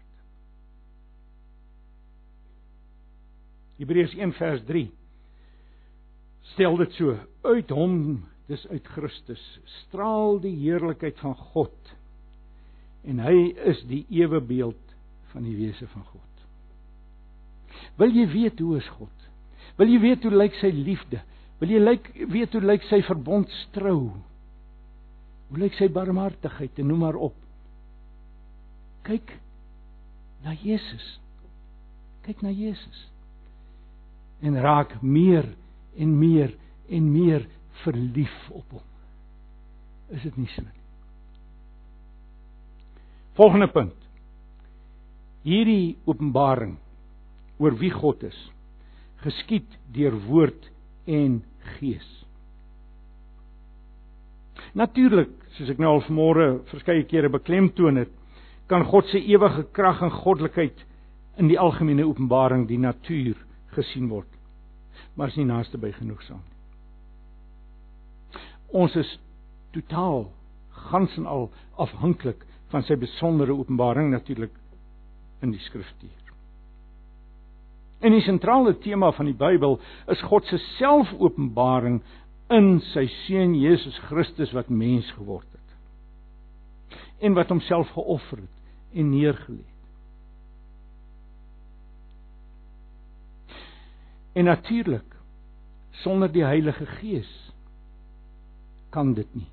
Hebreërs 3.81 4.13
1 4.17 4.33
vers 4.37 4.65
3 4.69 4.85
stel 6.53 6.77
dit 6.77 6.97
so: 6.99 7.15
Uit 7.47 7.71
hom, 7.73 7.95
dis 8.49 8.63
uit 8.69 8.87
Christus, 8.93 9.43
straal 9.85 10.41
die 10.43 10.53
heerlikheid 10.59 11.17
van 11.23 11.35
God. 11.53 11.93
En 13.07 13.21
hy 13.23 13.51
is 13.71 13.81
die 13.89 14.03
ewe 14.13 14.41
beeld 14.45 14.97
van 15.31 15.47
die 15.47 15.55
wese 15.57 15.87
van 15.95 16.05
God. 16.11 16.30
Wil 17.99 18.15
jy 18.15 18.25
weet 18.31 18.59
hoe 18.59 18.77
is 18.79 18.87
God? 18.97 19.27
Wil 19.79 19.91
jy 19.91 19.99
weet 20.03 20.25
hoe 20.25 20.33
lyk 20.35 20.57
sy 20.59 20.71
liefde? 20.75 21.21
Wil 21.61 21.75
jy 21.75 21.81
lyk 21.81 22.09
weet 22.31 22.55
hoe 22.55 22.63
lyk 22.65 22.85
sy 22.89 23.01
verbondstrou? 23.05 23.99
Hoe 25.51 25.61
lyk 25.61 25.75
sy 25.77 25.89
barmhartigheid? 25.91 26.79
En 26.79 26.89
noem 26.91 27.03
maar 27.05 27.19
op. 27.29 27.37
Kyk 29.07 29.33
na 30.45 30.55
Jesus. 30.61 31.07
Kyk 32.25 32.43
na 32.45 32.53
Jesus. 32.53 33.07
En 34.41 34.57
raak 34.61 34.97
meer 35.01 35.47
en 35.97 36.13
meer 36.17 36.53
en 36.89 37.09
meer 37.11 37.47
verlief 37.83 38.37
op 38.51 38.77
hom. 38.77 38.87
Is 40.11 40.23
dit 40.27 40.37
nie 40.37 40.49
so 40.51 40.63
nie? 40.65 40.77
Volgende 43.39 43.69
punt. 43.71 43.95
Hierdie 45.47 45.95
openbaring 46.05 46.75
oor 47.61 47.77
wie 47.77 47.91
God 47.93 48.23
is, 48.25 48.37
geskied 49.21 49.69
deur 49.93 50.17
woord 50.25 50.69
en 51.05 51.41
gees. 51.77 52.07
Natuurlik, 54.77 55.33
soos 55.57 55.69
ek 55.73 55.81
nou 55.81 55.97
al 55.97 56.05
vanmôre 56.07 56.47
verskeie 56.71 57.03
kere 57.09 57.29
beklemtoon 57.31 58.01
het, 58.01 58.13
kan 58.71 58.85
God 58.87 59.09
se 59.11 59.19
ewige 59.19 59.65
krag 59.75 60.01
en 60.05 60.13
goddelikheid 60.21 60.85
in 61.41 61.51
die 61.51 61.59
algemene 61.59 62.05
openbaring 62.07 62.65
die 62.69 62.79
natuur 62.79 63.35
gesien 63.75 64.07
word. 64.11 64.29
Maar 65.15 65.31
is 65.31 65.37
nie 65.39 65.49
naaste 65.49 65.79
by 65.81 65.91
genoegsaam 65.97 66.39
nie. 66.39 66.51
Ons 68.71 68.95
is 68.95 69.09
totaal 69.75 70.29
gans 70.87 71.17
en 71.19 71.27
al 71.27 71.49
afhanklik 71.83 72.45
van 72.71 72.85
sy 72.87 72.95
besondere 72.95 73.55
openbaring 73.55 74.11
natuurlik 74.13 74.53
in 75.43 75.51
die 75.51 75.59
skriftuur. 75.67 76.20
En 78.01 78.15
die 78.15 78.23
sentrale 78.25 78.73
tema 78.81 79.11
van 79.13 79.29
die 79.29 79.37
Bybel 79.37 79.77
is 80.09 80.21
God 80.25 80.47
se 80.49 80.57
selfopenbaring 80.79 81.99
in 82.51 82.79
sy 82.91 83.05
seun 83.27 83.53
Jesus 83.55 83.97
Christus 84.09 84.53
wat 84.57 84.71
mens 84.73 85.11
geword 85.19 85.45
het. 85.53 86.99
En 87.21 87.37
wat 87.37 87.53
homself 87.53 87.93
geoffer 87.93 88.41
het 88.41 88.97
en 88.97 89.13
neergelê 89.13 89.61
het. 89.61 89.69
En 94.33 94.49
natuurlik 94.49 95.15
sonder 96.01 96.31
die 96.31 96.43
Heilige 96.43 96.85
Gees 96.85 97.29
kan 98.89 99.13
dit 99.13 99.27
nie. 99.35 99.47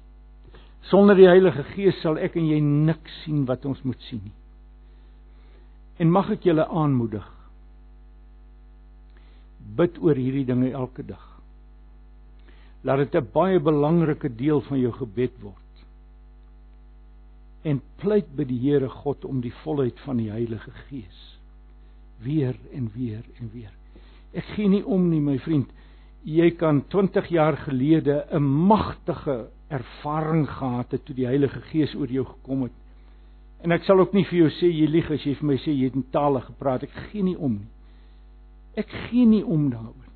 Sonder 0.88 1.18
die 1.18 1.28
Heilige 1.28 1.62
Gees 1.74 1.98
sal 2.00 2.16
ek 2.16 2.38
en 2.38 2.46
jy 2.48 2.60
niks 2.64 3.22
sien 3.24 3.44
wat 3.46 3.66
ons 3.68 3.82
moet 3.84 4.00
sien 4.08 4.22
nie. 4.24 4.36
En 5.98 6.10
mag 6.14 6.30
ek 6.32 6.46
julle 6.48 6.64
aanmoedig 6.64 7.26
bid 9.76 9.98
oor 10.02 10.16
hierdie 10.16 10.46
dinge 10.48 10.70
elke 10.70 11.04
dag. 11.06 11.24
Laat 12.82 12.98
dit 12.98 13.14
'n 13.14 13.30
baie 13.32 13.60
belangrike 13.60 14.28
deel 14.28 14.60
van 14.60 14.78
jou 14.78 14.92
gebed 14.92 15.40
word. 15.40 15.84
En 17.62 17.82
pleit 17.96 18.36
by 18.36 18.44
die 18.44 18.58
Here 18.58 18.88
God 18.88 19.24
om 19.24 19.40
die 19.40 19.52
volheid 19.64 19.98
van 20.00 20.16
die 20.16 20.30
Heilige 20.30 20.70
Gees 20.70 21.38
weer 22.22 22.56
en 22.72 22.90
weer 22.94 23.24
en 23.38 23.50
weer. 23.52 23.70
Ek 24.32 24.44
gee 24.44 24.68
nie 24.68 24.84
om 24.84 25.08
nie, 25.10 25.20
my 25.20 25.38
vriend. 25.38 25.70
Jy 26.22 26.50
kan 26.58 26.82
20 26.88 27.28
jaar 27.28 27.56
gelede 27.56 28.26
'n 28.30 28.42
magtige 28.42 29.48
ervaring 29.68 30.48
gehad 30.48 30.90
het 30.90 31.04
toe 31.04 31.14
die 31.14 31.26
Heilige 31.26 31.60
Gees 31.60 31.94
oor 31.94 32.08
jou 32.08 32.24
gekom 32.24 32.62
het. 32.62 32.72
En 33.62 33.72
ek 33.72 33.84
sal 33.84 33.98
ook 34.00 34.12
nie 34.12 34.24
vir 34.24 34.38
jou 34.38 34.50
sê 34.50 34.70
jy 34.70 34.86
lieg 34.86 35.10
as 35.10 35.24
jy 35.24 35.34
vir 35.34 35.46
my 35.46 35.56
sê 35.56 35.72
jy 35.72 35.84
het 35.84 35.94
in 35.94 36.10
tale 36.10 36.40
gepraat. 36.40 36.82
Ek 36.82 36.94
gee 37.10 37.22
nie 37.22 37.36
om 37.36 37.52
nie. 37.52 37.77
Ek 38.78 38.90
gee 39.08 39.26
nie 39.26 39.42
om 39.44 39.68
daaroor 39.72 39.94
nie. 39.94 40.14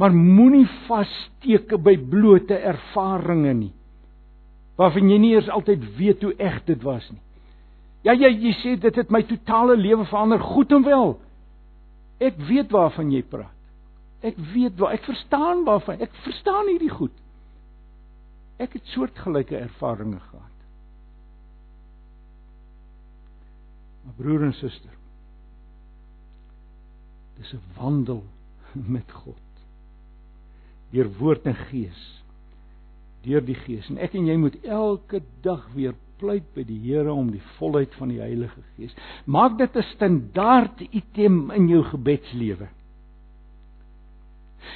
Maar 0.00 0.14
moenie 0.16 0.66
vassteek 0.88 1.74
by 1.84 1.96
blote 2.10 2.56
ervarings 2.56 3.58
nie. 3.58 3.72
Waarvan 4.80 5.10
jy 5.12 5.18
nie 5.20 5.34
eers 5.36 5.50
altyd 5.52 5.84
weet 5.98 6.24
hoe 6.24 6.32
eg 6.40 6.62
dit 6.66 6.86
was 6.86 7.04
nie. 7.12 7.20
Ja 8.02 8.14
jy 8.18 8.32
jy 8.32 8.52
sê 8.62 8.76
dit 8.80 8.96
het 8.98 9.12
my 9.14 9.22
totale 9.28 9.76
lewe 9.78 10.06
verander, 10.10 10.40
goed 10.42 10.72
en 10.74 10.86
wel. 10.86 11.12
Ek 12.22 12.38
weet 12.48 12.72
waarvan 12.74 13.12
jy 13.12 13.22
praat. 13.26 13.58
Ek 14.22 14.38
weet 14.54 14.78
waar 14.78 14.94
ek 14.96 15.04
verstaan 15.06 15.64
waarvan 15.66 16.02
ek 16.02 16.14
verstaan 16.24 16.70
hierdie 16.70 16.90
goed. 16.90 17.14
Ek 18.62 18.74
het 18.78 18.90
soortgelyke 18.94 19.58
ervarings 19.58 20.22
gehad. 20.30 20.58
Maar 24.02 24.18
broer 24.18 24.48
en 24.48 24.54
suster, 24.58 24.94
dis 27.42 27.52
'n 27.58 27.62
wandel 27.76 28.22
met 28.72 29.10
God. 29.12 29.48
Deur 30.90 31.10
woord 31.18 31.46
en 31.46 31.54
gees. 31.54 32.22
Deur 33.22 33.44
die 33.44 33.58
gees 33.66 33.88
en 33.90 33.98
ek 33.98 34.14
en 34.14 34.26
jy 34.26 34.36
moet 34.36 34.56
elke 34.64 35.22
dag 35.42 35.66
weer 35.74 35.94
pleit 36.22 36.46
by 36.54 36.62
die 36.66 36.78
Here 36.78 37.12
om 37.12 37.32
die 37.34 37.42
volheid 37.58 37.94
van 37.98 38.12
die 38.12 38.20
Heilige 38.22 38.62
Gees. 38.76 38.94
Maak 39.24 39.58
dit 39.58 39.76
'n 39.76 39.82
standaard 39.94 40.80
item 40.90 41.50
in 41.50 41.68
jou 41.68 41.82
gebedslewe. 41.82 42.68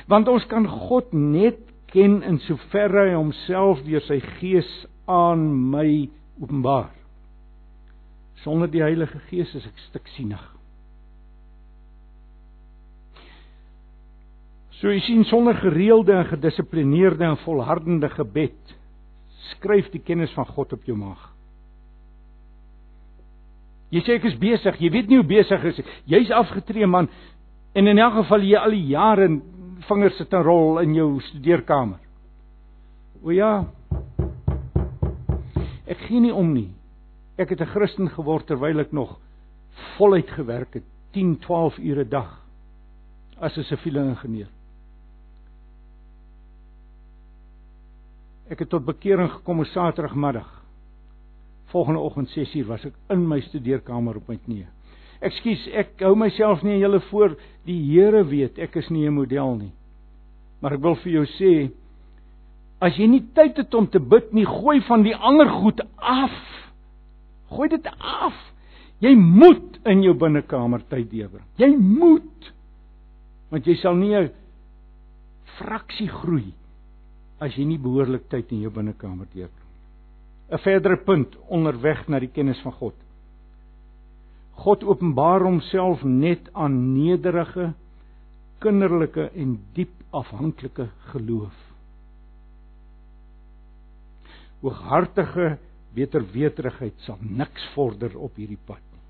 Want 0.06 0.28
ons 0.28 0.46
kan 0.46 0.66
God 0.66 1.12
net 1.12 1.58
ken 1.86 2.22
in 2.22 2.38
soverre 2.38 3.08
hy 3.08 3.14
homself 3.14 3.82
deur 3.84 4.00
sy 4.00 4.20
Gees 4.20 4.86
aan 5.06 5.70
my 5.70 6.08
openbaar. 6.40 6.90
Sonder 8.42 8.70
die 8.70 8.82
Heilige 8.82 9.18
Gees 9.30 9.54
is 9.54 9.66
ek 9.66 9.78
stik 9.78 10.08
So 14.80 14.92
jy 14.92 15.00
sien 15.06 15.24
sonder 15.24 15.56
gereelde 15.56 16.12
en 16.12 16.28
gedissiplineerde 16.28 17.24
en 17.24 17.38
volhardende 17.46 18.10
gebed 18.12 18.74
skryf 19.54 19.88
die 19.92 20.02
kennis 20.04 20.32
van 20.36 20.48
God 20.52 20.74
op 20.76 20.84
jou 20.84 20.96
maag. 20.98 21.22
Jy 23.94 24.02
sê 24.02 24.16
ek 24.18 24.26
is 24.28 24.38
besig, 24.40 24.80
jy 24.82 24.90
weet 24.92 25.08
nie 25.08 25.20
hoe 25.20 25.28
besig 25.28 25.62
is 25.70 25.78
jy. 25.78 25.84
Jy's 26.16 26.32
afgetree 26.34 26.88
man 26.90 27.08
en 27.76 27.88
in 27.88 28.00
elk 28.02 28.18
geval 28.20 28.44
jy 28.44 28.58
al 28.58 28.74
die 28.74 28.88
jare 28.90 29.28
vingers 29.86 30.18
sit 30.18 30.34
en 30.34 30.44
rol 30.44 30.80
in 30.82 30.96
jou 30.96 31.08
studeerkamer. 31.30 32.02
O 33.22 33.32
ja. 33.32 33.52
Ek 35.86 36.02
gee 36.08 36.20
nie 36.20 36.34
om 36.34 36.50
nie. 36.52 36.72
Ek 37.38 37.50
het 37.50 37.60
'n 37.60 37.72
Christen 37.72 38.10
geword 38.10 38.46
terwyl 38.46 38.80
ek 38.80 38.92
nog 38.92 39.18
voluit 39.96 40.30
gewerk 40.30 40.74
het, 40.74 40.84
10, 41.12 41.38
12 41.38 41.78
ure 41.78 42.04
'n 42.04 42.08
dag 42.10 42.42
as 43.40 43.56
'n 43.56 43.62
siviele 43.64 44.00
ingenieur. 44.00 44.55
Ek 48.46 48.60
het 48.62 48.70
tot 48.70 48.84
bekering 48.86 49.30
gekom 49.30 49.60
op 49.64 49.66
Saterdagmiddag. 49.72 50.46
Volgende 51.72 52.00
oggend 52.00 52.30
6uur 52.30 52.66
was 52.68 52.84
ek 52.86 52.94
in 53.10 53.24
my 53.26 53.40
studeerkamer 53.42 54.20
op 54.20 54.28
my 54.30 54.36
knieë. 54.38 54.68
Ekskuus, 55.26 55.64
ek 55.74 56.04
hou 56.04 56.12
myself 56.18 56.62
nie 56.62 56.76
julle 56.78 57.00
voor 57.08 57.34
die 57.66 57.78
Here 57.88 58.22
weet 58.28 58.60
ek 58.62 58.76
is 58.78 58.90
nie 58.90 59.06
'n 59.08 59.16
model 59.16 59.56
nie. 59.56 59.72
Maar 60.60 60.74
ek 60.74 60.80
wil 60.80 60.94
vir 60.94 61.12
jou 61.12 61.26
sê 61.26 61.70
as 62.80 62.96
jy 62.96 63.06
nie 63.06 63.24
tyd 63.34 63.56
het 63.56 63.74
om 63.74 63.88
te 63.88 63.98
bid 63.98 64.32
nie, 64.32 64.44
gooi 64.44 64.80
van 64.80 65.02
die 65.02 65.16
ander 65.16 65.48
goed 65.48 65.80
af. 65.96 66.36
Gooi 67.50 67.68
dit 67.68 67.86
af. 67.98 68.34
Jy 69.00 69.14
moet 69.14 69.80
in 69.84 70.02
jou 70.02 70.14
binnekamer 70.14 70.82
tyd 70.88 71.10
deurbring. 71.10 71.44
Jy 71.56 71.76
moet. 71.76 72.52
Want 73.50 73.66
jy 73.66 73.74
sal 73.74 73.94
nie 73.94 74.14
'n 74.14 74.30
fraksie 75.58 76.08
groei 76.08 76.52
as 77.42 77.56
jy 77.56 77.66
nie 77.68 77.80
behoorlik 77.80 78.28
tyd 78.32 78.52
in 78.54 78.62
jou 78.64 78.72
binnekamer 78.72 79.28
deurbring. 79.32 79.72
'n 80.50 80.58
Verdere 80.62 80.96
punt 80.96 81.36
onderweg 81.50 82.06
na 82.08 82.20
die 82.22 82.30
kennis 82.30 82.60
van 82.62 82.72
God. 82.72 82.94
God 84.56 84.84
openbaar 84.84 85.42
homself 85.44 86.02
net 86.04 86.48
aan 86.54 86.94
nederige, 86.94 87.74
kinderlike 88.58 89.28
en 89.34 89.58
diep 89.74 89.92
afhanklike 90.10 90.88
geloof. 91.12 91.56
Hooghartige 94.62 95.58
weterweterigheid 95.96 96.96
sal 97.04 97.18
niks 97.20 97.66
vorder 97.74 98.16
op 98.16 98.36
hierdie 98.36 98.60
pad 98.68 98.80
nie. 98.80 99.02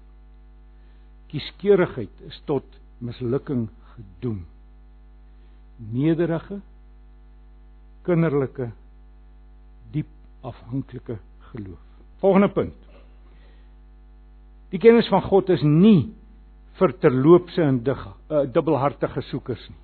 Kieskeurigheid 1.30 2.26
is 2.26 2.40
tot 2.46 2.66
mislukking 2.98 3.68
gedoem. 3.94 4.44
Nederige 5.92 6.60
kinderlike 8.06 8.70
diep 9.94 10.10
afhanklike 10.46 11.18
geloof. 11.50 11.82
Volgende 12.22 12.48
punt. 12.54 12.76
Die 14.72 14.80
kennis 14.82 15.08
van 15.12 15.24
God 15.26 15.50
is 15.54 15.62
nie 15.62 16.12
vir 16.76 16.94
terloopse 17.00 17.62
en 17.62 17.82
dig, 17.84 18.00
uh, 18.30 18.44
dubbelhartige 18.52 19.22
soekers 19.30 19.66
nie. 19.70 19.82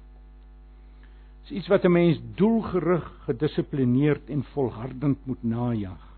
Dit 1.43 1.51
is 1.51 1.57
iets 1.59 1.69
wat 1.69 1.85
'n 1.85 1.93
mens 1.93 2.21
doelgerig, 2.37 3.05
gedissiplineerd 3.27 4.31
en 4.31 4.45
volhardend 4.55 5.27
moet 5.27 5.43
najag. 5.43 6.09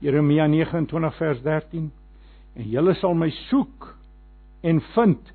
Jeremia 0.00 0.46
29 0.46 1.16
vers 1.16 1.42
13 1.42 1.92
En 2.56 2.68
julle 2.72 2.94
sal 2.96 3.16
my 3.18 3.28
soek 3.46 3.90
en 4.66 4.80
vind 4.94 5.32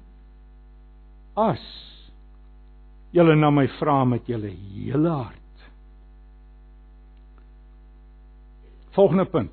as 1.37 1.61
julle 3.11 3.35
na 3.35 3.51
my 3.51 3.67
vra 3.79 4.03
met 4.07 4.27
julle 4.29 4.51
hele 4.51 5.09
hart. 5.09 5.65
Volgende 8.95 9.25
punt. 9.25 9.51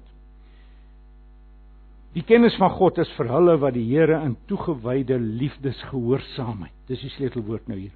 Die 2.16 2.24
kennis 2.26 2.56
van 2.58 2.72
God 2.74 2.98
is 2.98 3.10
vir 3.18 3.28
hulle 3.30 3.58
wat 3.62 3.76
die 3.76 3.84
Here 3.86 4.18
in 4.24 4.34
toegewyde 4.50 5.18
liefdesgehoorsaamheid. 5.20 6.74
Dis 6.88 7.04
die 7.04 7.12
sleutelwoord 7.14 7.68
nou 7.70 7.78
hier. 7.78 7.94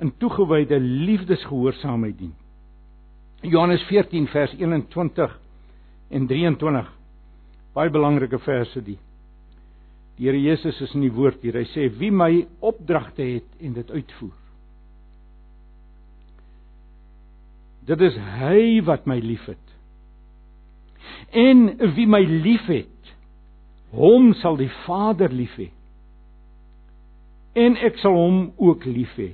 In 0.00 0.14
toegewyde 0.22 0.78
liefdesgehoorsaamheid 0.80 2.16
dien. 2.20 2.32
Johannes 3.42 3.82
14 3.90 4.28
vers 4.32 4.54
21 4.56 5.34
en 6.10 6.26
23. 6.30 6.88
Baie 7.76 7.92
belangrike 7.92 8.40
verse 8.42 8.80
die. 8.82 8.96
Die 10.16 10.26
Here 10.26 10.40
Jesus 10.40 10.80
is 10.82 10.94
in 10.96 11.04
die 11.04 11.14
woord 11.14 11.42
hier. 11.44 11.58
Hy 11.60 11.66
sê 11.74 11.90
wie 11.98 12.10
my 12.14 12.32
opdragte 12.64 13.26
het 13.26 13.60
en 13.62 13.76
dit 13.76 13.90
uitvoer. 13.90 14.34
Dit 17.88 18.04
is 18.04 18.16
hy 18.38 18.82
wat 18.84 19.06
my 19.08 19.16
liefhet. 19.24 19.64
En 21.32 21.70
wie 21.96 22.06
my 22.08 22.20
liefhet, 22.20 23.12
hom 23.96 24.34
sal 24.42 24.58
die 24.60 24.70
Vader 24.84 25.32
lief 25.32 25.54
hê. 25.56 25.70
En 27.56 27.78
ek 27.80 27.96
sal 28.02 28.16
hom 28.16 28.40
ook 28.60 28.84
lief 28.88 29.14
hê. 29.16 29.32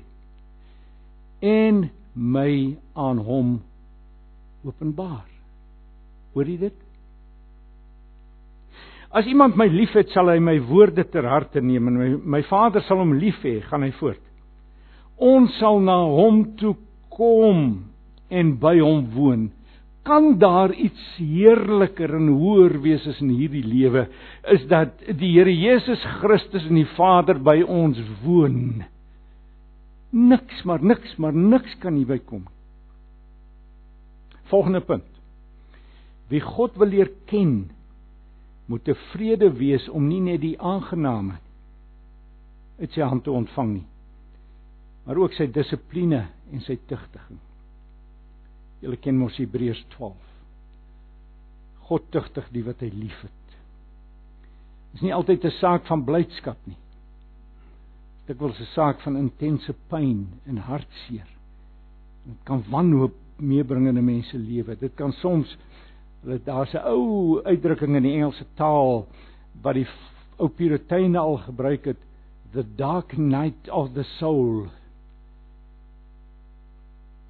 En 1.42 1.88
my 2.14 2.76
aan 2.94 3.20
hom 3.26 3.56
openbaar. 4.64 5.26
Hoor 6.34 6.48
jy 6.48 6.56
dit? 6.62 6.76
As 9.14 9.26
iemand 9.30 9.58
my 9.58 9.66
liefhet, 9.70 10.10
sal 10.14 10.30
hy 10.30 10.40
my 10.42 10.56
woorde 10.66 11.04
ter 11.10 11.26
harte 11.30 11.62
neem 11.62 11.90
en 11.90 11.98
my, 11.98 12.08
my 12.38 12.42
Vader 12.48 12.82
sal 12.86 13.02
hom 13.02 13.16
lief 13.18 13.42
hê, 13.46 13.60
gaan 13.66 13.84
hy 13.86 13.90
voort. 13.98 14.22
Ons 15.22 15.58
sal 15.60 15.78
na 15.82 16.00
hom 16.10 16.40
toe 16.58 16.74
kom 17.14 17.93
en 18.34 18.56
by 18.62 18.76
hom 18.82 19.06
woon 19.14 19.50
kan 20.04 20.34
daar 20.38 20.72
iets 20.76 21.04
heerliker 21.16 22.12
en 22.18 22.28
hoër 22.36 22.76
wees 22.84 23.06
as 23.08 23.20
in 23.24 23.30
hierdie 23.32 23.64
lewe 23.64 24.04
is 24.52 24.66
dat 24.68 25.00
die 25.20 25.30
Here 25.32 25.52
Jesus 25.52 26.02
Christus 26.20 26.66
en 26.68 26.76
die 26.76 26.90
Vader 26.96 27.40
by 27.40 27.62
ons 27.62 28.00
woon. 28.24 28.84
Niks 30.12 30.60
maar 30.68 30.84
niks 30.84 31.16
maar 31.16 31.32
niks 31.32 31.72
kan 31.80 31.96
hier 31.96 32.10
bykom. 32.10 32.44
Volgende 34.52 34.84
punt. 34.84 35.08
Wie 36.28 36.42
God 36.44 36.76
wil 36.80 36.92
leer 36.92 37.10
ken, 37.30 37.70
moet 38.68 38.84
tevrede 38.84 39.50
wees 39.56 39.88
om 39.88 40.04
nie 40.08 40.20
net 40.24 40.42
die 40.44 40.56
aangename 40.60 41.40
uit 42.80 42.92
sy 42.92 43.04
hand 43.06 43.24
te 43.24 43.32
ontvang 43.32 43.68
nie, 43.70 43.84
maar 45.04 45.20
ook 45.20 45.36
sy 45.36 45.46
dissipline 45.52 46.24
en 46.50 46.62
sy 46.64 46.74
tugtiging. 46.90 47.38
Julle 48.84 49.00
ken 49.00 49.16
mos 49.16 49.36
Hebreërs 49.40 49.80
12. 49.96 50.32
God 51.88 52.08
tugtig 52.12 52.48
die 52.52 52.64
wat 52.66 52.82
hy 52.84 52.90
liefhet. 52.92 53.54
Dit 54.92 55.00
is 55.00 55.04
nie 55.06 55.14
altyd 55.14 55.44
'n 55.44 55.58
saak 55.58 55.86
van 55.88 56.04
blydskap 56.04 56.58
nie. 56.68 56.76
Dit 58.26 58.38
word 58.38 58.60
'n 58.60 58.74
saak 58.74 59.00
van 59.00 59.16
intense 59.16 59.72
pyn 59.88 60.28
en 60.46 60.56
hartseer. 60.56 61.28
Dit 62.24 62.44
kan 62.44 62.64
wanhoop 62.68 63.16
meebring 63.38 63.88
in 63.88 63.98
'n 63.98 64.04
mens 64.04 64.28
se 64.28 64.38
lewe. 64.38 64.76
Dit 64.76 64.94
kan 64.96 65.12
soms 65.12 65.56
daar's 66.44 66.74
'n 66.74 66.84
ou 66.84 67.42
uitdrukking 67.42 67.96
in 67.96 68.02
die 68.02 68.14
Engelse 68.14 68.44
taal 68.54 69.06
wat 69.62 69.74
die 69.74 69.86
ou 70.38 70.48
Puriteine 70.48 71.18
al 71.18 71.36
gebruik 71.38 71.84
het, 71.84 71.98
the 72.52 72.64
dark 72.76 73.16
night 73.16 73.68
of 73.68 73.94
the 73.94 74.04
soul 74.18 74.68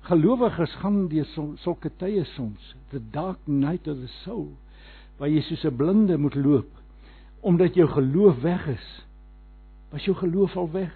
Gelowiges 0.04 0.74
gaan 0.82 1.06
deur 1.08 1.26
sulke 1.62 1.90
tye 2.00 2.24
soms, 2.34 2.74
the 2.92 3.00
dark 3.10 3.40
night 3.46 3.88
of 3.88 4.00
the 4.02 4.10
soul, 4.22 4.50
waar 5.18 5.30
jy 5.32 5.40
soos 5.40 5.64
'n 5.64 5.76
blinde 5.76 6.18
moet 6.18 6.34
loop 6.34 6.70
omdat 7.44 7.74
jou 7.74 7.88
geloof 7.88 8.40
weg 8.40 8.66
is. 8.66 9.04
Was 9.92 10.04
jou 10.04 10.16
geloof 10.16 10.56
al 10.56 10.70
weg? 10.70 10.92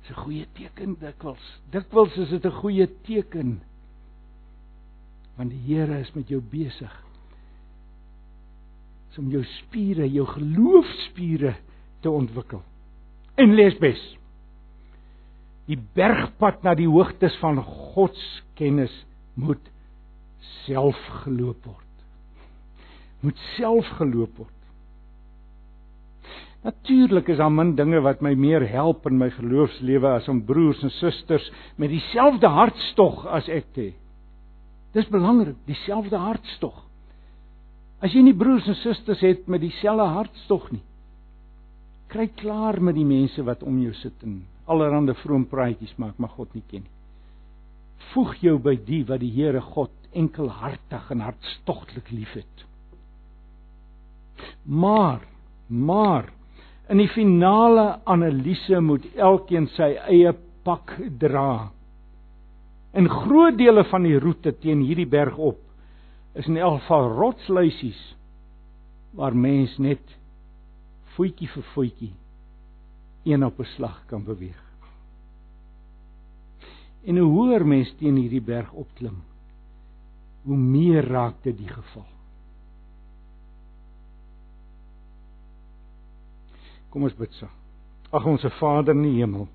Dis 0.00 0.10
'n 0.10 0.20
goeie 0.20 0.46
teken 0.52 0.96
dikwels. 1.00 1.60
Dikwels 1.70 2.16
is 2.16 2.28
dit 2.28 2.44
'n 2.44 2.60
goeie 2.60 2.88
teken. 3.02 3.62
Want 5.36 5.50
die 5.50 5.74
Here 5.74 5.98
is 5.98 6.12
met 6.12 6.28
jou 6.28 6.42
besig. 6.42 7.04
om 9.20 9.30
jou 9.30 9.44
spiere, 9.44 10.06
jou 10.10 10.26
geloofspiere 10.26 11.54
te 12.00 12.10
ontwikkel. 12.10 12.62
En 13.34 13.54
lees 13.54 13.76
bes. 13.78 14.00
Die 15.70 15.78
bergpad 15.78 16.64
na 16.66 16.74
die 16.74 16.88
hoogtes 16.90 17.36
van 17.38 17.60
God 17.62 18.16
se 18.18 18.42
kennis 18.58 18.94
moet 19.38 19.62
self 20.66 20.98
geloop 21.22 21.62
word. 21.64 21.86
Moet 23.22 23.38
self 23.56 23.86
geloop 24.00 24.40
word. 24.40 24.56
Natuurlik 26.66 27.30
is 27.32 27.38
daar 27.40 27.52
min 27.52 27.72
dinge 27.76 28.02
wat 28.04 28.20
my 28.20 28.34
meer 28.36 28.66
help 28.68 29.06
in 29.08 29.16
my 29.20 29.30
geloofslewe 29.32 30.10
as 30.18 30.28
om 30.28 30.42
broers 30.44 30.82
en 30.84 30.92
susters 30.98 31.46
met 31.80 31.88
dieselfde 31.92 32.50
hartstog 32.52 33.24
as 33.32 33.48
ek 33.48 33.70
te 33.72 33.86
hê. 33.86 33.92
Dis 34.92 35.08
belangrik, 35.08 35.56
dieselfde 35.70 36.18
hartstog. 36.18 36.82
As 38.02 38.12
jy 38.12 38.24
nie 38.26 38.36
broers 38.36 38.66
en 38.68 38.76
susters 38.82 39.22
het 39.24 39.48
met 39.48 39.62
dieselfde 39.62 40.08
hartstog 40.18 40.66
nie, 40.74 40.82
kry 42.10 42.26
klaar 42.40 42.80
met 42.82 42.98
die 42.98 43.06
mense 43.06 43.44
wat 43.46 43.62
om 43.62 43.78
jou 43.80 43.94
sit 43.96 44.26
en 44.26 44.42
allerlei 44.70 45.16
vroom 45.22 45.44
praatjies 45.50 45.96
maar 45.98 46.14
God 46.36 46.54
nie 46.54 46.64
ken 46.70 46.84
nie. 46.86 46.96
Voeg 48.10 48.34
jou 48.42 48.56
by 48.58 48.74
die 48.86 49.04
wat 49.06 49.20
die 49.22 49.32
Here 49.34 49.60
God 49.60 49.92
enkelhartig 50.16 51.10
en 51.14 51.20
hartstogtelik 51.22 52.10
liefhet. 52.10 52.66
Maar, 54.64 55.20
maar 55.68 56.30
In 56.90 56.98
die 56.98 57.10
finale 57.14 58.00
analise 58.10 58.80
moet 58.82 59.04
elkeen 59.14 59.68
sy 59.76 59.92
eie 60.10 60.32
pak 60.66 60.96
dra. 61.22 61.70
In 62.98 63.06
groot 63.06 63.54
dele 63.58 63.84
van 63.86 64.08
die 64.08 64.18
roete 64.18 64.50
teen 64.58 64.82
hierdie 64.82 65.06
berg 65.06 65.36
op 65.38 65.60
is 66.34 66.48
in 66.50 66.58
elk 66.58 66.80
geval 66.80 67.12
rotsluisies 67.14 68.00
waar 69.14 69.34
mens 69.34 69.76
net 69.78 70.02
voetjie 71.14 71.46
vir 71.50 71.66
voetjie 71.74 72.10
een 73.22 73.44
op 73.44 73.58
'n 73.58 73.64
slag 73.64 74.04
kan 74.06 74.24
beweeg. 74.24 74.62
En 77.04 77.16
hoe 77.16 77.32
hoër 77.32 77.66
mens 77.66 77.94
teen 77.98 78.16
hierdie 78.16 78.42
berg 78.42 78.72
opklim, 78.72 79.22
hoe 80.42 80.56
meer 80.56 81.06
raak 81.06 81.42
dit 81.42 81.56
die 81.56 81.68
geval. 81.68 82.06
Kom 86.88 87.02
ons 87.02 87.14
bid 87.14 87.32
saam. 87.32 87.54
Ag 88.10 88.24
ons 88.26 88.44
Vader 88.58 88.94
in 88.94 89.02
die 89.02 89.18
hemel. 89.20 89.46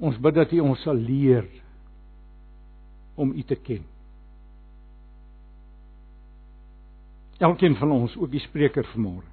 Ons 0.00 0.18
bid 0.20 0.36
dat 0.36 0.52
U 0.52 0.60
ons 0.64 0.82
sal 0.84 0.96
leer 0.96 1.48
om 3.20 3.32
U 3.32 3.42
te 3.42 3.56
ken. 3.56 3.84
Elkeen 7.40 7.76
van 7.80 7.92
ons, 7.94 8.16
ook 8.20 8.30
die 8.32 8.42
spreker 8.44 8.84
vanmôre. 8.92 9.26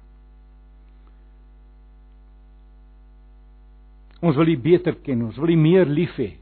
Ons 4.24 4.38
wil 4.40 4.50
U 4.50 4.56
beter 4.58 4.96
ken, 5.04 5.28
ons 5.28 5.36
wil 5.38 5.52
U 5.52 5.58
meer 5.60 5.86
lief 5.86 6.16
hê. 6.18 6.32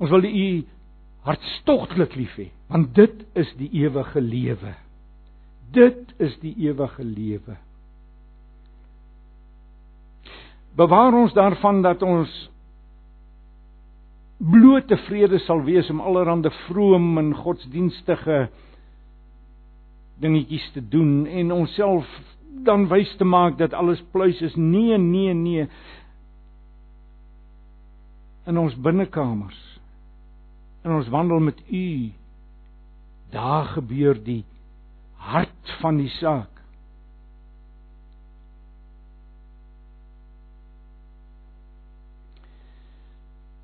Ons 0.00 0.10
wil 0.14 0.26
U 0.26 0.48
hartstogtelik 1.28 2.16
lief 2.18 2.34
hê, 2.40 2.48
want 2.72 2.94
dit 2.96 3.24
is 3.38 3.50
die 3.60 3.68
ewige 3.84 4.22
lewe. 4.24 4.74
Dit 5.74 6.14
is 6.22 6.34
die 6.40 6.54
ewige 6.64 7.04
lewe. 7.04 7.58
Bewaar 10.78 11.14
ons 11.18 11.34
daarvan 11.36 11.82
dat 11.82 12.02
ons 12.06 12.32
bloot 14.38 14.86
tevrede 14.86 15.40
sal 15.42 15.64
wees 15.66 15.88
om 15.90 16.00
allerhande 16.00 16.50
vroom 16.68 17.18
en 17.18 17.32
godsdienstige 17.34 18.46
dingetjies 20.20 20.70
te 20.72 20.82
doen 20.88 21.26
en 21.26 21.52
onsself 21.52 22.06
dan 22.64 22.88
wys 22.88 23.16
te 23.16 23.24
maak 23.24 23.58
dat 23.58 23.72
alles 23.72 24.02
pluis 24.10 24.40
is. 24.40 24.54
Nee, 24.54 24.98
nee, 24.98 25.34
nee. 25.34 25.68
In 28.46 28.58
ons 28.58 28.76
binnekamers 28.80 29.64
en 30.82 30.94
ons 30.94 31.08
wandel 31.08 31.38
met 31.38 31.62
u 31.70 32.12
daar 33.30 33.64
gebeur 33.64 34.22
die 34.24 34.44
hart 35.14 35.74
van 35.80 35.96
die 35.96 36.08
saak 36.08 36.58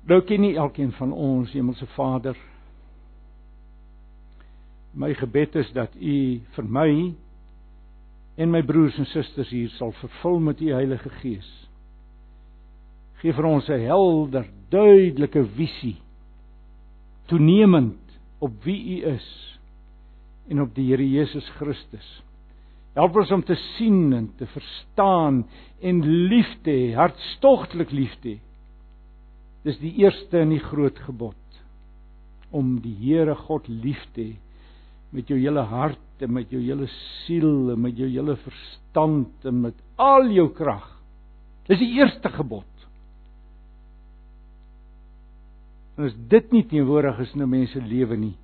Nou 0.05 0.19
ken 0.21 0.43
nie 0.43 0.53
elkeen 0.55 0.91
van 0.93 1.13
ons 1.13 1.53
Hemelse 1.57 1.87
Vader 1.95 2.37
My 4.95 5.11
gebed 5.13 5.55
is 5.59 5.71
dat 5.75 5.95
u 5.99 6.39
vir 6.55 6.67
my 6.71 6.91
en 8.39 8.51
my 8.51 8.61
broers 8.63 8.95
en 8.99 9.07
susters 9.11 9.51
hier 9.51 9.71
sal 9.75 9.91
vervul 9.99 10.39
met 10.39 10.61
u 10.63 10.71
Heilige 10.71 11.11
Gees. 11.19 11.49
Gee 13.19 13.33
vir 13.35 13.45
ons 13.45 13.67
'n 13.69 13.83
helder, 13.83 14.47
duidelike 14.71 15.43
visie 15.55 15.97
toenemend 17.27 17.99
op 18.39 18.63
wie 18.63 19.01
u 19.01 19.05
is 19.15 19.59
en 20.47 20.61
op 20.61 20.75
die 20.75 20.89
Here 20.91 21.09
Jesus 21.09 21.49
Christus. 21.57 22.21
Help 22.93 23.15
ons 23.15 23.31
om 23.31 23.43
te 23.43 23.55
sien 23.55 24.13
en 24.13 24.31
te 24.37 24.45
verstaan 24.45 25.45
en 25.81 26.27
lief 26.27 26.55
te 26.63 26.71
hê, 26.71 26.93
hartstogtelik 26.95 27.91
lief 27.91 28.15
te 28.21 28.29
hê. 28.29 28.39
Dis 29.63 29.79
die 29.79 29.95
eerste 29.97 30.39
en 30.39 30.49
die 30.49 30.63
groot 30.63 30.99
gebod 30.99 31.35
om 32.51 32.79
die 32.79 32.95
Here 33.01 33.35
God 33.35 33.67
lief 33.67 34.05
te 34.13 34.21
hê 34.21 34.44
met 35.09 35.27
jou 35.29 35.37
hele 35.39 35.63
hart 35.69 36.23
en 36.23 36.33
met 36.33 36.51
jou 36.51 36.61
hele 36.61 36.87
siel 36.89 37.71
en 37.73 37.81
met 37.81 37.97
jou 37.97 38.07
hele 38.09 38.35
verstand 38.41 39.45
en 39.45 39.61
met 39.67 39.75
al 40.01 40.29
jou 40.31 40.47
krag. 40.55 40.87
Dis 41.67 41.81
die 41.81 41.93
eerste 41.97 42.29
gebod. 42.29 42.69
En 45.95 46.09
as 46.09 46.15
dit 46.31 46.51
nie 46.51 46.65
teenwoordig 46.67 47.19
is 47.23 47.33
in 47.33 47.41
'n 47.41 47.49
mens 47.49 47.71
se 47.71 47.81
lewe 47.81 48.17
nie, 48.17 48.35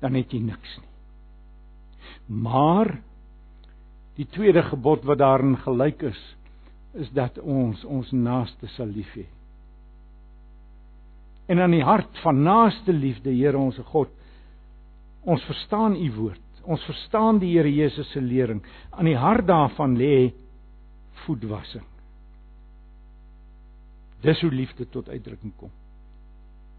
dan 0.00 0.14
het 0.14 0.32
jy 0.32 0.40
niks 0.40 0.78
nie. 0.78 0.88
Maar 2.42 2.98
die 4.16 4.26
tweede 4.26 4.62
gebod 4.62 5.04
wat 5.04 5.18
daarin 5.18 5.56
gelyk 5.56 6.02
is, 6.02 6.36
is 6.92 7.10
dat 7.10 7.38
ons 7.38 7.84
ons 7.84 8.10
naaste 8.12 8.66
sal 8.66 8.86
lief 8.86 9.12
hê. 9.14 9.26
En 11.48 11.60
aan 11.60 11.70
die 11.70 11.84
hart 11.84 12.18
van 12.18 12.42
naaste 12.42 12.92
liefde, 12.92 13.32
Here 13.32 13.58
ons 13.58 13.78
God, 13.92 14.10
ons 15.24 15.44
verstaan 15.44 15.96
u 15.96 16.12
woord. 16.12 16.44
Ons 16.68 16.84
verstaan 16.84 17.38
die 17.40 17.54
Here 17.56 17.70
Jesus 17.72 18.10
se 18.12 18.20
lering. 18.20 18.62
Aan 18.90 19.08
die 19.08 19.16
hart 19.16 19.46
daarvan 19.46 19.96
lê 19.96 20.32
voetwassing. 21.24 21.84
Dis 24.20 24.40
hoe 24.42 24.50
liefde 24.50 24.88
tot 24.88 25.08
uitdrukking 25.08 25.54
kom 25.56 25.72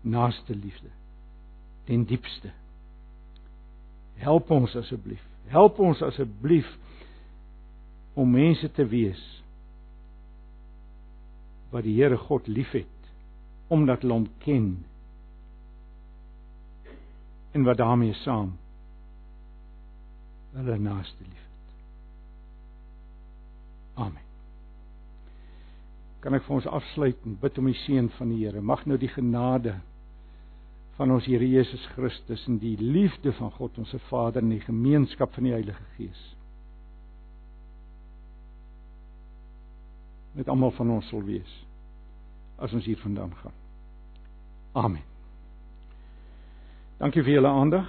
naaste 0.01 0.55
liefde 0.55 0.87
ten 1.85 2.05
diepste. 2.05 2.51
Help 4.15 4.51
ons 4.51 4.75
asseblief. 4.75 5.21
Help 5.49 5.79
ons 5.79 6.01
asseblief 6.05 6.67
om 8.13 8.29
mense 8.29 8.67
te 8.75 8.85
wees 8.85 9.21
wat 11.73 11.85
die 11.85 11.95
Here 11.97 12.17
God 12.17 12.47
liefhet 12.49 13.09
omdat 13.69 14.03
hulle 14.03 14.19
hom 14.19 14.29
ken 14.43 14.69
en 17.51 17.63
wat 17.63 17.77
daarmee 17.77 18.13
saam 18.13 18.53
hulle 20.53 20.77
naaste 20.77 21.23
liefhet. 21.23 21.75
Amen. 23.93 24.25
Kan 26.19 26.35
ek 26.35 26.43
vir 26.47 26.55
ons 26.57 26.67
afsluit 26.67 27.21
en 27.25 27.37
bid 27.39 27.59
om 27.61 27.69
die 27.69 27.77
seën 27.85 28.09
van 28.17 28.33
die 28.33 28.41
Here. 28.43 28.61
Mag 28.61 28.85
nou 28.89 28.97
die 28.99 29.11
genade 29.13 29.77
van 30.97 31.13
ons 31.15 31.29
Here 31.29 31.47
Jesus 31.47 31.85
Christus 31.95 32.43
en 32.47 32.57
die 32.59 32.75
liefde 32.81 33.31
van 33.37 33.53
God 33.55 33.77
ons 33.79 33.93
se 33.93 34.01
Vader 34.09 34.43
en 34.43 34.51
die 34.51 34.65
gemeenskap 34.65 35.33
van 35.37 35.47
die 35.47 35.55
Heilige 35.55 35.85
Gees 35.95 36.25
met 40.39 40.47
almal 40.51 40.71
van 40.71 40.91
ons 40.93 41.07
sal 41.11 41.23
wees 41.25 41.55
as 42.59 42.73
ons 42.75 42.85
hier 42.85 42.99
vandaan 43.01 43.33
gaan. 43.41 43.55
Amen. 44.71 45.08
Dankie 46.99 47.23
vir 47.23 47.37
julle 47.37 47.47
aandag. 47.47 47.87